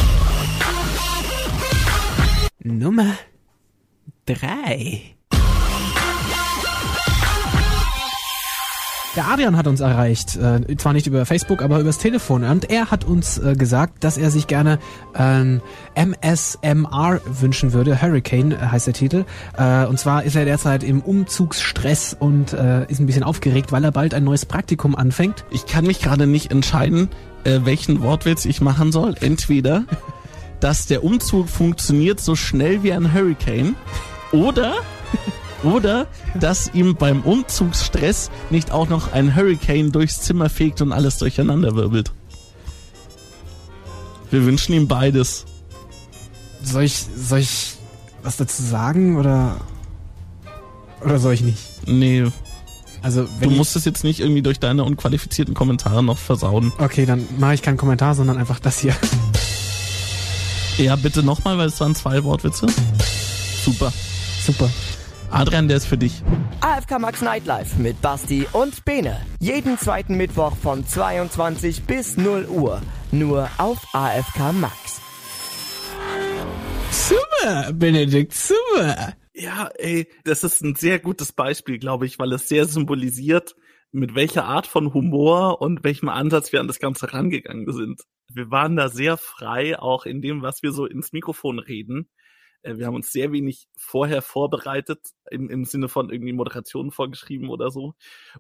Nummer 2.58 3.16
drei. 4.26 5.15
Der 9.16 9.30
Adrian 9.30 9.56
hat 9.56 9.66
uns 9.66 9.80
erreicht, 9.80 10.36
äh, 10.36 10.76
zwar 10.76 10.92
nicht 10.92 11.08
über 11.08 11.26
Facebook, 11.26 11.62
aber 11.62 11.80
übers 11.80 11.98
Telefon. 11.98 12.44
Und 12.44 12.70
er 12.70 12.92
hat 12.92 13.06
uns 13.06 13.38
äh, 13.38 13.56
gesagt, 13.56 14.04
dass 14.04 14.18
er 14.18 14.30
sich 14.30 14.48
gerne 14.48 14.78
ähm, 15.18 15.62
MSMR 15.96 17.22
wünschen 17.26 17.72
würde. 17.72 18.02
Hurricane 18.02 18.52
äh, 18.52 18.58
heißt 18.58 18.88
der 18.88 18.94
Titel. 18.94 19.24
Äh, 19.58 19.86
und 19.86 19.98
zwar 20.00 20.24
ist 20.24 20.36
er 20.36 20.44
derzeit 20.44 20.84
im 20.84 21.02
Umzugsstress 21.02 22.14
und 22.20 22.52
äh, 22.52 22.86
ist 22.92 23.00
ein 23.00 23.06
bisschen 23.06 23.24
aufgeregt, 23.24 23.72
weil 23.72 23.86
er 23.86 23.94
bald 23.94 24.14
ein 24.14 24.26
neues 24.26 24.46
Praktikum 24.46 24.96
anfängt. 24.98 25.46
Ich 25.50 25.66
kann 25.66 25.86
mich 25.86 26.02
gerade 26.02 26.28
nicht 26.28 26.52
entscheiden, 26.52 27.08
äh, 27.46 27.62
welchen 27.64 28.02
Wortwitz 28.02 28.44
ich 28.44 28.60
machen 28.60 28.92
soll. 28.92 29.16
Entweder, 29.22 29.86
dass 30.60 30.88
der 30.88 31.06
Umzug 31.06 31.48
funktioniert 31.48 32.20
so 32.20 32.36
schnell 32.36 32.84
wie 32.84 32.92
ein 32.92 33.14
Hurricane 33.14 33.76
oder 34.34 34.74
oder 35.66 36.08
dass 36.40 36.74
ihm 36.74 36.96
beim 36.96 37.22
Umzugsstress 37.22 38.30
nicht 38.50 38.72
auch 38.72 38.88
noch 38.90 39.12
ein 39.14 39.36
Hurricane 39.36 39.92
durchs 39.92 40.22
Zimmer 40.22 40.50
fegt 40.50 40.82
und 40.82 40.92
alles 40.92 41.18
durcheinander 41.18 41.76
wirbelt. 41.76 42.12
Wir 44.32 44.46
wünschen 44.46 44.74
ihm 44.74 44.88
beides. 44.88 45.46
Soll 46.64 46.84
ich, 46.84 47.06
soll 47.16 47.40
ich 47.40 47.76
was 48.24 48.38
dazu 48.38 48.64
sagen 48.64 49.18
oder 49.18 49.58
oder 51.04 51.20
soll 51.20 51.34
ich 51.34 51.42
nicht? 51.42 51.60
Nee, 51.88 52.26
Also 53.04 53.28
du 53.42 53.52
musst 53.52 53.76
es 53.76 53.86
jetzt 53.86 54.04
nicht 54.04 54.20
irgendwie 54.20 54.42
durch 54.42 54.60
deine 54.60 54.84
unqualifizierten 54.84 55.54
Kommentare 55.54 56.04
noch 56.04 56.18
versauen. 56.18 56.72
okay, 56.80 57.06
dann 57.06 57.28
mache 57.38 57.54
ich 57.54 57.62
keinen 57.62 57.78
Kommentar, 57.78 58.16
sondern 58.16 58.38
einfach 58.38 58.60
das 58.60 58.80
hier. 58.80 58.96
Ja, 60.78 60.96
bitte 60.96 61.22
nochmal, 61.24 61.58
weil 61.58 61.68
es 61.68 61.80
waren 61.80 61.94
zwei 61.96 62.24
Wortwitze. 62.24 62.66
Super. 63.64 63.94
Super. 64.46 64.70
Adrian, 65.32 65.68
der 65.68 65.78
ist 65.78 65.86
für 65.86 65.98
dich. 65.98 66.22
AFK 66.62 67.00
Max 67.00 67.22
Nightlife 67.22 67.82
mit 67.82 68.02
Basti 68.02 68.48
und 68.54 68.86
Bene. 68.86 69.20
Jeden 69.40 69.78
zweiten 69.78 70.18
Mittwoch 70.18 70.56
von 70.56 70.86
22 70.86 71.84
bis 71.84 72.18
0 72.18 72.46
Uhr. 72.46 72.82
Nur 73.12 73.50
auf 73.58 73.78
AFK 73.94 74.54
Max. 74.54 75.02
Super, 76.92 77.74
Benedikt, 77.74 78.34
super. 78.34 79.14
Ja, 79.34 79.70
ey, 79.78 80.08
das 80.24 80.44
ist 80.44 80.62
ein 80.62 80.76
sehr 80.76 81.00
gutes 81.00 81.34
Beispiel, 81.34 81.78
glaube 81.78 82.06
ich, 82.06 82.18
weil 82.20 82.32
es 82.32 82.48
sehr 82.48 82.66
symbolisiert, 82.66 83.56
mit 83.92 84.16
welcher 84.16 84.46
Art 84.46 84.68
von 84.68 84.94
Humor 84.94 85.62
und 85.62 85.84
welchem 85.84 86.10
Ansatz 86.10 86.52
wir 86.52 86.60
an 86.60 86.68
das 86.68 86.80
Ganze 86.80 87.14
rangegangen 87.14 87.72
sind. 87.72 88.02
Wir 88.34 88.50
waren 88.52 88.76
da 88.76 88.90
sehr 88.90 89.18
frei, 89.18 89.78
auch 89.78 90.06
in 90.06 90.22
dem, 90.22 90.42
was 90.42 90.64
wir 90.64 90.72
so 90.72 90.86
ins 90.86 91.14
Mikrofon 91.14 91.60
reden. 91.60 92.10
Äh, 92.66 92.78
Wir 92.78 92.88
haben 92.88 92.96
uns 92.96 93.12
sehr 93.12 93.32
wenig 93.32 93.68
vorher 93.78 94.22
vorbereitet, 94.22 95.00
im, 95.30 95.50
im 95.50 95.66
Sinne 95.66 95.88
von 95.88 96.10
irgendwie 96.10 96.34
Moderationen 96.34 96.92
vorgeschrieben 96.92 97.50
oder 97.50 97.72
so. 97.72 97.94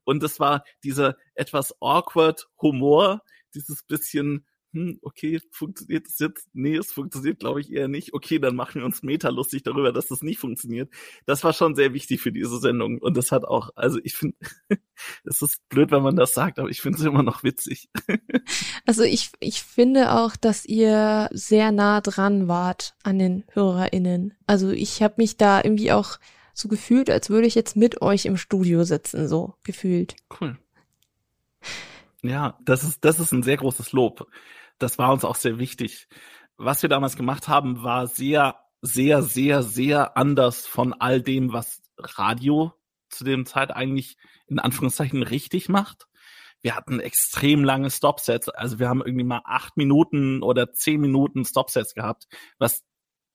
Und 0.03 0.23
es 0.23 0.39
war 0.39 0.63
dieser 0.83 1.15
etwas 1.35 1.75
awkward 1.81 2.47
Humor, 2.61 3.21
dieses 3.53 3.83
bisschen, 3.83 4.45
hm, 4.75 4.99
okay, 5.03 5.39
funktioniert 5.51 6.05
es 6.05 6.19
jetzt? 6.19 6.49
Nee, 6.51 6.75
es 6.75 6.91
funktioniert, 6.91 7.39
glaube 7.39 7.61
ich, 7.61 7.71
eher 7.71 7.88
nicht. 7.88 8.13
Okay, 8.13 8.39
dann 8.39 8.57
machen 8.57 8.81
wir 8.81 8.85
uns 8.85 9.03
meta 9.03 9.29
lustig 9.29 9.63
darüber, 9.63 9.93
dass 9.93 10.07
das 10.07 10.21
nicht 10.21 10.38
funktioniert. 10.38 10.91
Das 11.25 11.45
war 11.45 11.53
schon 11.53 11.75
sehr 11.75 11.93
wichtig 11.93 12.19
für 12.19 12.33
diese 12.33 12.59
Sendung. 12.59 12.99
Und 12.99 13.15
das 13.15 13.31
hat 13.31 13.45
auch, 13.45 13.69
also 13.75 13.99
ich 14.03 14.15
finde, 14.15 14.35
es 15.23 15.41
ist 15.41 15.67
blöd, 15.69 15.91
wenn 15.91 16.03
man 16.03 16.17
das 16.17 16.33
sagt, 16.33 16.59
aber 16.59 16.69
ich 16.69 16.81
finde 16.81 16.97
es 16.97 17.05
immer 17.05 17.23
noch 17.23 17.41
witzig. 17.41 17.88
also 18.85 19.03
ich, 19.03 19.31
ich 19.39 19.63
finde 19.63 20.11
auch, 20.11 20.35
dass 20.35 20.65
ihr 20.65 21.29
sehr 21.31 21.71
nah 21.71 22.01
dran 22.01 22.49
wart 22.49 22.95
an 23.03 23.17
den 23.17 23.45
HörerInnen. 23.53 24.33
Also 24.45 24.71
ich 24.71 25.01
habe 25.01 25.15
mich 25.17 25.38
da 25.38 25.63
irgendwie 25.63 25.93
auch 25.93 26.19
so 26.53 26.67
gefühlt, 26.67 27.09
als 27.09 27.29
würde 27.29 27.47
ich 27.47 27.55
jetzt 27.55 27.77
mit 27.77 28.01
euch 28.01 28.25
im 28.25 28.35
Studio 28.35 28.83
sitzen, 28.83 29.29
so 29.29 29.53
gefühlt. 29.63 30.17
Cool. 30.41 30.57
Ja, 32.23 32.57
das 32.65 32.83
ist, 32.83 33.05
das 33.05 33.19
ist 33.19 33.31
ein 33.31 33.43
sehr 33.43 33.57
großes 33.57 33.93
Lob. 33.93 34.27
Das 34.79 34.97
war 34.97 35.11
uns 35.11 35.25
auch 35.25 35.35
sehr 35.35 35.59
wichtig. 35.59 36.07
Was 36.57 36.81
wir 36.81 36.89
damals 36.89 37.15
gemacht 37.15 37.47
haben, 37.47 37.83
war 37.83 38.07
sehr, 38.07 38.59
sehr, 38.81 39.21
sehr, 39.21 39.63
sehr 39.63 40.17
anders 40.17 40.65
von 40.65 40.93
all 40.93 41.21
dem, 41.21 41.53
was 41.53 41.81
Radio 41.97 42.73
zu 43.09 43.23
dem 43.23 43.45
Zeit 43.45 43.71
eigentlich 43.71 44.17
in 44.47 44.59
Anführungszeichen 44.59 45.23
richtig 45.23 45.69
macht. 45.69 46.07
Wir 46.61 46.75
hatten 46.75 46.99
extrem 46.99 47.63
lange 47.63 47.91
Stopsets. 47.91 48.49
Also 48.49 48.79
wir 48.79 48.89
haben 48.89 49.01
irgendwie 49.05 49.23
mal 49.23 49.41
acht 49.45 49.77
Minuten 49.77 50.41
oder 50.41 50.71
zehn 50.73 50.99
Minuten 50.99 51.45
Stopsets 51.45 51.93
gehabt, 51.93 52.27
was 52.57 52.83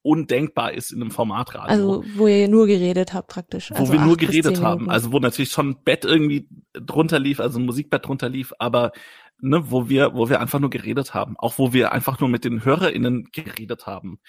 undenkbar 0.03 0.73
ist 0.73 0.93
in 0.93 1.01
einem 1.01 1.11
Formatradio. 1.11 1.69
Also 1.69 2.05
wo 2.17 2.27
ihr 2.27 2.49
nur 2.49 2.67
geredet 2.67 3.13
habt 3.13 3.29
praktisch. 3.29 3.71
Wo 3.71 3.77
also 3.77 3.93
wir 3.93 4.01
nur 4.01 4.17
geredet 4.17 4.63
haben. 4.63 4.91
Also 4.91 5.13
wo 5.13 5.19
natürlich 5.19 5.51
schon 5.51 5.71
ein 5.71 5.85
Bett 5.85 6.05
irgendwie 6.05 6.49
drunter 6.73 7.19
lief, 7.19 7.39
also 7.41 7.59
ein 7.59 7.67
Musikbett 7.67 8.07
drunter 8.07 8.29
lief, 8.29 8.53
aber 8.59 8.93
ne, 9.43 9.71
wo 9.71 9.89
wir, 9.89 10.15
wo 10.15 10.29
wir 10.29 10.41
einfach 10.41 10.59
nur 10.59 10.71
geredet 10.71 11.15
haben. 11.15 11.37
Auch 11.37 11.59
wo 11.59 11.73
wir 11.73 11.93
einfach 11.93 12.21
nur 12.21 12.29
mit 12.29 12.45
den 12.45 12.65
HörerInnen 12.65 13.29
geredet 13.33 13.87
haben. 13.87 14.21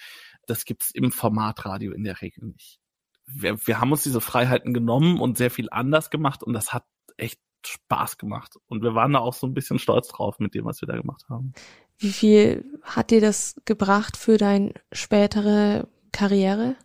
Das 0.46 0.64
gibt's 0.64 0.90
im 0.90 1.12
Formatradio 1.12 1.92
in 1.92 2.04
der 2.04 2.20
Regel 2.20 2.46
nicht. 2.46 2.80
Wir, 3.26 3.66
wir 3.66 3.80
haben 3.80 3.92
uns 3.92 4.02
diese 4.02 4.20
Freiheiten 4.20 4.74
genommen 4.74 5.20
und 5.20 5.38
sehr 5.38 5.50
viel 5.50 5.68
anders 5.70 6.10
gemacht 6.10 6.42
und 6.42 6.52
das 6.52 6.72
hat 6.72 6.84
echt 7.16 7.40
Spaß 7.64 8.18
gemacht. 8.18 8.56
Und 8.66 8.82
wir 8.82 8.94
waren 8.94 9.12
da 9.12 9.20
auch 9.20 9.34
so 9.34 9.46
ein 9.46 9.54
bisschen 9.54 9.78
stolz 9.78 10.08
drauf 10.08 10.38
mit 10.38 10.54
dem, 10.54 10.64
was 10.64 10.80
wir 10.80 10.88
da 10.88 10.96
gemacht 10.96 11.24
haben. 11.28 11.52
Wie 11.98 12.10
viel 12.10 12.64
hat 12.82 13.10
dir 13.10 13.20
das 13.20 13.54
gebracht 13.64 14.16
für 14.16 14.36
deine 14.36 14.74
spätere 14.90 15.88
Karriere? 16.10 16.76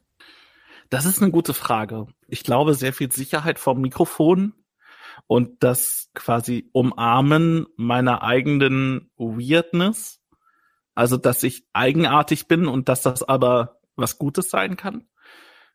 Das 0.89 1.05
ist 1.05 1.21
eine 1.21 1.31
gute 1.31 1.53
Frage. 1.53 2.07
Ich 2.27 2.43
glaube, 2.43 2.75
sehr 2.75 2.93
viel 2.93 3.11
Sicherheit 3.11 3.59
vom 3.59 3.81
Mikrofon 3.81 4.53
und 5.25 5.63
das 5.63 6.09
quasi 6.13 6.69
Umarmen 6.73 7.65
meiner 7.75 8.21
eigenen 8.21 9.09
Weirdness. 9.17 10.21
Also, 10.93 11.17
dass 11.17 11.43
ich 11.43 11.65
eigenartig 11.73 12.47
bin 12.47 12.67
und 12.67 12.89
dass 12.89 13.01
das 13.01 13.23
aber 13.23 13.79
was 13.95 14.17
Gutes 14.17 14.49
sein 14.49 14.77
kann. 14.77 15.07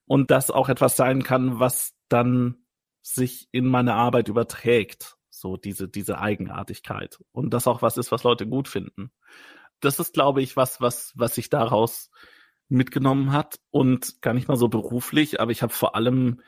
Und 0.05 0.31
das 0.31 0.51
auch 0.51 0.69
etwas 0.69 0.97
sein 0.97 1.23
kann, 1.23 1.59
was 1.59 1.95
dann 2.09 2.57
sich 3.03 3.49
in 3.53 3.67
meine 3.67 3.95
Arbeit 3.95 4.29
überträgt. 4.29 5.17
So 5.31 5.57
diese, 5.57 5.89
diese 5.89 6.19
Eigenartigkeit. 6.19 7.19
Und 7.33 7.55
das 7.55 7.67
auch 7.67 7.83
was 7.83 7.97
ist, 7.97 8.13
was 8.13 8.23
Leute 8.23 8.47
gut 8.47 8.69
finden. 8.69 9.11
Das 9.81 9.99
ist, 9.99 10.15
glaube 10.15 10.43
ich, 10.43 10.57
was, 10.57 10.81
was, 10.81 11.13
was 11.17 11.35
sich 11.35 11.51
daraus 11.51 12.11
mitgenommen 12.69 13.33
hat 13.33 13.59
und 13.71 14.23
gar 14.23 14.35
nicht 14.35 14.49
mal 14.49 14.57
so 14.57 14.69
beruflich, 14.69 15.41
aber 15.41 15.53
ich 15.53 15.63
habe 15.63 15.73
vor 15.73 15.95
allem 15.95 16.41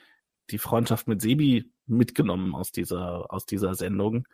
die 0.51 0.59
Freundschaft 0.59 1.07
mit 1.07 1.21
Sebi 1.21 1.73
mitgenommen 1.87 2.55
aus 2.55 2.73
dieser, 2.73 3.33
aus 3.33 3.47
dieser 3.47 3.75
Sendung, 3.75 4.27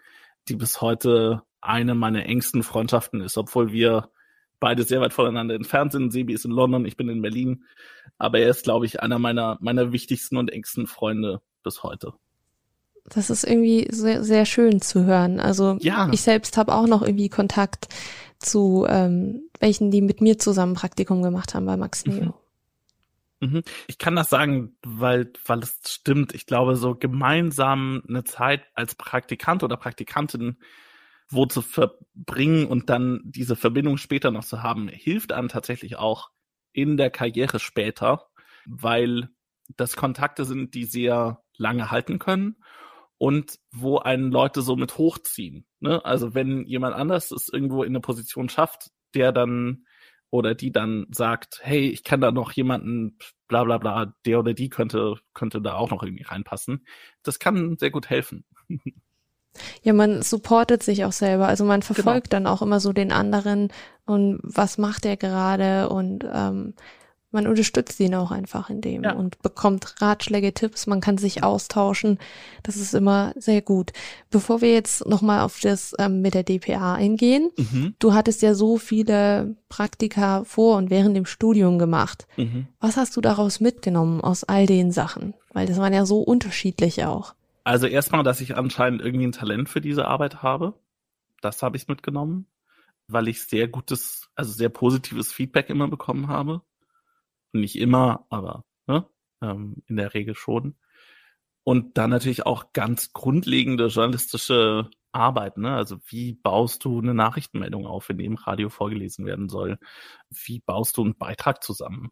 die 0.49 0.57
bis 0.57 0.81
heute 0.81 1.43
eine 1.61 1.95
meiner 1.95 2.25
engsten 2.27 2.63
Freundschaften 2.63 3.21
ist, 3.21 3.37
obwohl 3.37 3.73
wir 3.73 4.11
beide 4.59 4.85
sehr 4.85 5.01
weit 5.01 5.13
voneinander 5.13 5.55
entfernt 5.55 5.93
sind. 5.93 6.13
Sebi 6.13 6.35
ist 6.35 6.45
in 6.45 6.51
London, 6.51 6.85
ich 6.85 6.97
bin 6.97 7.09
in 7.09 7.23
Berlin, 7.23 7.65
aber 8.19 8.39
er 8.39 8.51
ist, 8.51 8.65
glaube 8.65 8.87
ich, 8.87 9.03
einer 9.03 9.19
meiner, 9.19 9.59
meiner 9.61 9.93
wichtigsten 9.93 10.37
und 10.37 10.51
engsten 10.51 10.87
Freunde 10.87 11.41
bis 11.63 11.83
heute 11.83 12.15
das 13.09 13.31
ist 13.31 13.45
irgendwie 13.45 13.89
sehr, 13.91 14.23
sehr 14.25 14.45
schön 14.45 14.81
zu 14.81 15.05
hören. 15.05 15.41
Also 15.41 15.77
ja. 15.81 16.09
ich 16.13 16.21
selbst 16.21 16.57
habe 16.57 16.75
auch 16.75 16.87
noch 16.87 17.03
irgendwie 17.03 17.29
Kontakt 17.29 17.89
zu 18.39 18.87
ähm, 18.89 19.43
welchen, 19.59 19.91
die 19.91 20.01
mit 20.01 20.21
mir 20.21 20.39
zusammen 20.39 20.75
Praktikum 20.75 21.23
gemacht 21.23 21.55
haben 21.55 21.67
bei 21.67 21.77
Max 21.77 22.07
Neo. 22.07 22.25
Mhm. 22.27 22.35
Mhm. 23.41 23.63
Ich 23.89 23.99
kann 23.99 24.17
das 24.17 24.31
sagen, 24.31 24.77
weil, 24.83 25.33
weil 25.47 25.61
es 25.61 25.81
stimmt. 25.87 26.35
Ich 26.35 26.47
glaube, 26.47 26.77
so 26.77 26.95
gemeinsam 26.95 28.03
eine 28.09 28.25
Zeit 28.25 28.65
als 28.75 28.95
Praktikant 28.95 29.63
oder 29.63 29.77
Praktikantin 29.77 30.59
wo 31.31 31.47
zu 31.47 31.63
verbringen 31.63 32.67
und 32.67 32.91
dann 32.91 33.21
diese 33.25 33.57
Verbindung 33.57 33.97
später 33.97 34.31
noch 34.31 34.45
zu 34.45 34.63
haben, 34.63 34.89
hilft 34.89 35.33
einem 35.33 35.49
tatsächlich 35.49 35.97
auch 35.97 36.31
in 36.73 36.97
der 36.97 37.11
Karriere 37.11 37.61
später, 37.61 38.27
weil 38.67 39.29
das 39.77 39.97
Kontakte 39.97 40.45
sind, 40.45 40.75
die 40.75 40.85
sehr 40.85 41.43
lange 41.57 41.91
halten 41.91 42.19
können 42.19 42.57
und 43.17 43.59
wo 43.73 43.99
einen 43.99 44.33
Leute 44.33 44.63
so 44.63 44.75
mit 44.75 44.99
hochziehen. 44.99 45.67
Ne? 45.79 46.05
Also 46.05 46.35
wenn 46.35 46.67
jemand 46.67 46.97
anders 46.97 47.31
es 47.31 47.49
irgendwo 47.49 47.85
in 47.85 47.91
eine 47.91 48.01
Position 48.01 48.49
schafft, 48.49 48.91
der 49.15 49.31
dann 49.31 49.85
oder 50.31 50.55
die 50.55 50.73
dann 50.73 51.07
sagt, 51.11 51.61
hey, 51.63 51.89
ich 51.89 52.05
kann 52.05 52.21
da 52.21 52.31
noch 52.31 52.53
jemanden, 52.53 53.19
bla 53.49 53.65
bla 53.65 53.79
bla, 53.79 54.15
der 54.25 54.39
oder 54.39 54.55
die 54.55 54.69
könnte, 54.69 55.17
könnte 55.35 55.61
da 55.61 55.75
auch 55.75 55.91
noch 55.91 56.03
irgendwie 56.03 56.25
reinpassen. 56.25 56.87
Das 57.23 57.39
kann 57.39 57.77
sehr 57.79 57.91
gut 57.91 58.09
helfen. 58.09 58.45
Ja, 59.83 59.93
man 59.93 60.23
supportet 60.23 60.85
sich 60.85 61.05
auch 61.05 61.13
selber. 61.13 61.49
Also 61.49 61.65
man 61.65 61.81
genau. 61.81 61.95
verfolgt 61.95 62.31
genau. 62.31 62.45
dann 62.45 62.47
auch 62.47 62.63
immer 62.63 62.79
so 62.79 62.93
den 62.93 63.11
anderen 63.11 63.73
und 64.07 64.39
was 64.45 64.79
macht 64.79 65.05
er 65.05 65.17
gerade 65.17 65.89
und 65.89 66.25
ähm, 66.33 66.75
man 67.33 67.47
unterstützt 67.47 68.01
ihn 68.01 68.15
auch 68.15 68.31
einfach 68.31 68.71
in 68.71 68.81
dem 68.81 69.05
ja. 69.05 69.13
und 69.13 69.41
bekommt 69.43 70.01
Ratschläge, 70.01 70.53
Tipps, 70.53 70.87
man 70.87 71.01
kann 71.01 71.17
sich 71.17 71.45
austauschen. 71.45 72.19
Das 72.63 72.77
ist 72.77 72.95
immer 72.95 73.33
sehr 73.37 73.63
gut. 73.63 73.93
Bevor 74.31 74.61
wir 74.61 74.73
jetzt 74.73 75.07
nochmal 75.07 75.41
auf 75.41 75.61
das 75.61 75.95
ähm, 75.99 76.23
mit 76.23 76.35
der 76.35 76.43
DPA 76.43 76.95
eingehen, 76.95 77.51
mhm. 77.57 77.95
du 77.99 78.15
hattest 78.15 78.43
ja 78.43 78.55
so 78.55 78.79
viele 78.79 79.55
Praktika 79.69 80.45
vor 80.45 80.77
und 80.77 80.91
während 80.91 81.17
dem 81.17 81.27
Studium 81.27 81.79
gemacht. 81.79 82.27
Mhm. 82.37 82.67
Was 82.81 82.97
hast 82.97 83.17
du 83.17 83.21
daraus 83.21 83.61
mitgenommen 83.61 84.21
aus 84.21 84.43
all 84.45 84.67
den 84.67 84.91
Sachen? 84.91 85.35
Weil 85.53 85.67
das 85.67 85.79
waren 85.79 85.93
ja 85.93 86.07
so 86.07 86.21
unterschiedlich 86.21 87.05
auch. 87.05 87.35
Also 87.63 87.87
erstmal, 87.87 88.25
dass 88.25 88.41
ich 88.41 88.57
anscheinend 88.57 89.03
irgendwie 89.03 89.27
ein 89.27 89.33
Talent 89.33 89.69
für 89.69 89.81
diese 89.81 90.07
Arbeit 90.07 90.43
habe. 90.43 90.75
Das 91.43 91.63
habe 91.63 91.77
ich 91.77 91.87
mitgenommen, 91.87 92.47
weil 93.07 93.29
ich 93.29 93.43
sehr 93.43 93.69
gutes, 93.69 94.29
also 94.35 94.53
sehr 94.53 94.69
positives 94.69 95.33
Feedback 95.33 95.71
immer 95.71 95.87
bekommen 95.87 96.27
habe 96.27 96.63
nicht 97.53 97.77
immer, 97.77 98.27
aber 98.31 98.65
ne, 98.87 99.07
ähm, 99.43 99.83
in 99.87 99.97
der 99.97 100.15
Regel 100.15 100.35
schon. 100.35 100.77
Und 101.65 101.99
dann 101.99 102.11
natürlich 102.11 102.47
auch 102.47 102.73
ganz 102.73 103.13
grundlegende 103.13 103.89
journalistische 103.89 104.91
Arbeit, 105.13 105.57
ne? 105.59 105.75
Also 105.75 105.99
wie 106.07 106.35
baust 106.35 106.85
du 106.85 107.01
eine 107.01 107.15
Nachrichtenmeldung 107.15 107.87
auf, 107.87 108.11
in 108.11 108.19
dem 108.19 108.35
Radio 108.37 108.69
vorgelesen 108.69 109.27
werden 109.27 109.49
soll? 109.49 109.79
Wie 110.31 110.61
baust 110.61 110.97
du 110.97 111.03
einen 111.05 111.17
Beitrag 111.19 111.63
zusammen? 111.63 112.11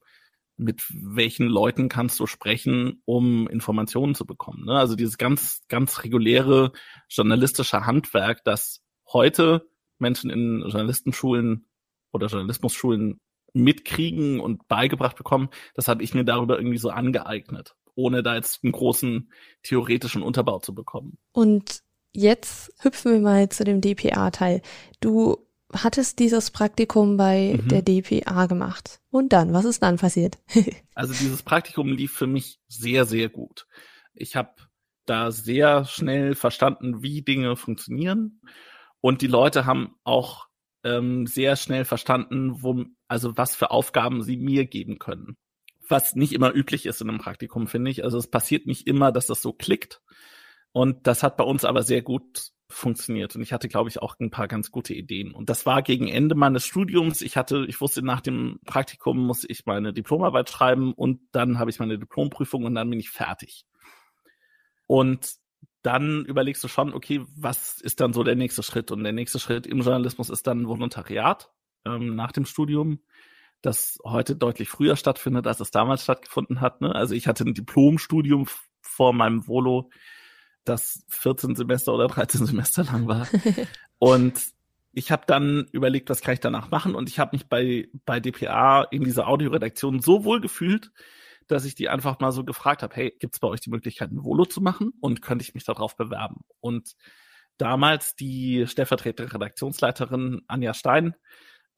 Mit 0.57 0.85
welchen 0.91 1.47
Leuten 1.47 1.89
kannst 1.89 2.19
du 2.19 2.27
sprechen, 2.27 3.03
um 3.05 3.49
Informationen 3.49 4.15
zu 4.17 4.27
bekommen? 4.27 4.65
Ne? 4.65 4.73
Also 4.73 4.97
dieses 4.97 5.17
ganz, 5.17 5.63
ganz 5.69 6.03
reguläre 6.03 6.73
journalistische 7.09 7.87
Handwerk, 7.87 8.43
das 8.45 8.83
heute 9.13 9.69
Menschen 9.99 10.31
in 10.31 10.63
Journalistenschulen 10.63 11.69
oder 12.13 12.27
Journalismusschulen 12.27 13.21
mitkriegen 13.59 14.41
und 14.41 14.69
beigebracht 14.69 15.17
bekommen, 15.17 15.51
das 15.75 15.89
habe 15.89 16.03
ich 16.03 16.15
mir 16.15 16.25
darüber 16.25 16.59
irgendwie 16.59 16.79
so 16.79 16.91
angeeignet, 16.91 17.77
ohne 17.95 18.23
da 18.23 18.35
jetzt 18.35 18.65
einen 18.65 18.73
großen 18.73 19.31
theoretischen 19.63 20.23
Unterbau 20.23 20.59
zu 20.59 20.75
bekommen. 20.75 21.19
Und 21.33 21.83
jetzt 22.13 22.73
hüpfen 22.81 23.13
wir 23.13 23.21
mal 23.21 23.49
zu 23.49 23.65
dem 23.65 23.81
DPA-Teil. 23.81 24.63
Du 25.01 25.47
hattest 25.73 26.19
dieses 26.19 26.51
Praktikum 26.51 27.17
bei 27.17 27.59
mhm. 27.61 27.69
der 27.69 27.83
DPA 27.83 28.47
gemacht. 28.47 29.01
Und 29.11 29.33
dann, 29.33 29.53
was 29.53 29.65
ist 29.65 29.83
dann 29.83 29.97
passiert? 29.97 30.39
also 30.95 31.13
dieses 31.13 31.43
Praktikum 31.43 31.89
lief 31.89 32.13
für 32.13 32.27
mich 32.27 32.59
sehr, 32.69 33.05
sehr 33.05 33.29
gut. 33.29 33.67
Ich 34.15 34.37
habe 34.37 34.55
da 35.07 35.31
sehr 35.31 35.85
schnell 35.85 36.35
verstanden, 36.35 37.03
wie 37.03 37.23
Dinge 37.23 37.57
funktionieren. 37.57 38.41
Und 39.01 39.23
die 39.23 39.27
Leute 39.27 39.65
haben 39.65 39.95
auch 40.05 40.48
ähm, 40.85 41.27
sehr 41.27 41.57
schnell 41.57 41.85
verstanden, 41.85 42.63
wo, 42.63 42.85
also 43.09 43.37
was 43.37 43.57
für 43.57 43.71
Aufgaben 43.71 44.23
sie 44.23 44.37
mir 44.37 44.67
geben 44.67 44.99
können. 44.99 45.37
Was 45.89 46.15
nicht 46.15 46.33
immer 46.33 46.55
üblich 46.55 46.87
ist 46.87 47.01
in 47.01 47.09
einem 47.09 47.19
Praktikum, 47.19 47.67
finde 47.67 47.91
ich. 47.91 48.05
Also 48.05 48.19
es 48.19 48.29
passiert 48.29 48.67
nicht 48.67 48.87
immer, 48.87 49.11
dass 49.13 49.27
das 49.27 49.41
so 49.41 49.53
klickt. 49.53 50.03
Und 50.73 51.07
das 51.07 51.23
hat 51.23 51.37
bei 51.37 51.45
uns 51.45 51.65
aber 51.65 51.83
sehr 51.83 52.03
gut 52.03 52.51
funktioniert. 52.71 53.35
Und 53.35 53.43
ich 53.43 53.53
hatte, 53.53 53.69
glaube 53.69 53.89
ich, 53.89 54.03
auch 54.03 54.17
ein 54.21 54.31
paar 54.31 54.49
ganz 54.49 54.71
gute 54.71 54.93
Ideen. 54.95 55.33
Und 55.33 55.49
das 55.49 55.65
war 55.65 55.83
gegen 55.83 56.09
Ende 56.09 56.35
meines 56.35 56.67
Studiums. 56.67 57.23
Ich 57.23 57.37
hatte, 57.37 57.65
ich 57.67 57.81
wusste, 57.81 58.03
nach 58.03 58.21
dem 58.21 58.61
Praktikum 58.67 59.19
muss 59.19 59.45
ich 59.49 59.65
meine 59.65 59.93
Diplomarbeit 59.95 60.51
schreiben 60.51 60.93
und 60.93 61.21
dann 61.33 61.59
habe 61.59 61.71
ich 61.71 61.79
meine 61.79 61.99
Diplomprüfung 61.99 62.65
und 62.65 62.75
dann 62.75 62.91
bin 62.91 63.01
ich 63.01 63.11
fertig. 63.11 63.65
Und 64.87 65.39
dann 65.83 66.25
überlegst 66.25 66.63
du 66.65 66.69
schon, 66.69 66.93
okay, 66.93 67.25
was 67.37 67.81
ist 67.81 68.01
dann 68.01 68.13
so 68.13 68.25
der 68.25 68.35
nächste 68.35 68.63
Schritt? 68.63 68.91
Und 68.91 69.05
der 69.05 69.13
nächste 69.13 69.39
Schritt 69.39 69.67
im 69.67 69.81
Journalismus 69.81 70.31
ist 70.31 70.47
dann 70.47 70.67
Volontariat 70.67 71.51
ähm, 71.85 72.17
nach 72.17 72.33
dem 72.33 72.45
Studium, 72.45 73.01
das 73.63 73.99
heute 74.05 74.37
deutlich 74.37 74.69
früher 74.69 74.97
stattfindet, 74.97 75.47
als 75.47 75.61
es 75.61 75.71
damals 75.71 76.03
stattgefunden 76.03 76.61
hat. 76.61 76.81
Ne? 76.81 76.95
Also 76.95 77.15
ich 77.15 77.27
hatte 77.27 77.45
ein 77.45 77.55
Diplomstudium 77.55 78.47
vor 78.81 79.13
meinem 79.13 79.47
Volo, 79.47 79.91
das 80.65 81.05
14 81.09 81.55
Semester 81.55 81.95
oder 81.95 82.09
13 82.09 82.47
Semester 82.47 82.85
lang 82.85 83.07
war. 83.07 83.29
und 83.99 84.41
ich 84.93 85.13
habe 85.13 85.25
dann 85.27 85.69
überlegt, 85.71 86.11
was 86.11 86.21
kann 86.21 86.35
ich 86.35 86.41
danach 86.41 86.71
machen? 86.71 86.95
Und 86.95 87.09
ich 87.09 87.19
habe 87.19 87.37
mich 87.37 87.49
bei, 87.49 87.89
bei 88.05 88.21
DPA 88.21 88.83
in 88.91 89.05
dieser 89.05 89.29
Audioredaktion 89.29 90.01
so 90.01 90.25
wohl 90.25 90.41
gefühlt, 90.41 90.91
dass 91.49 91.65
ich 91.65 91.75
die 91.75 91.89
einfach 91.89 92.21
mal 92.21 92.33
so 92.33 92.45
gefragt 92.45 92.83
habe, 92.83 92.95
hey, 92.95 93.17
gibt 93.19 93.35
es 93.35 93.41
bei 93.41 93.49
euch 93.49 93.61
die 93.61 93.71
Möglichkeit, 93.71 94.11
ein 94.11 94.25
Volo 94.25 94.45
zu 94.45 94.61
machen? 94.61 94.93
Und 95.01 95.23
könnte 95.23 95.43
ich 95.43 95.55
mich 95.55 95.65
darauf 95.65 95.97
bewerben? 95.97 96.43
Und 96.61 96.95
damals 97.57 98.15
die 98.15 98.67
stellvertretende 98.67 99.33
Redaktionsleiterin 99.33 100.43
Anja 100.47 100.75
Stein, 100.75 101.15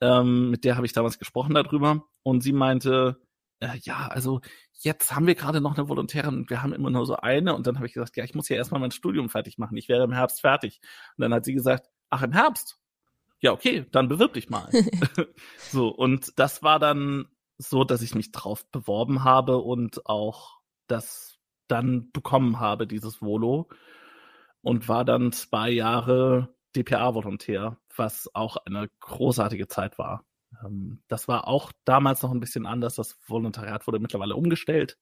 ähm, 0.00 0.50
mit 0.50 0.64
der 0.64 0.76
habe 0.76 0.86
ich 0.86 0.92
damals 0.92 1.18
gesprochen 1.18 1.54
darüber. 1.54 2.04
Und 2.22 2.42
sie 2.42 2.52
meinte, 2.52 3.20
äh, 3.60 3.78
ja, 3.82 4.08
also 4.08 4.40
jetzt 4.72 5.14
haben 5.14 5.26
wir 5.26 5.34
gerade 5.34 5.60
noch 5.60 5.76
eine 5.76 5.88
Volontärin 5.88 6.34
und 6.34 6.50
wir 6.50 6.62
haben 6.62 6.72
immer 6.72 6.90
nur 6.90 7.06
so 7.06 7.16
eine. 7.16 7.54
Und 7.54 7.66
dann 7.66 7.76
habe 7.76 7.86
ich 7.86 7.94
gesagt, 7.94 8.16
ja, 8.16 8.24
ich 8.24 8.34
muss 8.34 8.48
ja 8.48 8.56
erstmal 8.56 8.80
mein 8.80 8.90
Studium 8.90 9.28
fertig 9.28 9.58
machen. 9.58 9.76
Ich 9.76 9.88
werde 9.88 10.04
im 10.04 10.12
Herbst 10.12 10.40
fertig. 10.40 10.80
Und 11.16 11.22
dann 11.22 11.34
hat 11.34 11.44
sie 11.44 11.54
gesagt, 11.54 11.86
ach, 12.08 12.22
im 12.22 12.32
Herbst? 12.32 12.78
Ja, 13.40 13.52
okay, 13.52 13.86
dann 13.92 14.08
bewirb 14.08 14.34
dich 14.34 14.50
mal. 14.50 14.68
so, 15.70 15.88
und 15.88 16.38
das 16.38 16.62
war 16.62 16.78
dann 16.78 17.26
so, 17.60 17.84
dass 17.84 18.00
ich 18.02 18.14
mich 18.14 18.32
drauf 18.32 18.64
beworben 18.70 19.22
habe 19.22 19.58
und 19.58 20.06
auch 20.06 20.58
das 20.86 21.38
dann 21.68 22.10
bekommen 22.12 22.58
habe, 22.58 22.86
dieses 22.86 23.20
Volo. 23.20 23.68
Und 24.62 24.88
war 24.88 25.04
dann 25.04 25.32
zwei 25.32 25.70
Jahre 25.70 26.54
DPA-Volontär, 26.76 27.78
was 27.96 28.28
auch 28.34 28.56
eine 28.58 28.88
großartige 29.00 29.68
Zeit 29.68 29.98
war. 29.98 30.24
Ähm, 30.64 31.02
das 31.08 31.28
war 31.28 31.48
auch 31.48 31.72
damals 31.84 32.22
noch 32.22 32.30
ein 32.30 32.40
bisschen 32.40 32.66
anders. 32.66 32.96
Das 32.96 33.18
Volontariat 33.26 33.86
wurde 33.86 34.00
mittlerweile 34.00 34.36
umgestellt. 34.36 34.98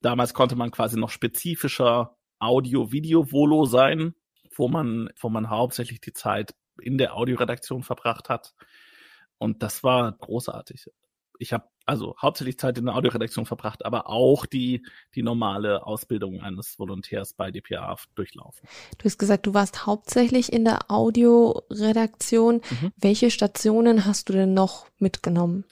Damals 0.00 0.34
konnte 0.34 0.56
man 0.56 0.70
quasi 0.70 0.98
noch 0.98 1.10
spezifischer 1.10 2.16
Audio-Video-Volo 2.38 3.64
sein, 3.64 4.14
wo 4.54 4.68
man, 4.68 5.08
wo 5.18 5.28
man 5.28 5.50
hauptsächlich 5.50 6.00
die 6.00 6.12
Zeit 6.12 6.54
in 6.80 6.98
der 6.98 7.16
Audioredaktion 7.16 7.82
verbracht 7.82 8.28
hat. 8.28 8.54
Und 9.38 9.62
das 9.62 9.82
war 9.82 10.12
großartig 10.12 10.86
ich 11.38 11.52
habe 11.52 11.68
also 11.86 12.16
hauptsächlich 12.20 12.58
Zeit 12.58 12.76
in 12.78 12.86
der 12.86 12.96
Audioredaktion 12.96 13.46
verbracht, 13.46 13.86
aber 13.86 14.08
auch 14.08 14.44
die, 14.44 14.84
die 15.14 15.22
normale 15.22 15.86
Ausbildung 15.86 16.40
eines 16.40 16.78
Volontärs 16.78 17.32
bei 17.32 17.50
DPA 17.50 17.96
durchlaufen. 18.16 18.68
Du 18.98 19.04
hast 19.04 19.18
gesagt, 19.18 19.46
du 19.46 19.54
warst 19.54 19.86
hauptsächlich 19.86 20.52
in 20.52 20.64
der 20.64 20.90
Audioredaktion. 20.90 22.56
Mhm. 22.56 22.92
Welche 22.96 23.30
Stationen 23.30 24.04
hast 24.04 24.28
du 24.28 24.32
denn 24.32 24.52
noch 24.52 24.88
mitgenommen? 24.98 25.64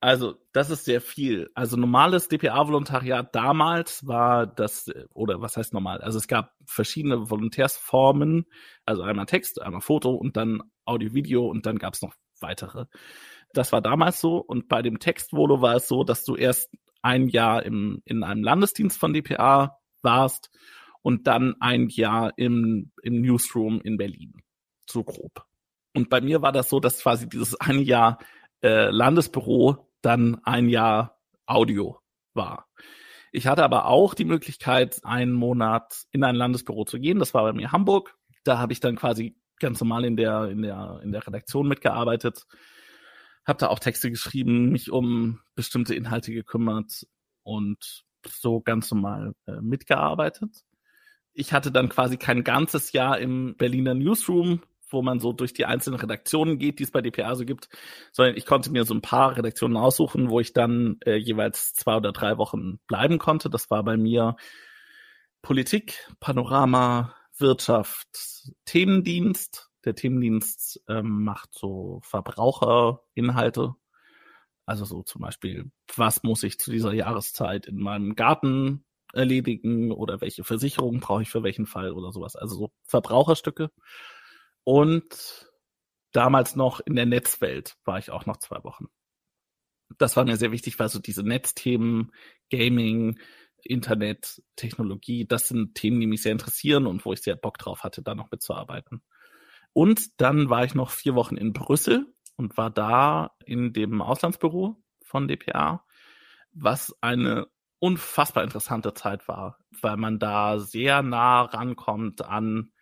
Also, 0.00 0.34
das 0.52 0.68
ist 0.68 0.84
sehr 0.84 1.00
viel. 1.00 1.50
Also, 1.54 1.78
normales 1.78 2.28
DPA-Volontariat 2.28 3.34
damals 3.34 4.06
war 4.06 4.46
das, 4.46 4.90
oder 5.14 5.40
was 5.40 5.56
heißt 5.56 5.72
normal? 5.72 6.02
Also, 6.02 6.18
es 6.18 6.28
gab 6.28 6.52
verschiedene 6.66 7.30
Volontärsformen. 7.30 8.44
Also, 8.84 9.02
einmal 9.02 9.24
Text, 9.24 9.62
einmal 9.62 9.80
Foto 9.80 10.10
und 10.10 10.36
dann 10.36 10.62
Audio-Video 10.84 11.46
und 11.46 11.64
dann 11.64 11.78
gab 11.78 11.94
es 11.94 12.02
noch 12.02 12.14
weitere. 12.40 12.84
Das 13.56 13.72
war 13.72 13.80
damals 13.80 14.20
so. 14.20 14.38
Und 14.38 14.68
bei 14.68 14.82
dem 14.82 14.98
Textvolo 14.98 15.60
war 15.60 15.76
es 15.76 15.88
so, 15.88 16.04
dass 16.04 16.24
du 16.24 16.36
erst 16.36 16.70
ein 17.02 17.28
Jahr 17.28 17.64
im, 17.64 18.02
in 18.04 18.22
einem 18.22 18.42
Landesdienst 18.42 18.98
von 18.98 19.12
DPA 19.12 19.78
warst 20.02 20.50
und 21.02 21.26
dann 21.26 21.54
ein 21.60 21.88
Jahr 21.88 22.32
im, 22.36 22.92
im 23.02 23.20
Newsroom 23.20 23.80
in 23.82 23.96
Berlin. 23.96 24.34
So 24.88 25.04
grob. 25.04 25.44
Und 25.94 26.10
bei 26.10 26.20
mir 26.20 26.42
war 26.42 26.52
das 26.52 26.68
so, 26.68 26.80
dass 26.80 27.02
quasi 27.02 27.28
dieses 27.28 27.54
ein 27.60 27.80
Jahr 27.80 28.18
äh, 28.62 28.90
Landesbüro 28.90 29.88
dann 30.02 30.40
ein 30.44 30.68
Jahr 30.68 31.18
Audio 31.46 32.00
war. 32.32 32.66
Ich 33.32 33.46
hatte 33.46 33.64
aber 33.64 33.86
auch 33.86 34.14
die 34.14 34.24
Möglichkeit, 34.24 35.00
einen 35.04 35.32
Monat 35.32 36.04
in 36.10 36.24
ein 36.24 36.36
Landesbüro 36.36 36.84
zu 36.84 36.98
gehen. 36.98 37.18
Das 37.18 37.34
war 37.34 37.42
bei 37.42 37.52
mir 37.52 37.72
Hamburg. 37.72 38.16
Da 38.44 38.58
habe 38.58 38.72
ich 38.72 38.80
dann 38.80 38.96
quasi 38.96 39.36
ganz 39.60 39.80
normal 39.80 40.04
in 40.04 40.16
der, 40.16 40.48
in 40.50 40.62
der, 40.62 41.00
in 41.02 41.12
der 41.12 41.26
Redaktion 41.26 41.68
mitgearbeitet 41.68 42.46
habe 43.46 43.58
da 43.58 43.68
auch 43.68 43.78
Texte 43.78 44.10
geschrieben, 44.10 44.70
mich 44.70 44.90
um 44.90 45.40
bestimmte 45.54 45.94
Inhalte 45.94 46.32
gekümmert 46.32 47.06
und 47.42 48.04
so 48.26 48.60
ganz 48.60 48.90
normal 48.90 49.34
äh, 49.46 49.60
mitgearbeitet. 49.60 50.64
Ich 51.32 51.52
hatte 51.52 51.72
dann 51.72 51.88
quasi 51.88 52.16
kein 52.16 52.44
ganzes 52.44 52.92
Jahr 52.92 53.18
im 53.18 53.56
Berliner 53.56 53.94
Newsroom, 53.94 54.62
wo 54.88 55.02
man 55.02 55.18
so 55.18 55.32
durch 55.32 55.52
die 55.52 55.66
einzelnen 55.66 55.98
Redaktionen 55.98 56.58
geht, 56.58 56.78
die 56.78 56.84
es 56.84 56.90
bei 56.90 57.02
DPA 57.02 57.34
so 57.34 57.44
gibt, 57.44 57.68
sondern 58.12 58.36
ich 58.36 58.46
konnte 58.46 58.70
mir 58.70 58.84
so 58.84 58.94
ein 58.94 59.02
paar 59.02 59.36
Redaktionen 59.36 59.76
aussuchen, 59.76 60.30
wo 60.30 60.40
ich 60.40 60.52
dann 60.52 60.98
äh, 61.04 61.16
jeweils 61.16 61.74
zwei 61.74 61.96
oder 61.96 62.12
drei 62.12 62.38
Wochen 62.38 62.78
bleiben 62.86 63.18
konnte. 63.18 63.50
Das 63.50 63.70
war 63.70 63.82
bei 63.82 63.96
mir 63.96 64.36
Politik, 65.42 66.08
Panorama, 66.20 67.14
Wirtschaft, 67.36 68.08
Themendienst, 68.64 69.68
der 69.84 69.94
Themendienst 69.94 70.82
ähm, 70.88 71.24
macht 71.24 71.54
so 71.54 72.00
Verbraucherinhalte. 72.02 73.74
Also 74.66 74.84
so 74.84 75.02
zum 75.02 75.20
Beispiel, 75.22 75.70
was 75.96 76.22
muss 76.22 76.42
ich 76.42 76.58
zu 76.58 76.70
dieser 76.70 76.92
Jahreszeit 76.92 77.66
in 77.66 77.78
meinem 77.78 78.16
Garten 78.16 78.84
erledigen 79.12 79.92
oder 79.92 80.20
welche 80.20 80.44
Versicherung 80.44 81.00
brauche 81.00 81.22
ich 81.22 81.30
für 81.30 81.42
welchen 81.42 81.66
Fall 81.66 81.92
oder 81.92 82.12
sowas. 82.12 82.36
Also 82.36 82.56
so 82.56 82.72
Verbraucherstücke. 82.84 83.70
Und 84.64 85.50
damals 86.12 86.56
noch 86.56 86.80
in 86.80 86.96
der 86.96 87.06
Netzwelt 87.06 87.76
war 87.84 87.98
ich 87.98 88.10
auch 88.10 88.26
noch 88.26 88.38
zwei 88.38 88.62
Wochen. 88.64 88.86
Das 89.98 90.16
war 90.16 90.24
mir 90.24 90.36
sehr 90.36 90.52
wichtig, 90.52 90.78
weil 90.78 90.88
so 90.88 90.98
diese 90.98 91.22
Netzthemen, 91.22 92.12
Gaming, 92.50 93.18
Internet, 93.62 94.42
Technologie, 94.56 95.26
das 95.26 95.48
sind 95.48 95.74
Themen, 95.74 96.00
die 96.00 96.06
mich 96.06 96.22
sehr 96.22 96.32
interessieren 96.32 96.86
und 96.86 97.04
wo 97.04 97.12
ich 97.12 97.22
sehr 97.22 97.36
Bock 97.36 97.58
drauf 97.58 97.84
hatte, 97.84 98.02
da 98.02 98.14
noch 98.14 98.30
mitzuarbeiten. 98.30 99.02
Und 99.74 100.20
dann 100.20 100.48
war 100.48 100.64
ich 100.64 100.74
noch 100.74 100.90
vier 100.90 101.14
Wochen 101.14 101.36
in 101.36 101.52
Brüssel 101.52 102.06
und 102.36 102.56
war 102.56 102.70
da 102.70 103.32
in 103.44 103.74
dem 103.74 104.00
Auslandsbüro 104.00 104.82
von 105.04 105.28
DPA, 105.28 105.84
was 106.52 106.96
eine 107.02 107.48
unfassbar 107.80 108.44
interessante 108.44 108.94
Zeit 108.94 109.28
war, 109.28 109.58
weil 109.82 109.98
man 109.98 110.18
da 110.18 110.58
sehr 110.58 111.02
nah 111.02 111.42
rankommt 111.42 112.24
an 112.24 112.72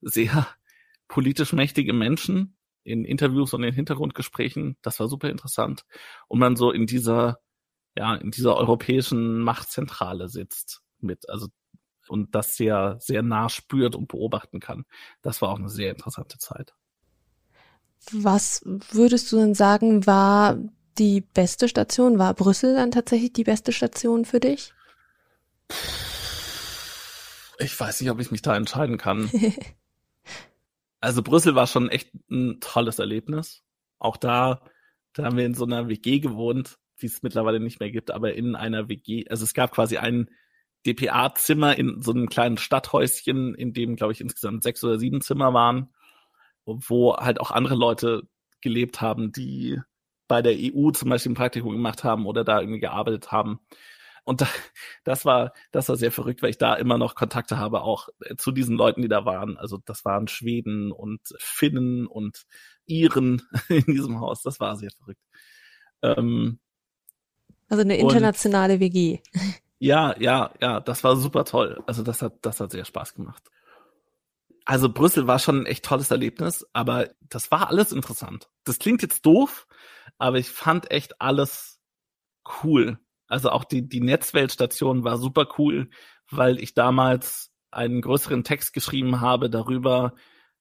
sehr 0.00 0.48
politisch 1.06 1.52
mächtige 1.52 1.92
Menschen 1.92 2.56
in 2.82 3.04
Interviews 3.04 3.52
und 3.52 3.62
in 3.62 3.74
Hintergrundgesprächen. 3.74 4.76
Das 4.82 4.98
war 5.00 5.08
super 5.08 5.28
interessant. 5.28 5.84
Und 6.28 6.38
man 6.38 6.56
so 6.56 6.72
in 6.72 6.86
dieser, 6.86 7.38
ja, 7.94 8.14
in 8.14 8.30
dieser 8.30 8.56
europäischen 8.56 9.40
Machtzentrale 9.40 10.28
sitzt 10.28 10.82
mit. 10.98 11.28
Also 11.28 11.48
und 12.10 12.34
das 12.34 12.56
sehr, 12.56 12.96
sehr 13.00 13.22
nah 13.22 13.48
spürt 13.48 13.96
und 13.96 14.08
beobachten 14.08 14.60
kann. 14.60 14.84
Das 15.22 15.42
war 15.42 15.50
auch 15.50 15.58
eine 15.58 15.68
sehr 15.68 15.90
interessante 15.90 16.38
Zeit. 16.38 16.74
Was 18.12 18.62
würdest 18.64 19.30
du 19.32 19.36
denn 19.36 19.54
sagen, 19.54 20.06
war 20.06 20.58
die 20.98 21.20
beste 21.20 21.68
Station? 21.68 22.18
War 22.18 22.34
Brüssel 22.34 22.74
dann 22.74 22.90
tatsächlich 22.90 23.32
die 23.32 23.44
beste 23.44 23.72
Station 23.72 24.24
für 24.24 24.40
dich? 24.40 24.72
Ich 27.58 27.78
weiß 27.78 28.00
nicht, 28.00 28.10
ob 28.10 28.20
ich 28.20 28.30
mich 28.30 28.42
da 28.42 28.56
entscheiden 28.56 28.98
kann. 28.98 29.30
also 31.00 31.22
Brüssel 31.22 31.54
war 31.54 31.66
schon 31.66 31.88
echt 31.88 32.10
ein 32.30 32.58
tolles 32.60 32.98
Erlebnis. 32.98 33.62
Auch 33.98 34.16
da, 34.16 34.62
da 35.12 35.24
haben 35.24 35.36
wir 35.36 35.44
in 35.44 35.54
so 35.54 35.64
einer 35.64 35.88
WG 35.88 36.20
gewohnt, 36.20 36.78
wie 36.96 37.06
es 37.06 37.22
mittlerweile 37.22 37.60
nicht 37.60 37.80
mehr 37.80 37.90
gibt, 37.90 38.10
aber 38.10 38.34
in 38.34 38.54
einer 38.54 38.88
WG. 38.88 39.28
Also 39.28 39.44
es 39.44 39.54
gab 39.54 39.72
quasi 39.72 39.98
einen 39.98 40.30
DPA-Zimmer 40.86 41.76
in 41.76 42.02
so 42.02 42.12
einem 42.12 42.28
kleinen 42.28 42.56
Stadthäuschen, 42.56 43.54
in 43.54 43.72
dem, 43.72 43.96
glaube 43.96 44.12
ich, 44.12 44.20
insgesamt 44.20 44.62
sechs 44.62 44.82
oder 44.84 44.98
sieben 44.98 45.20
Zimmer 45.20 45.52
waren, 45.52 45.92
wo 46.64 47.16
halt 47.16 47.40
auch 47.40 47.50
andere 47.50 47.74
Leute 47.74 48.22
gelebt 48.60 49.00
haben, 49.00 49.32
die 49.32 49.80
bei 50.28 50.42
der 50.42 50.54
EU 50.56 50.90
zum 50.90 51.08
Beispiel 51.08 51.32
ein 51.32 51.36
Praktikum 51.36 51.72
gemacht 51.72 52.04
haben 52.04 52.26
oder 52.26 52.44
da 52.44 52.60
irgendwie 52.60 52.80
gearbeitet 52.80 53.32
haben. 53.32 53.60
Und 54.24 54.46
das 55.04 55.24
war, 55.24 55.54
das 55.72 55.88
war 55.88 55.96
sehr 55.96 56.12
verrückt, 56.12 56.42
weil 56.42 56.50
ich 56.50 56.58
da 56.58 56.74
immer 56.74 56.98
noch 56.98 57.14
Kontakte 57.14 57.56
habe, 57.56 57.80
auch 57.80 58.10
zu 58.36 58.52
diesen 58.52 58.76
Leuten, 58.76 59.00
die 59.00 59.08
da 59.08 59.24
waren. 59.24 59.56
Also 59.56 59.78
das 59.84 60.04
waren 60.04 60.28
Schweden 60.28 60.92
und 60.92 61.20
Finnen 61.38 62.06
und 62.06 62.44
Iren 62.84 63.42
in 63.70 63.86
diesem 63.86 64.20
Haus. 64.20 64.42
Das 64.42 64.60
war 64.60 64.76
sehr 64.76 64.90
verrückt. 64.90 65.22
Ähm, 66.02 66.58
also 67.70 67.82
eine 67.82 67.96
internationale 67.96 68.80
WG. 68.80 69.20
Ja, 69.78 70.18
ja, 70.18 70.52
ja, 70.60 70.80
das 70.80 71.04
war 71.04 71.16
super 71.16 71.44
toll. 71.44 71.82
Also 71.86 72.02
das 72.02 72.22
hat, 72.22 72.34
das 72.42 72.60
hat 72.60 72.72
sehr 72.72 72.84
Spaß 72.84 73.14
gemacht. 73.14 73.48
Also 74.64 74.88
Brüssel 74.88 75.26
war 75.26 75.38
schon 75.38 75.60
ein 75.60 75.66
echt 75.66 75.84
tolles 75.84 76.10
Erlebnis, 76.10 76.66
aber 76.72 77.10
das 77.20 77.50
war 77.50 77.68
alles 77.68 77.92
interessant. 77.92 78.48
Das 78.64 78.78
klingt 78.78 79.02
jetzt 79.02 79.24
doof, 79.24 79.66
aber 80.18 80.38
ich 80.38 80.50
fand 80.50 80.90
echt 80.90 81.20
alles 81.20 81.80
cool. 82.62 82.98
Also 83.28 83.50
auch 83.50 83.64
die, 83.64 83.88
die 83.88 84.00
Netzweltstation 84.00 85.04
war 85.04 85.16
super 85.18 85.46
cool, 85.58 85.90
weil 86.30 86.58
ich 86.58 86.74
damals 86.74 87.50
einen 87.70 88.00
größeren 88.00 88.44
Text 88.44 88.72
geschrieben 88.72 89.20
habe 89.20 89.48
darüber, 89.50 90.14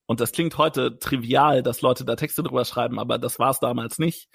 und 0.07 0.21
das 0.21 0.31
klingt 0.31 0.57
heute 0.57 0.99
trivial, 0.99 1.61
dass 1.61 1.81
Leute 1.81 2.05
da 2.05 2.15
Texte 2.15 2.41
drüber 2.41 2.63
schreiben, 2.65 2.97
aber 2.97 3.17
das 3.17 3.39
war 3.39 3.51
es 3.51 3.59
damals 3.59 3.99
nicht, 3.99 4.29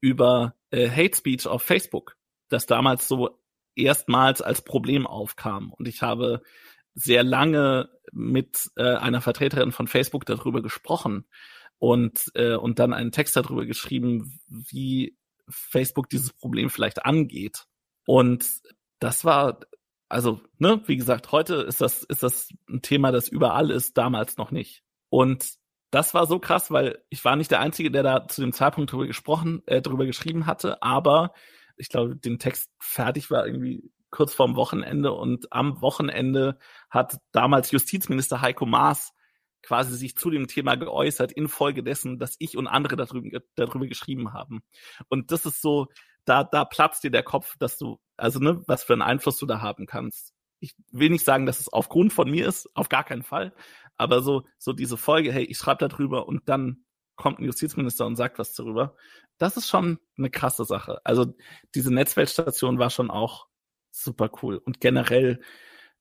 über 0.00 0.54
äh, 0.70 0.88
Hate 0.90 1.16
Speech 1.16 1.46
auf 1.46 1.62
Facebook, 1.62 2.16
das 2.50 2.66
damals 2.66 3.08
so 3.08 3.40
erstmals 3.76 4.42
als 4.42 4.62
Problem 4.62 5.06
aufkam. 5.06 5.72
Und 5.72 5.88
ich 5.88 6.02
habe 6.02 6.42
sehr 6.94 7.24
lange 7.24 7.90
mit 8.12 8.70
äh, 8.76 8.94
einer 8.94 9.20
Vertreterin 9.20 9.72
von 9.72 9.88
Facebook 9.88 10.26
darüber 10.26 10.62
gesprochen 10.62 11.26
und, 11.78 12.30
äh, 12.34 12.54
und 12.54 12.78
dann 12.78 12.92
einen 12.92 13.12
Text 13.12 13.36
darüber 13.36 13.66
geschrieben, 13.66 14.40
wie 14.48 15.16
Facebook 15.48 16.08
dieses 16.08 16.32
Problem 16.32 16.70
vielleicht 16.70 17.04
angeht. 17.04 17.66
Und 18.06 18.48
das 19.00 19.24
war, 19.24 19.60
also, 20.08 20.40
ne, 20.58 20.82
wie 20.86 20.96
gesagt, 20.96 21.32
heute 21.32 21.56
ist 21.56 21.80
das, 21.80 22.02
ist 22.04 22.22
das 22.22 22.48
ein 22.68 22.82
Thema, 22.82 23.12
das 23.12 23.28
überall 23.28 23.70
ist, 23.70 23.98
damals 23.98 24.36
noch 24.36 24.50
nicht. 24.50 24.82
Und 25.10 25.54
das 25.90 26.14
war 26.14 26.26
so 26.26 26.38
krass, 26.38 26.70
weil 26.70 27.02
ich 27.08 27.24
war 27.24 27.36
nicht 27.36 27.50
der 27.50 27.60
Einzige, 27.60 27.90
der 27.90 28.02
da 28.02 28.26
zu 28.26 28.40
dem 28.40 28.52
Zeitpunkt 28.52 28.92
drüber 28.92 29.06
gesprochen, 29.06 29.62
äh, 29.66 29.80
drüber 29.80 30.06
geschrieben 30.06 30.46
hatte, 30.46 30.82
aber 30.82 31.34
ich 31.76 31.88
glaube, 31.88 32.16
den 32.16 32.38
Text 32.38 32.70
fertig 32.78 33.30
war 33.30 33.46
irgendwie 33.46 33.90
kurz 34.10 34.32
vorm 34.32 34.54
Wochenende 34.54 35.12
und 35.12 35.52
am 35.52 35.80
Wochenende 35.80 36.58
hat 36.88 37.18
damals 37.32 37.72
Justizminister 37.72 38.40
Heiko 38.40 38.64
Maas 38.64 39.12
quasi 39.64 39.96
sich 39.96 40.16
zu 40.16 40.30
dem 40.30 40.46
Thema 40.46 40.76
geäußert, 40.76 41.32
infolgedessen, 41.32 42.18
dass 42.18 42.36
ich 42.38 42.56
und 42.56 42.68
andere 42.68 42.96
darüber, 42.96 43.40
darüber 43.56 43.86
geschrieben 43.86 44.32
haben. 44.32 44.62
Und 45.08 45.32
das 45.32 45.46
ist 45.46 45.62
so, 45.62 45.88
da, 46.24 46.44
da 46.44 46.64
platzt 46.64 47.02
dir 47.02 47.10
der 47.10 47.22
Kopf, 47.22 47.56
dass 47.58 47.78
du, 47.78 47.98
also 48.16 48.38
ne, 48.38 48.62
was 48.66 48.84
für 48.84 48.92
einen 48.92 49.02
Einfluss 49.02 49.38
du 49.38 49.46
da 49.46 49.60
haben 49.60 49.86
kannst. 49.86 50.32
Ich 50.60 50.74
will 50.92 51.10
nicht 51.10 51.24
sagen, 51.24 51.46
dass 51.46 51.60
es 51.60 51.72
aufgrund 51.72 52.12
von 52.12 52.30
mir 52.30 52.46
ist, 52.46 52.68
auf 52.74 52.88
gar 52.88 53.04
keinen 53.04 53.22
Fall. 53.22 53.52
Aber 53.96 54.22
so, 54.22 54.44
so 54.58 54.72
diese 54.72 54.96
Folge, 54.96 55.32
hey, 55.32 55.44
ich 55.44 55.58
schreibe 55.58 55.88
darüber 55.88 56.28
und 56.28 56.48
dann 56.48 56.84
kommt 57.16 57.38
ein 57.38 57.44
Justizminister 57.44 58.06
und 58.06 58.16
sagt 58.16 58.38
was 58.38 58.54
darüber. 58.54 58.96
Das 59.38 59.56
ist 59.56 59.68
schon 59.68 59.98
eine 60.16 60.30
krasse 60.30 60.64
Sache. 60.64 61.00
Also 61.04 61.34
diese 61.74 61.92
Netzweltstation 61.92 62.78
war 62.78 62.90
schon 62.90 63.10
auch 63.10 63.46
super 63.90 64.30
cool. 64.42 64.58
Und 64.58 64.80
generell, 64.80 65.40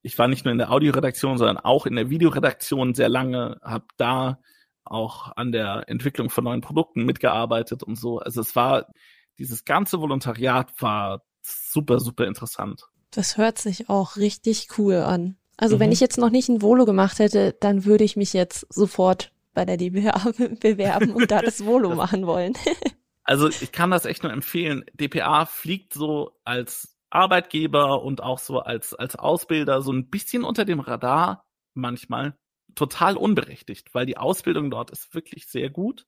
ich 0.02 0.18
war 0.18 0.28
nicht 0.28 0.46
nur 0.46 0.52
in 0.52 0.58
der 0.58 0.72
Audioredaktion, 0.72 1.38
sondern 1.38 1.58
auch 1.58 1.86
in 1.86 1.96
der 1.96 2.10
Videoredaktion 2.10 2.94
sehr 2.94 3.10
lange, 3.10 3.60
habe 3.64 3.86
da 3.98 4.40
auch 4.84 5.32
an 5.36 5.52
der 5.52 5.86
Entwicklung 5.88 6.30
von 6.30 6.44
neuen 6.44 6.62
Produkten 6.62 7.06
mitgearbeitet 7.06 7.84
und 7.84 7.96
so. 7.98 8.20
Also 8.20 8.42
es 8.42 8.56
war, 8.56 8.88
dieses 9.38 9.66
ganze 9.66 10.00
Volontariat 10.00 10.70
war 10.82 11.24
super, 11.42 12.00
super 12.00 12.26
interessant. 12.26 12.88
Das 13.12 13.38
hört 13.38 13.60
sich 13.60 13.90
auch 13.90 14.18
richtig 14.18 14.68
cool 14.78 14.96
an. 14.96 15.38
Also 15.58 15.76
mhm. 15.76 15.82
wenn 15.82 15.92
ich 15.92 16.00
jetzt 16.00 16.18
noch 16.18 16.32
nicht 16.32 16.50
ein 16.50 16.62
Volo 16.62 16.86
gemacht 16.86 17.20
hätte, 17.20 17.56
dann 17.60 17.86
würde 17.86 18.04
ich 18.04 18.16
mich 18.16 18.34
jetzt 18.34 18.66
sofort 18.74 19.33
bei 19.54 19.66
der 19.66 19.78
DPA 19.78 20.32
bewerben 20.60 21.12
und 21.12 21.32
da 21.32 21.42
das 21.42 21.66
Volo 21.66 21.96
machen 21.96 22.26
wollen. 22.28 22.54
also 23.24 23.48
ich 23.48 23.72
kann 23.72 23.92
das 23.92 24.06
echt 24.06 24.24
nur 24.24 24.32
empfehlen. 24.32 24.84
DPA 24.94 25.46
fliegt 25.46 25.94
so 25.94 26.32
als 26.44 26.98
Arbeitgeber 27.10 28.04
und 28.04 28.24
auch 28.24 28.40
so 28.40 28.60
als, 28.60 28.94
als 28.94 29.16
Ausbilder 29.16 29.82
so 29.82 29.92
ein 29.92 30.10
bisschen 30.10 30.44
unter 30.44 30.66
dem 30.66 30.80
Radar 30.80 31.46
manchmal 31.74 32.36
total 32.76 33.18
unberechtigt, 33.18 33.94
weil 33.94 34.06
die 34.06 34.18
Ausbildung 34.18 34.72
dort 34.72 34.90
ist 34.90 35.14
wirklich 35.14 35.48
sehr 35.48 35.70
gut. 35.70 36.08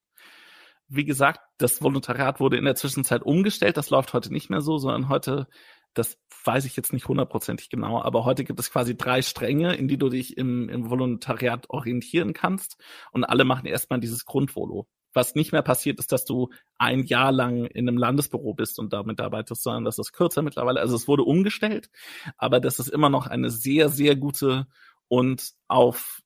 Wie 0.87 1.05
gesagt, 1.05 1.39
das 1.57 1.81
Volontariat 1.81 2.39
wurde 2.39 2.57
in 2.57 2.65
der 2.65 2.75
Zwischenzeit 2.75 3.23
umgestellt. 3.23 3.77
Das 3.77 3.89
läuft 3.89 4.13
heute 4.13 4.31
nicht 4.31 4.49
mehr 4.49 4.61
so, 4.61 4.77
sondern 4.77 5.09
heute, 5.09 5.47
das 5.95 6.17
weiß 6.43 6.65
ich 6.65 6.75
jetzt 6.75 6.93
nicht 6.93 7.07
hundertprozentig 7.07 7.69
genau, 7.69 8.01
aber 8.01 8.23
heute 8.25 8.43
gibt 8.43 8.59
es 8.59 8.69
quasi 8.71 8.95
drei 8.95 9.21
Stränge, 9.23 9.75
in 9.75 9.87
die 9.87 9.97
du 9.97 10.09
dich 10.09 10.37
im, 10.37 10.69
im 10.69 10.89
Volontariat 10.89 11.69
orientieren 11.69 12.33
kannst. 12.33 12.77
Und 13.11 13.23
alle 13.23 13.45
machen 13.45 13.65
erstmal 13.65 13.99
dieses 13.99 14.25
Grundvolo 14.25 14.87
was 15.15 15.33
nicht 15.33 15.51
mehr 15.51 15.61
passiert, 15.61 15.97
ist, 15.99 16.11
dass 16.11 16.25
du 16.25 16.49
ein 16.77 17.03
Jahr 17.05 17.31
lang 17.31 17.65
in 17.65 17.87
einem 17.87 17.97
Landesbüro 17.97 18.53
bist 18.53 18.77
und 18.79 18.93
damit 18.93 19.19
arbeitest, 19.21 19.63
sondern 19.63 19.85
das 19.85 19.97
ist 19.97 20.11
kürzer 20.11 20.41
mittlerweile. 20.41 20.81
Also 20.81 20.95
es 20.95 21.07
wurde 21.07 21.23
umgestellt, 21.23 21.89
aber 22.37 22.59
das 22.59 22.79
ist 22.79 22.89
immer 22.89 23.09
noch 23.09 23.25
eine 23.25 23.49
sehr, 23.49 23.89
sehr 23.89 24.15
gute 24.15 24.67
und 25.07 25.53
auf 25.67 26.21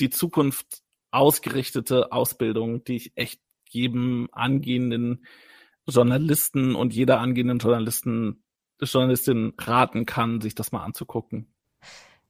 die 0.00 0.10
Zukunft 0.10 0.82
ausgerichtete 1.12 2.10
Ausbildung, 2.12 2.84
die 2.84 2.96
ich 2.96 3.12
echt 3.14 3.40
jedem 3.68 4.28
angehenden 4.32 5.24
Journalisten 5.86 6.74
und 6.74 6.94
jeder 6.94 7.20
angehenden 7.20 7.58
Journalisten, 7.58 8.41
Journalistin 8.90 9.52
raten 9.58 10.06
kann, 10.06 10.40
sich 10.40 10.54
das 10.54 10.72
mal 10.72 10.82
anzugucken. 10.82 11.46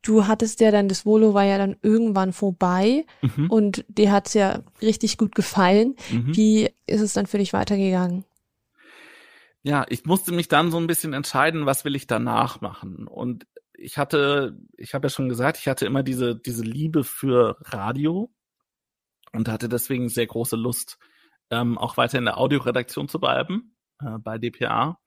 Du 0.03 0.27
hattest 0.27 0.61
ja 0.61 0.73
dann, 0.73 0.89
das 0.89 1.07
Volo 1.07 1.33
war 1.33 1.45
ja 1.45 1.59
dann 1.59 1.77
irgendwann 1.81 2.33
vorbei 2.33 3.07
mhm. 3.23 3.49
und 3.49 3.85
dir 3.89 4.11
hat's 4.11 4.35
ja 4.35 4.63
richtig 4.81 5.17
gut 5.17 5.35
gefallen. 5.35 5.95
Mhm. 6.11 6.37
Wie 6.37 6.71
ist 6.87 7.01
es 7.01 7.13
dann 7.13 7.27
für 7.27 7.39
dich 7.39 7.53
weitergegangen? 7.53 8.25
Ja, 9.63 9.87
ich 9.89 10.05
musste 10.05 10.33
mich 10.33 10.49
dann 10.49 10.73
so 10.73 10.79
ein 10.79 10.89
bisschen 10.89 11.13
entscheiden, 11.13 11.67
was 11.67 11.85
will 11.85 11.95
ich 11.95 12.09
danach 12.09 12.61
machen. 12.61 13.07
Und 13.07 13.47
ich 13.75 13.97
hatte, 13.97 14.59
ich 14.77 14.95
habe 14.95 15.07
ja 15.07 15.11
schon 15.11 15.29
gesagt, 15.29 15.59
ich 15.59 15.69
hatte 15.69 15.87
immer 15.87 16.03
diese, 16.03 16.35
diese 16.35 16.65
Liebe 16.65 17.05
für 17.05 17.57
Radio 17.61 18.33
und 19.33 19.49
hatte 19.49 19.69
deswegen 19.69 20.09
sehr 20.09 20.27
große 20.27 20.57
Lust, 20.57 20.99
ähm, 21.51 21.79
auch 21.79 21.97
weiter 21.97 22.19
in 22.19 22.25
der 22.25 22.39
Audioredaktion 22.39 23.09
zu 23.09 23.21
bleiben 23.21 23.77
äh, 24.01 24.19
bei 24.19 24.39
DPA. 24.39 24.99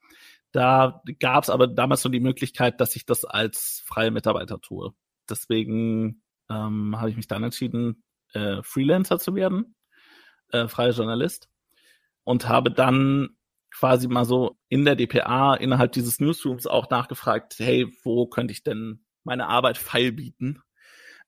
Da 0.56 1.04
gab 1.20 1.44
es 1.44 1.50
aber 1.50 1.68
damals 1.68 2.06
nur 2.06 2.14
die 2.14 2.22
Möglichkeit, 2.22 2.80
dass 2.80 2.96
ich 2.96 3.06
das 3.06 3.26
als 3.26 3.84
freie 3.86 4.10
Mitarbeiter 4.10 4.62
tue. 4.62 4.94
Deswegen 5.30 6.24
ähm, 6.50 6.96
habe 6.98 7.10
ich 7.10 7.18
mich 7.18 7.28
dann 7.28 7.44
entschieden, 7.44 8.06
äh, 8.32 8.64
Freelancer 8.64 9.20
zu 9.20 9.36
werden, 9.36 9.76
äh, 10.54 10.70
freier 10.70 10.92
Journalist 10.92 11.50
und 12.24 12.48
habe 12.48 12.72
dann 12.72 13.36
quasi 13.70 14.08
mal 14.08 14.24
so 14.24 14.58
in 14.70 14.86
der 14.86 14.96
DPA 14.96 15.56
innerhalb 15.56 15.92
dieses 15.92 16.22
Newsrooms 16.22 16.68
auch 16.68 16.90
nachgefragt, 16.90 17.56
hey, 17.58 17.94
wo 18.06 18.26
könnte 18.26 18.54
ich 18.54 18.64
denn 18.64 19.04
meine 19.26 19.50
Arbeit 19.50 19.78
feil 19.78 20.14
bieten? 20.14 20.62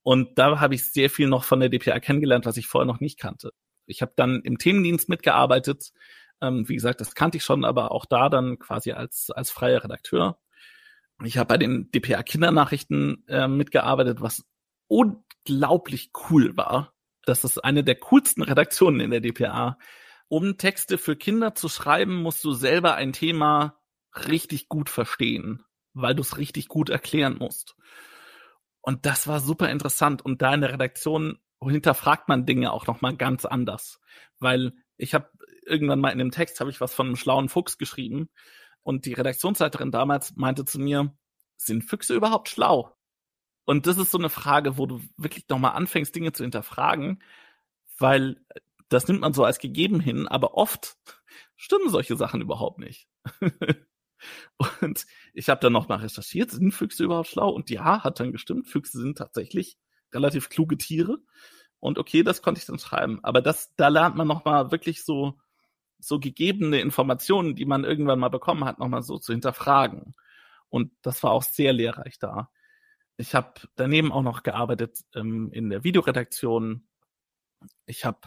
Und 0.04 0.40
da 0.40 0.62
habe 0.62 0.76
ich 0.76 0.90
sehr 0.90 1.10
viel 1.10 1.28
noch 1.28 1.44
von 1.44 1.60
der 1.60 1.68
DPA 1.68 2.00
kennengelernt, 2.00 2.46
was 2.46 2.56
ich 2.56 2.68
vorher 2.68 2.88
noch 2.88 3.02
nicht 3.02 3.20
kannte. 3.20 3.52
Ich 3.88 4.02
habe 4.02 4.14
dann 4.16 4.40
im 4.44 4.58
Themendienst 4.58 5.10
mitgearbeitet, 5.10 5.92
ähm, 6.42 6.68
wie 6.68 6.76
gesagt, 6.76 7.02
das 7.02 7.16
kannte 7.16 7.38
ich 7.38 7.44
schon, 7.44 7.66
aber 7.66 7.92
auch 7.92 8.06
da 8.06 8.30
dann 8.30 8.60
quasi 8.60 8.92
als, 8.92 9.32
als 9.32 9.50
freier 9.52 9.84
Redakteur. 9.84 10.40
Ich 11.24 11.38
habe 11.38 11.48
bei 11.48 11.58
den 11.58 11.90
DPA 11.92 12.22
Kindernachrichten 12.24 13.24
äh, 13.28 13.48
mitgearbeitet, 13.48 14.22
was 14.22 14.46
unglaublich 14.88 16.12
cool 16.30 16.56
war. 16.56 16.94
Das 17.26 17.44
ist 17.44 17.64
eine 17.64 17.84
der 17.84 17.96
coolsten 17.96 18.44
Redaktionen 18.44 19.00
in 19.00 19.12
der 19.12 19.22
DPA. 19.22 19.78
Um 20.30 20.58
Texte 20.58 20.98
für 20.98 21.16
Kinder 21.16 21.56
zu 21.56 21.70
schreiben, 21.70 22.22
musst 22.22 22.44
du 22.44 22.52
selber 22.52 22.96
ein 22.96 23.14
Thema 23.14 23.80
richtig 24.28 24.70
gut 24.70 24.90
verstehen, 24.90 25.64
weil 25.94 26.16
du 26.16 26.22
es 26.22 26.38
richtig 26.38 26.68
gut 26.68 26.90
erklären 26.90 27.38
musst. 27.40 27.76
Und 28.82 29.06
das 29.06 29.28
war 29.28 29.40
super 29.40 29.70
interessant. 29.70 30.24
Und 30.24 30.42
da 30.42 30.54
in 30.54 30.62
der 30.62 30.74
Redaktion 30.74 31.40
hinterfragt 31.62 32.30
man 32.30 32.46
Dinge 32.46 32.72
auch 32.72 32.88
noch 32.88 33.02
mal 33.02 33.16
ganz 33.16 33.46
anders, 33.46 34.00
weil 34.40 34.74
ich 34.98 35.14
habe 35.14 35.30
irgendwann 35.68 36.00
mal 36.00 36.10
in 36.10 36.20
dem 36.20 36.32
Text 36.32 36.60
habe 36.60 36.70
ich 36.70 36.82
was 36.82 36.94
von 36.94 37.08
einem 37.08 37.16
schlauen 37.16 37.50
Fuchs 37.50 37.78
geschrieben 37.78 38.30
und 38.84 39.06
die 39.06 39.14
Redaktionsleiterin 39.14 39.92
damals 39.92 40.36
meinte 40.36 40.66
zu 40.66 40.80
mir, 40.80 41.14
sind 41.58 41.84
Füchse 41.84 42.16
überhaupt 42.16 42.50
schlau? 42.50 42.96
Und 43.66 43.86
das 43.86 43.98
ist 43.98 44.12
so 44.12 44.18
eine 44.18 44.30
Frage, 44.30 44.78
wo 44.78 44.86
du 44.86 45.02
wirklich 45.18 45.50
nochmal 45.50 45.74
anfängst, 45.74 46.16
Dinge 46.16 46.32
zu 46.32 46.44
hinterfragen, 46.44 47.22
weil 48.00 48.40
das 48.90 49.08
nimmt 49.08 49.20
man 49.20 49.34
so 49.34 49.44
als 49.44 49.60
gegeben 49.60 50.00
hin, 50.00 50.28
aber 50.28 50.54
oft 50.54 50.98
stimmen 51.58 51.90
solche 51.90 52.16
Sachen 52.16 52.42
überhaupt 52.42 52.80
nicht. 52.80 53.10
und 54.82 55.06
ich 55.34 55.50
habe 55.50 55.60
dann 55.60 55.74
nochmal 55.74 56.00
recherchiert, 56.00 56.52
sind 56.52 56.72
Füchse 56.72 57.04
überhaupt 57.04 57.28
schlau? 57.28 57.50
Und 57.50 57.70
ja, 57.70 58.04
hat 58.04 58.20
dann 58.20 58.32
gestimmt, 58.32 58.68
Füchse 58.68 59.00
sind 59.00 59.18
tatsächlich 59.18 59.78
relativ 60.14 60.48
kluge 60.50 60.78
Tiere. 60.78 61.18
Und 61.80 62.00
okay, 62.00 62.24
das 62.24 62.42
konnte 62.42 62.60
ich 62.60 62.66
dann 62.66 62.80
schreiben. 62.80 63.20
Aber 63.24 63.42
das, 63.42 63.74
da 63.76 63.90
lernt 63.90 64.16
man 64.16 64.28
nochmal 64.28 64.72
wirklich 64.72 65.04
so 65.04 65.38
so 66.00 66.20
gegebene 66.20 66.80
Informationen, 66.80 67.56
die 67.56 67.66
man 67.66 67.84
irgendwann 67.84 68.20
mal 68.20 68.30
bekommen 68.30 68.66
hat, 68.66 68.80
nochmal 68.80 69.04
so 69.04 69.18
zu 69.18 69.34
hinterfragen. 69.34 70.16
Und 70.70 70.92
das 71.02 71.24
war 71.24 71.32
auch 71.32 71.44
sehr 71.44 71.74
lehrreich 71.74 72.20
da. 72.20 72.50
Ich 73.18 73.34
habe 73.34 73.54
daneben 73.76 74.12
auch 74.12 74.22
noch 74.22 74.44
gearbeitet 74.44 75.00
ähm, 75.16 75.52
in 75.52 75.70
der 75.70 75.84
Videoredaktion. 75.84 76.88
Ich 77.86 78.06
habe 78.06 78.20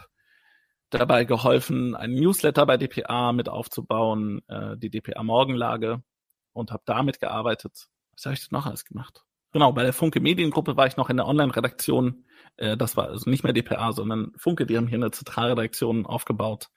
dabei 0.89 1.23
geholfen, 1.23 1.95
einen 1.95 2.15
Newsletter 2.15 2.65
bei 2.65 2.77
DPA 2.77 3.31
mit 3.31 3.47
aufzubauen, 3.47 4.41
äh, 4.47 4.77
die 4.77 4.89
DPA 4.89 5.23
Morgenlage 5.23 6.03
und 6.51 6.71
habe 6.71 6.83
damit 6.85 7.19
gearbeitet. 7.19 7.87
Was 8.13 8.25
habe 8.25 8.33
ich 8.33 8.47
denn 8.47 8.57
noch 8.57 8.65
alles 8.65 8.83
gemacht? 8.83 9.23
Genau, 9.53 9.71
bei 9.71 9.83
der 9.83 9.93
Funke 9.93 10.19
Mediengruppe 10.19 10.77
war 10.77 10.87
ich 10.87 10.97
noch 10.97 11.09
in 11.09 11.17
der 11.17 11.27
Online-Redaktion. 11.27 12.25
Äh, 12.57 12.75
das 12.75 12.97
war 12.97 13.07
also 13.07 13.29
nicht 13.29 13.43
mehr 13.43 13.53
DPA, 13.53 13.93
sondern 13.93 14.33
Funke, 14.35 14.65
die 14.65 14.75
haben 14.75 14.87
hier 14.87 14.97
eine 14.97 15.11
Zentralredaktion 15.11 16.05
aufgebaut 16.05 16.69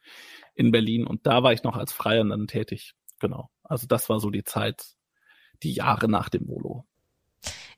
in 0.54 0.70
Berlin 0.70 1.06
und 1.06 1.26
da 1.26 1.42
war 1.42 1.52
ich 1.52 1.62
noch 1.62 1.76
als 1.76 1.92
Freier 1.92 2.24
dann 2.24 2.46
tätig. 2.46 2.94
Genau. 3.20 3.50
Also 3.62 3.86
das 3.86 4.08
war 4.08 4.20
so 4.20 4.30
die 4.30 4.44
Zeit, 4.44 4.94
die 5.62 5.72
Jahre 5.72 6.08
nach 6.08 6.28
dem 6.28 6.48
Volo. 6.48 6.84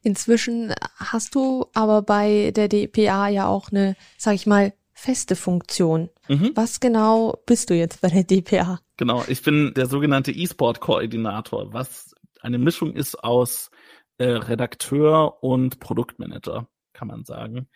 Inzwischen 0.02 0.72
hast 0.96 1.34
du 1.34 1.66
aber 1.74 2.02
bei 2.02 2.52
der 2.54 2.68
DPA 2.68 3.28
ja 3.28 3.46
auch 3.46 3.70
eine, 3.70 3.96
sag 4.18 4.34
ich 4.34 4.46
mal, 4.46 4.72
feste 4.92 5.36
Funktion. 5.36 6.10
Mhm. 6.28 6.52
Was 6.54 6.80
genau 6.80 7.42
bist 7.44 7.70
du 7.70 7.74
jetzt 7.74 8.00
bei 8.00 8.08
der 8.08 8.24
DPA? 8.24 8.80
Genau, 8.96 9.24
ich 9.28 9.42
bin 9.42 9.74
der 9.74 9.86
sogenannte 9.86 10.32
E-Sport-Koordinator, 10.32 11.72
was 11.72 12.14
eine 12.40 12.58
Mischung 12.58 12.94
ist 12.94 13.22
aus 13.22 13.70
äh, 14.18 14.24
Redakteur 14.24 15.42
und 15.42 15.80
Produktmanager, 15.80 16.68
kann 16.92 17.08
man 17.08 17.24
sagen. 17.24 17.68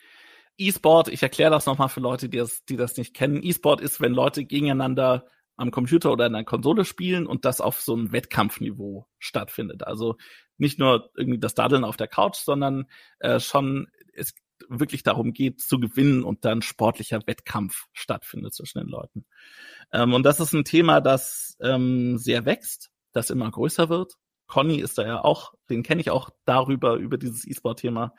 E-Sport, 0.60 1.08
ich 1.08 1.22
erkläre 1.22 1.50
das 1.50 1.66
nochmal 1.66 1.88
für 1.88 2.00
Leute, 2.00 2.28
die 2.28 2.38
das, 2.38 2.64
die 2.64 2.76
das 2.76 2.96
nicht 2.96 3.14
kennen. 3.14 3.42
E-Sport 3.42 3.80
ist, 3.80 4.00
wenn 4.00 4.12
Leute 4.12 4.44
gegeneinander 4.44 5.26
am 5.56 5.70
Computer 5.70 6.12
oder 6.12 6.26
in 6.26 6.34
einer 6.34 6.44
Konsole 6.44 6.84
spielen 6.84 7.26
und 7.26 7.44
das 7.44 7.60
auf 7.60 7.80
so 7.80 7.94
einem 7.94 8.12
Wettkampfniveau 8.12 9.06
stattfindet. 9.18 9.86
Also 9.86 10.16
nicht 10.56 10.78
nur 10.78 11.10
irgendwie 11.16 11.38
das 11.38 11.54
Daddeln 11.54 11.84
auf 11.84 11.96
der 11.96 12.08
Couch, 12.08 12.36
sondern 12.36 12.86
äh, 13.18 13.40
schon 13.40 13.88
es 14.14 14.34
wirklich 14.68 15.02
darum 15.02 15.32
geht 15.32 15.60
zu 15.60 15.80
gewinnen 15.80 16.22
und 16.22 16.44
dann 16.44 16.62
sportlicher 16.62 17.20
Wettkampf 17.26 17.86
stattfindet 17.92 18.54
zwischen 18.54 18.80
den 18.80 18.88
Leuten. 18.88 19.26
Ähm, 19.92 20.14
und 20.14 20.22
das 20.24 20.40
ist 20.40 20.52
ein 20.52 20.64
Thema, 20.64 21.00
das 21.00 21.56
ähm, 21.60 22.18
sehr 22.18 22.44
wächst, 22.44 22.90
das 23.12 23.30
immer 23.30 23.50
größer 23.50 23.88
wird. 23.88 24.14
Conny 24.46 24.80
ist 24.80 24.98
da 24.98 25.06
ja 25.06 25.24
auch, 25.24 25.54
den 25.68 25.82
kenne 25.82 26.00
ich 26.00 26.10
auch 26.10 26.30
darüber, 26.44 26.96
über 26.96 27.18
dieses 27.18 27.46
E-Sport-Thema. 27.46 28.14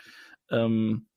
Ähm, 0.49 1.07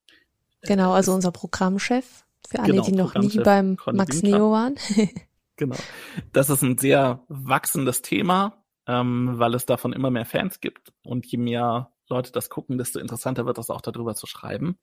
genau, 0.67 0.93
also 0.93 1.13
unser 1.13 1.33
Programmchef, 1.33 2.25
für 2.49 2.59
alle, 2.61 2.73
genau, 2.73 2.85
die 2.85 2.93
noch 2.93 3.15
nie 3.15 3.39
beim 3.39 3.77
Conny 3.77 3.99
Max 3.99 4.23
Neo 4.23 4.51
waren. 4.51 4.77
genau. 5.57 5.77
Das 6.33 6.51
ist 6.51 6.63
ein 6.63 6.79
sehr 6.79 7.25
wachsendes 7.29 8.03
Thema, 8.03 8.65
ähm, 8.87 9.39
weil 9.39 9.55
es 9.55 9.67
davon 9.67 9.93
immer 9.93 10.11
mehr 10.11 10.27
Fans 10.27 10.61
gibt. 10.61 10.93
Und 11.03 11.27
je 11.27 11.39
mehr 11.39 11.93
Leute 12.09 12.33
das 12.33 12.51
gucken, 12.51 12.79
desto 12.79 12.99
interessanter 12.99 13.47
wird 13.47 13.59
das 13.59 13.71
auch 13.71 13.81
darüber 13.81 14.15
zu 14.15 14.27
schreiben. 14.27 14.79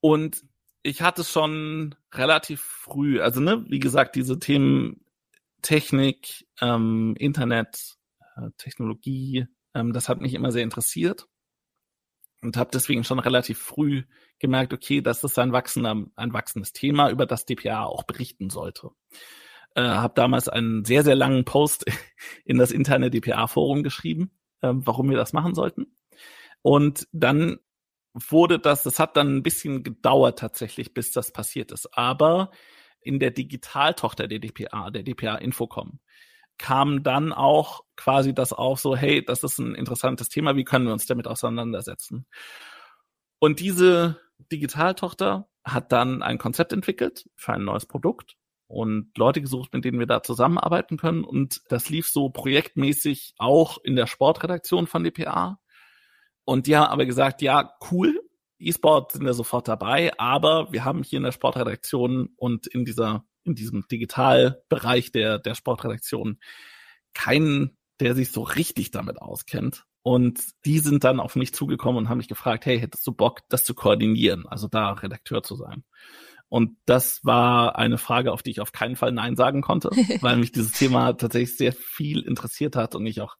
Und 0.00 0.42
ich 0.82 1.02
hatte 1.02 1.24
schon 1.24 1.94
relativ 2.14 2.62
früh, 2.62 3.20
also 3.20 3.40
ne, 3.40 3.64
wie 3.68 3.80
gesagt, 3.80 4.16
diese 4.16 4.38
Themen 4.38 5.04
Technik, 5.60 6.46
ähm, 6.62 7.14
Internet, 7.18 7.98
äh, 8.36 8.48
Technologie, 8.56 9.46
ähm, 9.74 9.92
das 9.92 10.08
hat 10.08 10.22
mich 10.22 10.32
immer 10.32 10.52
sehr 10.52 10.62
interessiert 10.62 11.28
und 12.42 12.56
habe 12.56 12.70
deswegen 12.72 13.04
schon 13.04 13.18
relativ 13.18 13.58
früh 13.58 14.04
gemerkt, 14.38 14.72
okay, 14.72 15.00
das 15.00 15.22
ist 15.24 15.38
ein 15.38 15.52
wachsender, 15.52 16.06
ein 16.16 16.32
wachsendes 16.32 16.72
Thema, 16.72 17.10
über 17.10 17.26
das 17.26 17.46
DPA 17.46 17.84
auch 17.84 18.04
berichten 18.04 18.50
sollte. 18.50 18.90
Äh, 19.74 19.82
habe 19.82 20.14
damals 20.16 20.48
einen 20.48 20.84
sehr 20.84 21.04
sehr 21.04 21.14
langen 21.14 21.44
Post 21.44 21.84
in 22.44 22.58
das 22.58 22.72
interne 22.72 23.10
DPA-Forum 23.10 23.82
geschrieben, 23.82 24.30
äh, 24.62 24.72
warum 24.72 25.10
wir 25.10 25.16
das 25.16 25.32
machen 25.32 25.54
sollten. 25.54 25.96
Und 26.62 27.06
dann 27.12 27.58
wurde 28.14 28.58
das, 28.58 28.82
das 28.82 28.98
hat 28.98 29.16
dann 29.16 29.36
ein 29.36 29.42
bisschen 29.42 29.82
gedauert 29.82 30.38
tatsächlich, 30.38 30.94
bis 30.94 31.12
das 31.12 31.32
passiert 31.32 31.72
ist. 31.72 31.86
Aber 31.96 32.50
in 33.00 33.18
der 33.18 33.30
Digitaltochter 33.30 34.28
der 34.28 34.40
DPA, 34.40 34.90
der 34.90 35.02
DPA 35.02 35.36
Infocom, 35.36 36.00
kam 36.60 37.02
dann 37.02 37.32
auch 37.32 37.84
quasi 37.96 38.34
das 38.34 38.52
auf, 38.52 38.80
so, 38.80 38.94
hey, 38.94 39.24
das 39.24 39.42
ist 39.42 39.58
ein 39.58 39.74
interessantes 39.74 40.28
Thema, 40.28 40.56
wie 40.56 40.64
können 40.64 40.84
wir 40.84 40.92
uns 40.92 41.06
damit 41.06 41.26
auseinandersetzen? 41.26 42.26
Und 43.38 43.60
diese 43.60 44.20
Digitaltochter 44.52 45.48
hat 45.64 45.90
dann 45.90 46.22
ein 46.22 46.36
Konzept 46.36 46.74
entwickelt 46.74 47.28
für 47.34 47.54
ein 47.54 47.64
neues 47.64 47.86
Produkt 47.86 48.36
und 48.66 49.10
Leute 49.16 49.40
gesucht, 49.40 49.72
mit 49.72 49.86
denen 49.86 49.98
wir 49.98 50.06
da 50.06 50.22
zusammenarbeiten 50.22 50.98
können. 50.98 51.24
Und 51.24 51.62
das 51.68 51.88
lief 51.88 52.08
so 52.08 52.28
projektmäßig 52.28 53.34
auch 53.38 53.78
in 53.82 53.96
der 53.96 54.06
Sportredaktion 54.06 54.86
von 54.86 55.02
DPA. 55.02 55.58
Und 56.44 56.66
die 56.66 56.76
haben 56.76 56.90
aber 56.90 57.06
gesagt, 57.06 57.40
ja, 57.40 57.72
cool, 57.90 58.20
E-Sport 58.58 59.12
sind 59.12 59.24
wir 59.24 59.32
sofort 59.32 59.66
dabei, 59.66 60.12
aber 60.18 60.70
wir 60.72 60.84
haben 60.84 61.02
hier 61.02 61.16
in 61.16 61.22
der 61.22 61.32
Sportredaktion 61.32 62.34
und 62.36 62.66
in 62.66 62.84
dieser, 62.84 63.24
in 63.44 63.54
diesem 63.54 63.86
Digitalbereich 63.90 65.12
der, 65.12 65.38
der 65.38 65.54
Sportredaktion 65.54 66.38
keinen, 67.14 67.76
der 68.00 68.14
sich 68.14 68.30
so 68.30 68.42
richtig 68.42 68.90
damit 68.90 69.20
auskennt. 69.20 69.84
Und 70.02 70.40
die 70.64 70.78
sind 70.78 71.04
dann 71.04 71.20
auf 71.20 71.36
mich 71.36 71.52
zugekommen 71.52 71.98
und 71.98 72.08
haben 72.08 72.18
mich 72.18 72.28
gefragt, 72.28 72.64
hey, 72.64 72.78
hättest 72.78 73.06
du 73.06 73.12
Bock, 73.12 73.40
das 73.48 73.64
zu 73.64 73.74
koordinieren, 73.74 74.46
also 74.46 74.66
da 74.66 74.92
Redakteur 74.92 75.42
zu 75.42 75.56
sein? 75.56 75.84
Und 76.48 76.76
das 76.84 77.24
war 77.24 77.76
eine 77.76 77.96
Frage, 77.96 78.32
auf 78.32 78.42
die 78.42 78.50
ich 78.50 78.60
auf 78.60 78.72
keinen 78.72 78.96
Fall 78.96 79.12
Nein 79.12 79.36
sagen 79.36 79.62
konnte, 79.62 79.90
weil 80.20 80.36
mich 80.36 80.52
dieses 80.52 80.72
Thema 80.72 81.12
tatsächlich 81.12 81.56
sehr 81.56 81.72
viel 81.72 82.20
interessiert 82.22 82.76
hat 82.76 82.94
und 82.94 83.06
ich 83.06 83.20
auch 83.20 83.36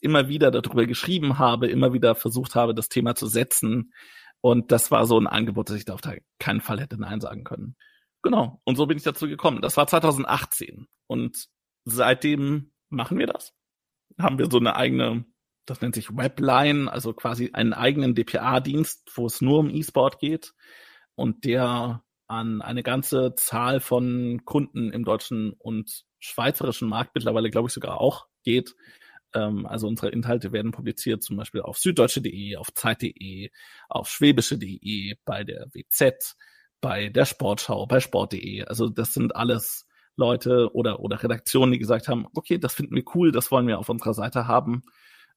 immer 0.00 0.28
wieder 0.28 0.50
darüber 0.50 0.86
geschrieben 0.86 1.38
habe, 1.38 1.66
immer 1.66 1.92
wieder 1.92 2.14
versucht 2.14 2.54
habe, 2.54 2.74
das 2.74 2.88
Thema 2.88 3.14
zu 3.14 3.26
setzen. 3.26 3.92
Und 4.40 4.70
das 4.70 4.92
war 4.92 5.06
so 5.06 5.18
ein 5.18 5.26
Angebot, 5.26 5.68
dass 5.68 5.76
ich 5.76 5.84
da 5.84 5.94
auf 5.94 6.02
keinen 6.38 6.60
Fall 6.60 6.80
hätte 6.80 7.00
Nein 7.00 7.20
sagen 7.20 7.42
können. 7.42 7.74
Genau. 8.22 8.60
Und 8.64 8.76
so 8.76 8.86
bin 8.86 8.96
ich 8.96 9.04
dazu 9.04 9.28
gekommen. 9.28 9.62
Das 9.62 9.76
war 9.76 9.86
2018. 9.86 10.88
Und 11.06 11.48
seitdem 11.84 12.72
machen 12.88 13.18
wir 13.18 13.26
das. 13.26 13.54
Haben 14.18 14.38
wir 14.38 14.50
so 14.50 14.58
eine 14.58 14.76
eigene, 14.76 15.24
das 15.66 15.80
nennt 15.80 15.94
sich 15.94 16.16
Webline, 16.16 16.88
also 16.88 17.12
quasi 17.12 17.50
einen 17.52 17.72
eigenen 17.72 18.14
DPA-Dienst, 18.14 19.10
wo 19.14 19.26
es 19.26 19.40
nur 19.40 19.60
um 19.60 19.70
E-Sport 19.70 20.18
geht. 20.18 20.54
Und 21.14 21.44
der 21.44 22.02
an 22.28 22.60
eine 22.60 22.82
ganze 22.82 23.34
Zahl 23.36 23.80
von 23.80 24.44
Kunden 24.44 24.92
im 24.92 25.04
deutschen 25.04 25.52
und 25.54 26.04
schweizerischen 26.18 26.88
Markt 26.88 27.14
mittlerweile, 27.14 27.50
glaube 27.50 27.68
ich, 27.68 27.72
sogar 27.72 28.00
auch 28.00 28.26
geht. 28.44 28.74
Ähm, 29.34 29.66
also 29.66 29.86
unsere 29.86 30.10
Inhalte 30.10 30.52
werden 30.52 30.72
publiziert 30.72 31.22
zum 31.22 31.36
Beispiel 31.36 31.62
auf 31.62 31.78
süddeutsche.de, 31.78 32.56
auf 32.56 32.72
zeit.de, 32.74 33.50
auf 33.88 34.08
schwäbische.de, 34.08 35.16
bei 35.24 35.44
der 35.44 35.68
WZ, 35.72 36.36
bei 36.80 37.08
der 37.08 37.24
Sportschau, 37.24 37.86
bei 37.86 38.00
sport.de. 38.00 38.64
Also 38.64 38.88
das 38.88 39.14
sind 39.14 39.34
alles 39.34 39.86
Leute 40.16 40.70
oder, 40.74 41.00
oder 41.00 41.22
Redaktionen, 41.22 41.72
die 41.72 41.78
gesagt 41.78 42.08
haben, 42.08 42.26
okay, 42.34 42.58
das 42.58 42.74
finden 42.74 42.94
wir 42.94 43.04
cool, 43.14 43.32
das 43.32 43.50
wollen 43.50 43.66
wir 43.66 43.78
auf 43.78 43.88
unserer 43.88 44.14
Seite 44.14 44.46
haben 44.46 44.82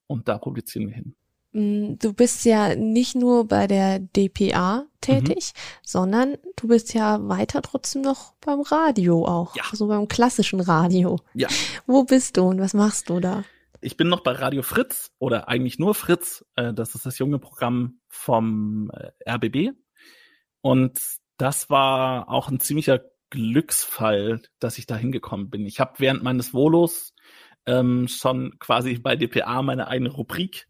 und 0.08 0.28
da 0.28 0.38
publizieren 0.38 0.88
wir 0.88 0.96
hin. 0.96 1.16
Mm, 1.52 2.00
du 2.00 2.14
bist 2.14 2.46
ja 2.46 2.76
nicht 2.76 3.16
nur 3.16 3.48
bei 3.48 3.68
der 3.68 4.00
DPA 4.00 4.86
tätig, 5.02 5.54
mhm. 5.54 5.60
sondern 5.84 6.38
du 6.56 6.68
bist 6.68 6.94
ja 6.94 7.28
weiter 7.28 7.62
trotzdem 7.62 8.02
noch 8.02 8.34
beim 8.44 8.62
Radio 8.62 9.26
auch, 9.26 9.56
ja. 9.56 9.64
also 9.70 9.88
beim 9.88 10.08
klassischen 10.08 10.62
Radio. 10.62 11.20
Ja. 11.34 11.48
Wo 11.86 12.04
bist 12.04 12.38
du 12.38 12.44
und 12.44 12.60
was 12.60 12.74
machst 12.74 13.10
du 13.10 13.20
da? 13.20 13.44
ich 13.82 13.98
bin 13.98 14.08
noch 14.08 14.22
bei 14.22 14.32
Radio 14.32 14.62
Fritz 14.62 15.12
oder 15.18 15.48
eigentlich 15.50 15.80
nur 15.80 15.96
Fritz. 15.96 16.46
Äh, 16.56 16.74
das 16.74 16.96
ist 16.96 17.06
das 17.06 17.18
junge 17.18 17.40
Programm 17.40 18.00
vom 18.08 18.92
äh, 18.92 19.30
RBB. 19.30 19.76
Und 20.62 21.00
das 21.42 21.72
war 21.72 22.30
auch 22.30 22.50
ein 22.50 22.60
ziemlicher 22.60 23.02
Glücksfall, 23.32 24.42
dass 24.60 24.78
ich 24.78 24.86
da 24.86 24.96
hingekommen 24.96 25.50
bin. 25.50 25.66
Ich 25.66 25.80
habe 25.80 25.94
während 25.98 26.22
meines 26.22 26.50
Volos 26.50 27.14
ähm, 27.66 28.08
schon 28.08 28.60
quasi 28.60 29.00
bei 29.00 29.16
DPA 29.16 29.64
meine 29.64 29.88
eigene 29.88 30.12
Rubrik 30.12 30.68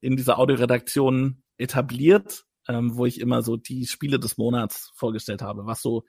in 0.00 0.16
dieser 0.16 0.38
Audioredaktion 0.38 1.42
etabliert, 1.58 2.44
ähm, 2.68 2.96
wo 2.96 3.04
ich 3.04 3.20
immer 3.20 3.42
so 3.42 3.56
die 3.56 3.86
Spiele 3.86 4.18
des 4.18 4.38
Monats 4.38 4.92
vorgestellt 4.94 5.42
habe, 5.42 5.66
was 5.66 5.82
so, 5.82 6.04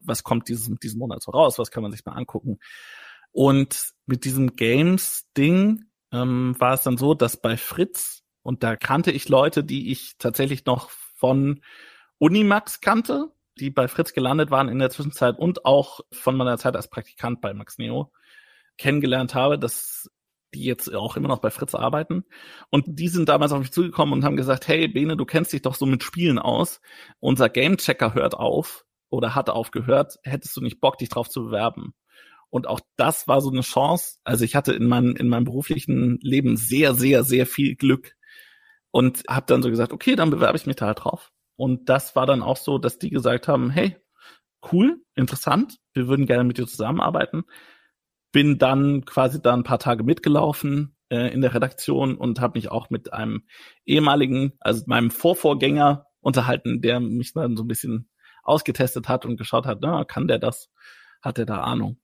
was 0.00 0.22
kommt 0.24 0.48
dieses, 0.48 0.70
diesen 0.82 0.98
Monat 0.98 1.22
so 1.22 1.32
raus, 1.32 1.58
was 1.58 1.70
kann 1.70 1.82
man 1.82 1.92
sich 1.92 2.06
mal 2.06 2.12
angucken. 2.12 2.58
Und 3.32 3.90
mit 4.06 4.24
diesem 4.24 4.56
Games-Ding 4.56 5.84
ähm, 6.10 6.56
war 6.58 6.72
es 6.72 6.84
dann 6.84 6.96
so, 6.96 7.12
dass 7.12 7.38
bei 7.38 7.58
Fritz, 7.58 8.22
und 8.42 8.62
da 8.62 8.76
kannte 8.76 9.10
ich 9.10 9.28
Leute, 9.28 9.62
die 9.62 9.92
ich 9.92 10.16
tatsächlich 10.16 10.64
noch 10.64 10.88
von 10.88 11.60
Unimax 12.16 12.80
kannte, 12.80 13.30
die 13.60 13.70
bei 13.70 13.88
Fritz 13.88 14.12
gelandet 14.12 14.50
waren 14.50 14.68
in 14.68 14.78
der 14.78 14.90
Zwischenzeit 14.90 15.38
und 15.38 15.64
auch 15.64 16.00
von 16.12 16.36
meiner 16.36 16.58
Zeit 16.58 16.76
als 16.76 16.88
Praktikant 16.88 17.40
bei 17.40 17.52
Max 17.54 17.78
Neo 17.78 18.12
kennengelernt 18.76 19.34
habe, 19.34 19.58
dass 19.58 20.10
die 20.54 20.64
jetzt 20.64 20.94
auch 20.94 21.16
immer 21.16 21.28
noch 21.28 21.40
bei 21.40 21.50
Fritz 21.50 21.74
arbeiten. 21.74 22.24
Und 22.70 22.84
die 22.86 23.08
sind 23.08 23.28
damals 23.28 23.52
auf 23.52 23.60
mich 23.60 23.72
zugekommen 23.72 24.14
und 24.14 24.24
haben 24.24 24.36
gesagt, 24.36 24.68
hey 24.68 24.88
Bene, 24.88 25.16
du 25.16 25.24
kennst 25.24 25.52
dich 25.52 25.62
doch 25.62 25.74
so 25.74 25.86
mit 25.86 26.02
Spielen 26.02 26.38
aus. 26.38 26.80
Unser 27.20 27.48
Gamechecker 27.48 28.14
hört 28.14 28.34
auf 28.34 28.86
oder 29.10 29.34
hat 29.34 29.50
aufgehört. 29.50 30.18
Hättest 30.22 30.56
du 30.56 30.60
nicht 30.62 30.80
Bock, 30.80 30.98
dich 30.98 31.10
drauf 31.10 31.28
zu 31.28 31.44
bewerben? 31.44 31.94
Und 32.50 32.66
auch 32.66 32.80
das 32.96 33.28
war 33.28 33.40
so 33.42 33.50
eine 33.50 33.60
Chance. 33.60 34.18
Also 34.24 34.44
ich 34.44 34.56
hatte 34.56 34.72
in 34.72 34.86
meinem, 34.86 35.16
in 35.16 35.28
meinem 35.28 35.44
beruflichen 35.44 36.18
Leben 36.22 36.56
sehr, 36.56 36.94
sehr, 36.94 37.24
sehr 37.24 37.46
viel 37.46 37.76
Glück 37.76 38.14
und 38.90 39.22
habe 39.28 39.46
dann 39.46 39.62
so 39.62 39.68
gesagt, 39.68 39.92
okay, 39.92 40.16
dann 40.16 40.30
bewerbe 40.30 40.56
ich 40.56 40.66
mich 40.66 40.76
da 40.76 40.86
halt 40.86 41.04
drauf. 41.04 41.30
Und 41.58 41.88
das 41.88 42.14
war 42.14 42.24
dann 42.24 42.40
auch 42.40 42.56
so, 42.56 42.78
dass 42.78 42.98
die 42.98 43.10
gesagt 43.10 43.48
haben, 43.48 43.68
hey, 43.68 43.96
cool, 44.72 45.02
interessant, 45.16 45.78
wir 45.92 46.06
würden 46.06 46.24
gerne 46.24 46.44
mit 46.44 46.56
dir 46.56 46.68
zusammenarbeiten. 46.68 47.42
Bin 48.30 48.58
dann 48.58 49.04
quasi 49.04 49.42
da 49.42 49.54
ein 49.54 49.64
paar 49.64 49.80
Tage 49.80 50.04
mitgelaufen 50.04 50.96
äh, 51.10 51.32
in 51.32 51.40
der 51.40 51.54
Redaktion 51.54 52.16
und 52.16 52.40
habe 52.40 52.56
mich 52.58 52.70
auch 52.70 52.90
mit 52.90 53.12
einem 53.12 53.42
ehemaligen, 53.84 54.52
also 54.60 54.84
meinem 54.86 55.10
Vorvorgänger 55.10 56.06
unterhalten, 56.20 56.80
der 56.80 57.00
mich 57.00 57.32
dann 57.32 57.56
so 57.56 57.64
ein 57.64 57.68
bisschen 57.68 58.08
ausgetestet 58.44 59.08
hat 59.08 59.26
und 59.26 59.36
geschaut 59.36 59.66
hat, 59.66 59.78
na, 59.82 60.04
kann 60.04 60.28
der 60.28 60.38
das? 60.38 60.70
Hat 61.22 61.40
er 61.40 61.46
da 61.46 61.62
Ahnung? 61.62 61.98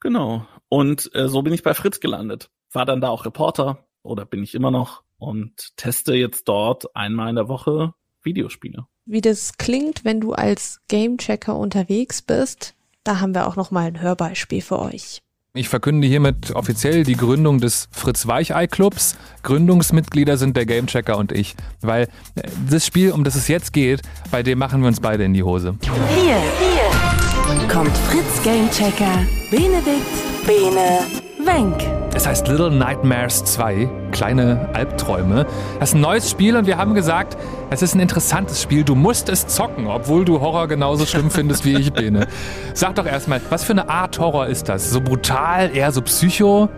Genau. 0.00 0.46
Und 0.68 1.10
äh, 1.14 1.28
so 1.28 1.40
bin 1.40 1.54
ich 1.54 1.62
bei 1.62 1.72
Fritz 1.72 2.00
gelandet. 2.00 2.50
War 2.70 2.84
dann 2.84 3.00
da 3.00 3.08
auch 3.08 3.24
Reporter 3.24 3.86
oder 4.02 4.26
bin 4.26 4.42
ich 4.42 4.54
immer 4.54 4.70
noch 4.70 5.04
und 5.16 5.74
teste 5.78 6.14
jetzt 6.14 6.48
dort 6.48 6.94
einmal 6.94 7.30
in 7.30 7.36
der 7.36 7.48
Woche 7.48 7.94
Videospiele. 8.24 8.86
Wie 9.06 9.20
das 9.20 9.58
klingt, 9.58 10.04
wenn 10.04 10.20
du 10.20 10.32
als 10.32 10.80
Gamechecker 10.88 11.56
unterwegs 11.56 12.22
bist, 12.22 12.74
da 13.04 13.20
haben 13.20 13.34
wir 13.34 13.46
auch 13.46 13.56
noch 13.56 13.70
mal 13.70 13.86
ein 13.86 14.00
Hörbeispiel 14.00 14.62
für 14.62 14.80
euch. 14.80 15.20
Ich 15.56 15.68
verkünde 15.68 16.08
hiermit 16.08 16.50
offiziell 16.56 17.04
die 17.04 17.14
Gründung 17.14 17.60
des 17.60 17.88
Fritz 17.92 18.26
Weichei 18.26 18.66
Clubs. 18.66 19.16
Gründungsmitglieder 19.44 20.36
sind 20.36 20.56
der 20.56 20.66
Gamechecker 20.66 21.16
und 21.16 21.30
ich, 21.30 21.54
weil 21.80 22.08
äh, 22.34 22.42
das 22.68 22.84
Spiel, 22.84 23.12
um 23.12 23.22
das 23.22 23.36
es 23.36 23.46
jetzt 23.46 23.72
geht, 23.72 24.02
bei 24.32 24.42
dem 24.42 24.58
machen 24.58 24.80
wir 24.80 24.88
uns 24.88 24.98
beide 24.98 25.22
in 25.22 25.32
die 25.32 25.44
Hose. 25.44 25.76
Hier, 25.82 26.42
hier 26.42 27.68
kommt 27.68 27.96
Fritz 27.96 28.42
Gamechecker, 28.42 29.24
Benedikt, 29.50 30.46
Bene, 30.46 31.06
Wenk. 31.44 32.03
Es 32.16 32.28
heißt 32.28 32.46
Little 32.46 32.70
Nightmares 32.70 33.44
2, 33.44 33.88
kleine 34.12 34.68
Albträume. 34.72 35.46
Das 35.80 35.88
ist 35.88 35.94
ein 35.96 36.00
neues 36.00 36.30
Spiel 36.30 36.56
und 36.56 36.68
wir 36.68 36.76
haben 36.76 36.94
gesagt, 36.94 37.36
es 37.70 37.82
ist 37.82 37.96
ein 37.96 38.00
interessantes 38.00 38.62
Spiel. 38.62 38.84
Du 38.84 38.94
musst 38.94 39.28
es 39.28 39.48
zocken, 39.48 39.88
obwohl 39.88 40.24
du 40.24 40.40
Horror 40.40 40.68
genauso 40.68 41.06
schlimm 41.06 41.28
findest 41.28 41.64
wie 41.64 41.76
ich, 41.76 41.92
Bene. 41.92 42.28
Sag 42.72 42.94
doch 42.94 43.06
erstmal, 43.06 43.40
was 43.50 43.64
für 43.64 43.72
eine 43.72 43.88
Art 43.88 44.20
Horror 44.20 44.46
ist 44.46 44.68
das? 44.68 44.92
So 44.92 45.00
brutal, 45.00 45.74
eher 45.74 45.90
so 45.90 46.02
psycho? 46.02 46.68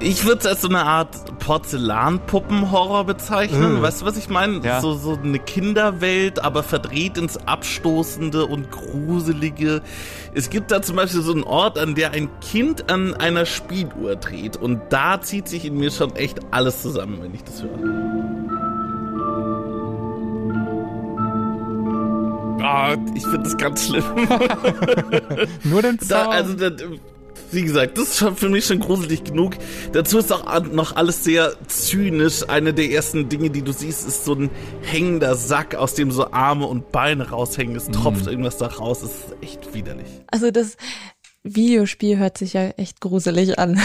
Ich 0.00 0.24
würde 0.24 0.40
es 0.40 0.46
als 0.46 0.60
so 0.62 0.68
eine 0.68 0.84
Art 0.84 1.38
Porzellanpuppenhorror 1.38 3.04
bezeichnen. 3.04 3.80
Mm. 3.80 3.82
Weißt 3.82 4.02
du, 4.02 4.06
was 4.06 4.16
ich 4.18 4.28
meine? 4.28 4.60
Ja. 4.62 4.80
So, 4.80 4.94
so 4.94 5.12
eine 5.22 5.38
Kinderwelt, 5.38 6.40
aber 6.44 6.62
verdreht 6.62 7.16
ins 7.16 7.36
Abstoßende 7.46 8.44
und 8.46 8.70
Gruselige. 8.70 9.80
Es 10.34 10.50
gibt 10.50 10.70
da 10.72 10.82
zum 10.82 10.96
Beispiel 10.96 11.22
so 11.22 11.32
einen 11.32 11.44
Ort, 11.44 11.78
an 11.78 11.94
der 11.94 12.10
ein 12.10 12.28
Kind 12.40 12.90
an 12.90 13.14
einer 13.14 13.46
Spieluhr 13.46 14.16
dreht. 14.16 14.56
Und 14.56 14.80
da 14.90 15.20
zieht 15.22 15.48
sich 15.48 15.64
in 15.64 15.78
mir 15.78 15.90
schon 15.90 16.14
echt 16.16 16.40
alles 16.50 16.82
zusammen, 16.82 17.18
wenn 17.22 17.32
ich 17.34 17.44
das 17.44 17.62
höre. 17.62 17.78
Ah, 22.62 22.96
ich 23.14 23.22
finde 23.22 23.42
das 23.42 23.56
ganz 23.56 23.86
schlimm. 23.86 24.04
Nur 25.64 25.82
den 25.82 25.98
Da, 26.08 26.24
Sound. 26.24 26.34
also, 26.34 26.54
da, 26.54 26.70
wie 27.54 27.62
gesagt, 27.62 27.98
das 27.98 28.08
ist 28.08 28.18
schon 28.18 28.36
für 28.36 28.48
mich 28.48 28.66
schon 28.66 28.80
gruselig 28.80 29.24
genug. 29.24 29.54
Dazu 29.92 30.18
ist 30.18 30.32
auch 30.32 30.64
noch 30.64 30.96
alles 30.96 31.24
sehr 31.24 31.54
zynisch. 31.68 32.48
Eine 32.48 32.74
der 32.74 32.90
ersten 32.90 33.28
Dinge, 33.28 33.50
die 33.50 33.62
du 33.62 33.72
siehst, 33.72 34.06
ist 34.06 34.24
so 34.24 34.34
ein 34.34 34.50
hängender 34.82 35.34
Sack, 35.36 35.74
aus 35.74 35.94
dem 35.94 36.10
so 36.10 36.30
Arme 36.30 36.66
und 36.66 36.92
Beine 36.92 37.30
raushängen. 37.30 37.76
Es 37.76 37.88
tropft 37.88 38.26
irgendwas 38.26 38.58
da 38.58 38.66
raus. 38.66 39.00
Das 39.00 39.10
ist 39.10 39.42
echt 39.42 39.74
widerlich. 39.74 40.06
Also 40.30 40.50
das 40.50 40.76
Videospiel 41.42 42.18
hört 42.18 42.38
sich 42.38 42.54
ja 42.54 42.70
echt 42.70 43.00
gruselig 43.00 43.58
an. 43.58 43.80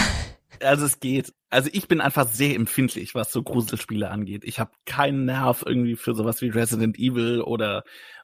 Also 0.62 0.86
es 0.86 1.00
geht. 1.00 1.32
Also 1.48 1.68
ich 1.72 1.88
bin 1.88 2.00
einfach 2.00 2.28
sehr 2.28 2.54
empfindlich, 2.54 3.14
was 3.14 3.32
so 3.32 3.42
Gruselspiele 3.42 4.10
angeht. 4.10 4.44
Ich 4.44 4.60
habe 4.60 4.70
keinen 4.86 5.24
Nerv 5.24 5.64
irgendwie 5.66 5.96
für 5.96 6.14
sowas 6.14 6.42
wie 6.42 6.48
Resident 6.48 6.98
Evil 6.98 7.40
oder 7.40 7.82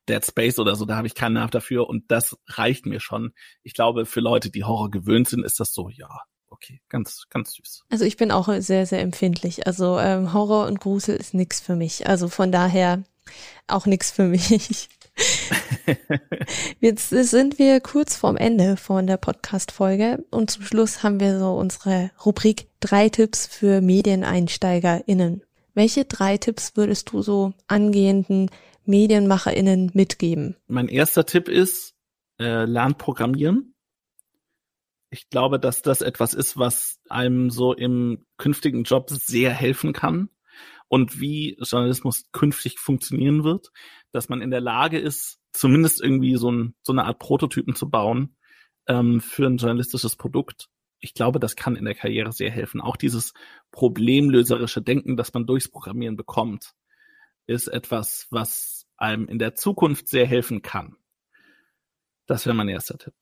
Dead 0.09 0.25
Space 0.25 0.59
oder 0.59 0.77
so. 0.77 0.85
Da 0.85 0.97
habe 0.97 1.07
ich 1.07 1.15
keinen 1.15 1.35
Nerv 1.35 1.51
dafür 1.51 1.89
und 1.89 2.05
das 2.09 2.37
reicht 2.47 2.87
mir 2.87 3.01
schon. 3.01 3.33
Ich 3.63 3.75
glaube, 3.75 4.07
für 4.07 4.21
Leute, 4.21 4.51
die 4.51 4.65
Horror 4.65 4.91
gewöhnt 4.91 5.29
sind, 5.29 5.45
ist 5.45 5.59
das 5.59 5.73
so, 5.73 5.89
ja, 5.89 6.09
okay, 6.49 6.81
ganz, 6.89 7.25
ganz 7.31 7.55
süß. 7.55 7.85
Also 7.91 8.05
ich 8.05 8.17
bin 8.17 8.31
auch 8.31 8.49
sehr, 8.61 8.87
sehr 8.87 9.01
empfindlich. 9.01 9.67
Also 9.67 9.99
ähm, 9.99 10.33
Horror 10.33 10.67
und 10.67 10.81
Grusel 10.81 11.17
ist 11.17 11.35
nix 11.35 11.61
für 11.61 11.77
mich. 11.77 12.07
Also 12.07 12.29
von 12.29 12.53
daher 12.53 13.03
auch 13.67 13.87
nix 13.87 14.11
für 14.11 14.25
mich. 14.25 14.89
Jetzt 16.81 17.11
sind 17.11 17.59
wir 17.59 17.81
kurz 17.81 18.17
vorm 18.17 18.37
Ende 18.37 18.77
von 18.77 19.07
der 19.07 19.17
Podcast-Folge 19.17 20.25
und 20.31 20.51
zum 20.51 20.63
Schluss 20.65 21.03
haben 21.03 21.21
wir 21.21 21.39
so 21.39 21.55
unsere 21.55 22.11
Rubrik 22.25 22.69
drei 22.81 23.09
Tipps 23.09 23.47
für 23.47 23.81
MedieneinsteigerInnen. 23.81 25.43
Welche 25.75 26.05
drei 26.05 26.37
Tipps 26.37 26.77
würdest 26.77 27.13
du 27.13 27.23
so 27.23 27.53
angehenden 27.67 28.51
MedienmacherInnen 28.85 29.91
mitgeben? 29.95 30.57
Mein 30.67 30.89
erster 30.89 31.27
Tipp 31.27 31.49
ist, 31.49 31.95
äh, 32.39 32.65
lernt 32.65 32.99
programmieren. 32.99 33.75
Ich 35.11 35.31
glaube, 35.31 35.59
dass 35.59 35.83
das 35.83 36.03
etwas 36.03 36.35
ist, 36.35 36.59
was 36.59 36.99
einem 37.09 37.51
so 37.51 37.73
im 37.73 38.25
künftigen 38.39 38.85
Job 38.85 39.09
sehr 39.11 39.51
helfen 39.51 39.93
kann 39.93 40.29
und 40.89 41.21
wie 41.21 41.57
Journalismus 41.61 42.25
künftig 42.33 42.79
funktionieren 42.79 43.45
wird, 43.45 43.71
dass 44.13 44.29
man 44.29 44.41
in 44.41 44.51
der 44.51 44.61
Lage 44.61 44.99
ist, 44.99 45.39
zumindest 45.53 46.03
irgendwie 46.03 46.37
so, 46.37 46.51
ein, 46.51 46.75
so 46.83 46.93
eine 46.93 47.05
Art 47.05 47.19
Prototypen 47.19 47.75
zu 47.75 47.91
bauen 47.91 48.37
ähm, 48.87 49.21
für 49.21 49.47
ein 49.47 49.57
journalistisches 49.57 50.17
Produkt. 50.17 50.69
Ich 51.01 51.15
glaube, 51.15 51.41
das 51.41 51.57
kann 51.57 51.77
in 51.77 51.85
der 51.85 51.95
Karriere 51.95 52.33
sehr 52.33 52.51
helfen. 52.51 52.81
Auch 52.81 52.97
dieses 52.97 53.33
problemlöserische 53.71 54.83
Denken, 54.83 55.17
das 55.17 55.35
man 55.35 55.47
durchs 55.47 55.71
Programmieren 55.71 56.17
bekommt, 56.17 56.73
ist 57.47 57.69
etwas, 57.69 58.27
was 58.31 58.87
einem 58.97 59.29
in 59.29 59.39
der 59.39 59.55
Zukunft 59.55 60.09
sehr 60.09 60.27
helfen 60.27 60.63
kann. 60.63 60.97
Das 62.27 62.47
wäre 62.47 62.57
mein 62.57 62.69
erster 62.69 62.99
Tipp. 62.99 63.15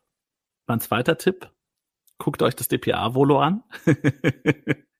Mein 0.66 0.80
zweiter 0.80 1.18
Tipp, 1.18 1.50
guckt 2.18 2.42
euch 2.42 2.54
das 2.54 2.68
DPA-Volo 2.68 3.38
an. 3.38 3.64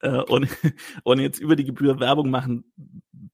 Äh, 0.00 0.22
und, 0.22 0.48
und 1.04 1.20
jetzt 1.20 1.40
über 1.40 1.56
die 1.56 1.64
Gebühr 1.64 2.00
Werbung 2.00 2.30
machen 2.30 2.72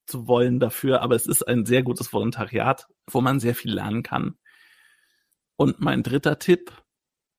zu 0.07 0.27
wollen 0.27 0.61
dafür, 0.61 1.03
aber 1.03 1.15
es 1.15 1.27
ist 1.27 1.43
ein 1.43 1.67
sehr 1.67 1.83
gutes 1.83 2.13
Volontariat, 2.13 2.87
wo 3.11 3.21
man 3.21 3.41
sehr 3.41 3.55
viel 3.55 3.73
lernen 3.75 4.03
kann. 4.03 4.39
Und 5.57 5.81
mein 5.81 6.03
dritter 6.03 6.39
Tipp, 6.39 6.73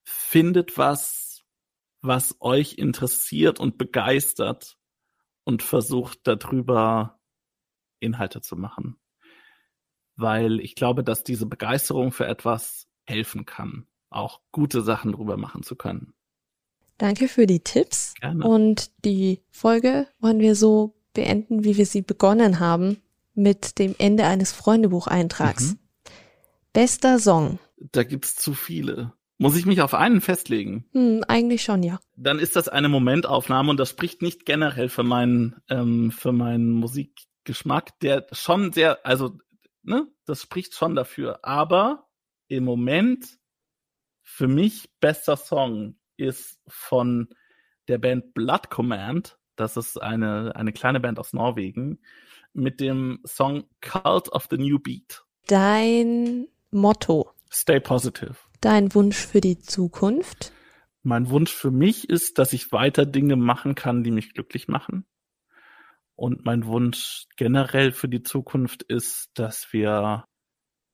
findet 0.07 0.77
was, 0.77 1.43
was 2.01 2.37
euch 2.39 2.77
interessiert 2.77 3.59
und 3.59 3.77
begeistert 3.77 4.77
und 5.43 5.63
versucht 5.63 6.19
darüber 6.23 7.19
Inhalte 7.99 8.41
zu 8.41 8.55
machen. 8.55 8.99
Weil 10.15 10.61
ich 10.61 10.75
glaube, 10.75 11.03
dass 11.03 11.23
diese 11.23 11.45
Begeisterung 11.45 12.11
für 12.11 12.25
etwas 12.25 12.87
helfen 13.05 13.45
kann, 13.45 13.87
auch 14.09 14.41
gute 14.51 14.81
Sachen 14.81 15.11
drüber 15.11 15.35
machen 15.35 15.61
zu 15.61 15.75
können. 15.75 16.13
Danke 16.97 17.27
für 17.27 17.45
die 17.45 17.59
Tipps. 17.59 18.13
Gerne. 18.19 18.45
Und 18.45 18.91
die 19.05 19.41
Folge 19.51 20.07
wollen 20.19 20.39
wir 20.39 20.55
so 20.55 20.95
beenden, 21.13 21.63
wie 21.63 21.77
wir 21.77 21.85
sie 21.85 22.01
begonnen 22.01 22.59
haben, 22.59 23.01
mit 23.33 23.79
dem 23.79 23.95
Ende 23.97 24.25
eines 24.25 24.51
Freundebucheintrags. 24.51 25.73
Mhm. 25.73 25.79
Bester 26.73 27.19
Song. 27.19 27.59
Da 27.77 28.03
gibt's 28.03 28.35
zu 28.35 28.53
viele. 28.53 29.13
Muss 29.39 29.55
ich 29.55 29.67
mich 29.67 29.81
auf 29.81 29.93
einen 29.93 30.21
festlegen? 30.21 30.85
Hm, 30.93 31.23
eigentlich 31.27 31.61
schon, 31.61 31.83
ja. 31.83 31.99
Dann 32.15 32.39
ist 32.39 32.55
das 32.55 32.67
eine 32.67 32.89
Momentaufnahme 32.89 33.69
und 33.69 33.77
das 33.77 33.89
spricht 33.89 34.23
nicht 34.23 34.45
generell 34.45 34.89
für 34.89 35.03
meinen 35.03 35.55
ähm, 35.69 36.09
für 36.09 36.31
meinen 36.31 36.71
Musikgeschmack, 36.71 37.99
der 37.99 38.25
schon 38.31 38.73
sehr, 38.73 39.05
also 39.05 39.37
ne, 39.83 40.07
das 40.25 40.41
spricht 40.41 40.73
schon 40.73 40.95
dafür. 40.95 41.39
Aber 41.43 42.07
im 42.47 42.63
Moment 42.63 43.37
für 44.23 44.47
mich 44.47 44.89
bester 44.99 45.37
Song 45.37 45.96
ist 46.17 46.59
von 46.67 47.29
der 47.87 47.97
Band 47.97 48.33
Blood 48.33 48.69
Command. 48.69 49.37
Das 49.55 49.77
ist 49.77 50.01
eine 50.01 50.55
eine 50.55 50.73
kleine 50.73 50.99
Band 50.99 51.19
aus 51.19 51.33
Norwegen 51.33 51.99
mit 52.53 52.79
dem 52.79 53.19
Song 53.25 53.65
Cult 53.81 54.29
of 54.29 54.47
the 54.49 54.57
New 54.57 54.79
Beat. 54.79 55.23
Dein 55.47 56.47
Motto, 56.71 57.31
Stay 57.51 57.79
positive. 57.79 58.35
dein 58.61 58.93
Wunsch 58.93 59.17
für 59.17 59.41
die 59.41 59.59
Zukunft. 59.59 60.51
Mein 61.03 61.29
Wunsch 61.29 61.53
für 61.53 61.71
mich 61.71 62.09
ist, 62.09 62.37
dass 62.37 62.51
ich 62.53 62.71
weiter 62.73 63.05
Dinge 63.05 63.35
machen 63.37 63.75
kann, 63.75 64.03
die 64.03 64.11
mich 64.11 64.33
glücklich 64.33 64.67
machen. 64.67 65.05
Und 66.15 66.43
mein 66.45 66.65
Wunsch 66.65 67.27
generell 67.37 67.91
für 67.93 68.09
die 68.09 68.23
Zukunft 68.23 68.83
ist, 68.83 69.29
dass 69.35 69.71
wir 69.71 70.25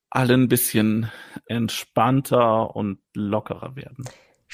alle 0.09 0.33
ein 0.35 0.49
bisschen 0.49 1.09
entspannter 1.47 2.75
und 2.75 2.99
lockerer 3.15 3.75
werden. 3.75 4.05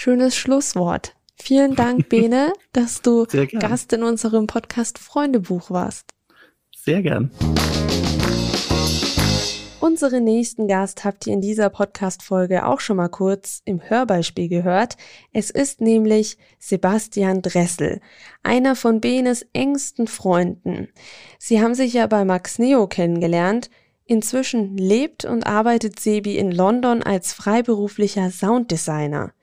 Schönes 0.01 0.37
Schlusswort. 0.37 1.13
Vielen 1.35 1.75
Dank, 1.75 2.07
Bene, 2.09 2.53
dass 2.71 3.01
du. 3.01 3.25
Gast 3.59 3.91
in 3.91 4.01
unserem 4.01 4.47
Podcast 4.47 4.97
Freundebuch 4.97 5.71
warst. 5.71 6.05
Sehr 6.73 7.01
gern. 7.01 7.31
Unseren 9.81 10.23
nächsten 10.23 10.69
Gast 10.69 11.03
habt 11.03 11.27
ihr 11.27 11.33
in 11.33 11.41
dieser 11.41 11.69
Podcast-Folge 11.69 12.65
auch 12.65 12.79
schon 12.79 12.95
mal 12.95 13.09
kurz 13.09 13.61
im 13.65 13.81
Hörbeispiel 13.89 14.47
gehört. 14.47 14.95
Es 15.33 15.49
ist 15.49 15.81
nämlich 15.81 16.37
Sebastian 16.59 17.41
Dressel, 17.41 17.99
einer 18.41 18.77
von 18.77 19.01
Benes 19.01 19.47
engsten 19.51 20.07
Freunden. 20.07 20.87
Sie 21.39 21.61
haben 21.61 21.75
sich 21.75 21.91
ja 21.91 22.07
bei 22.07 22.23
Max 22.23 22.57
Neo 22.57 22.87
kennengelernt. 22.87 23.69
Inzwischen 24.05 24.77
lebt 24.77 25.25
und 25.25 25.45
arbeitet 25.45 25.99
Sebi 25.99 26.37
in 26.37 26.53
London 26.53 27.03
als 27.03 27.33
freiberuflicher 27.33 28.31
Sounddesigner. 28.31 29.33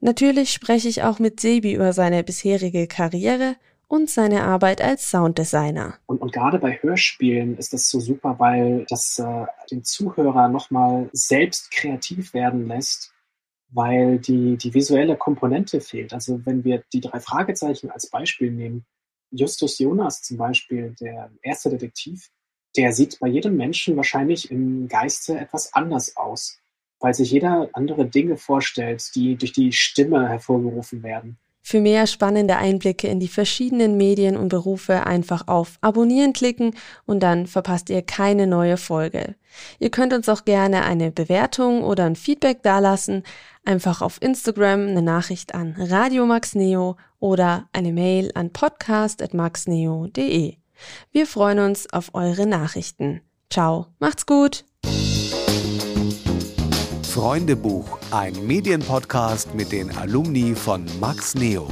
Natürlich 0.00 0.52
spreche 0.52 0.88
ich 0.88 1.02
auch 1.02 1.18
mit 1.18 1.40
Sebi 1.40 1.74
über 1.74 1.92
seine 1.92 2.22
bisherige 2.22 2.86
Karriere 2.86 3.56
und 3.88 4.10
seine 4.10 4.44
Arbeit 4.44 4.80
als 4.80 5.10
Sounddesigner. 5.10 5.94
Und, 6.06 6.20
und 6.20 6.32
gerade 6.32 6.58
bei 6.58 6.78
Hörspielen 6.80 7.56
ist 7.56 7.72
das 7.72 7.90
so 7.90 7.98
super, 7.98 8.38
weil 8.38 8.84
das 8.88 9.18
äh, 9.18 9.46
den 9.70 9.82
Zuhörer 9.82 10.48
nochmal 10.48 11.08
selbst 11.12 11.70
kreativ 11.70 12.34
werden 12.34 12.68
lässt, 12.68 13.12
weil 13.70 14.18
die, 14.18 14.56
die 14.56 14.74
visuelle 14.74 15.16
Komponente 15.16 15.80
fehlt. 15.80 16.12
Also 16.12 16.44
wenn 16.44 16.64
wir 16.64 16.84
die 16.92 17.00
drei 17.00 17.18
Fragezeichen 17.18 17.90
als 17.90 18.10
Beispiel 18.10 18.50
nehmen, 18.50 18.84
Justus 19.30 19.78
Jonas 19.78 20.22
zum 20.22 20.36
Beispiel, 20.36 20.94
der 21.00 21.30
erste 21.42 21.70
Detektiv, 21.70 22.30
der 22.76 22.92
sieht 22.92 23.18
bei 23.18 23.28
jedem 23.28 23.56
Menschen 23.56 23.96
wahrscheinlich 23.96 24.50
im 24.50 24.88
Geiste 24.88 25.38
etwas 25.38 25.72
anders 25.74 26.16
aus, 26.16 26.60
weil 27.00 27.14
sich 27.14 27.30
jeder 27.30 27.68
andere 27.72 28.06
Dinge 28.06 28.36
vorstellt, 28.36 29.14
die 29.14 29.36
durch 29.36 29.52
die 29.52 29.72
Stimme 29.72 30.28
hervorgerufen 30.28 31.02
werden. 31.02 31.38
Für 31.60 31.80
mehr 31.82 32.06
spannende 32.06 32.56
Einblicke 32.56 33.08
in 33.08 33.20
die 33.20 33.28
verschiedenen 33.28 33.98
Medien 33.98 34.38
und 34.38 34.48
Berufe 34.48 35.06
einfach 35.06 35.48
auf 35.48 35.76
Abonnieren 35.82 36.32
klicken 36.32 36.74
und 37.04 37.22
dann 37.22 37.46
verpasst 37.46 37.90
ihr 37.90 38.00
keine 38.00 38.46
neue 38.46 38.78
Folge. 38.78 39.34
Ihr 39.78 39.90
könnt 39.90 40.14
uns 40.14 40.30
auch 40.30 40.46
gerne 40.46 40.84
eine 40.84 41.10
Bewertung 41.10 41.82
oder 41.82 42.06
ein 42.06 42.16
Feedback 42.16 42.62
dalassen, 42.62 43.22
einfach 43.66 44.00
auf 44.00 44.16
Instagram 44.22 44.88
eine 44.88 45.02
Nachricht 45.02 45.54
an 45.54 45.76
Radio 45.78 46.24
Max 46.24 46.54
Neo 46.54 46.96
oder 47.20 47.68
eine 47.74 47.92
Mail 47.92 48.30
an 48.34 48.50
podcast@maxneo.de. 48.50 50.56
Wir 51.12 51.26
freuen 51.26 51.58
uns 51.58 51.92
auf 51.92 52.14
eure 52.14 52.46
Nachrichten. 52.46 53.20
Ciao, 53.50 53.88
macht's 53.98 54.24
gut. 54.24 54.64
Freundebuch, 57.18 57.98
ein 58.12 58.46
Medienpodcast 58.46 59.52
mit 59.52 59.72
den 59.72 59.90
Alumni 59.98 60.54
von 60.54 60.86
Max 61.00 61.34
Neo. 61.34 61.66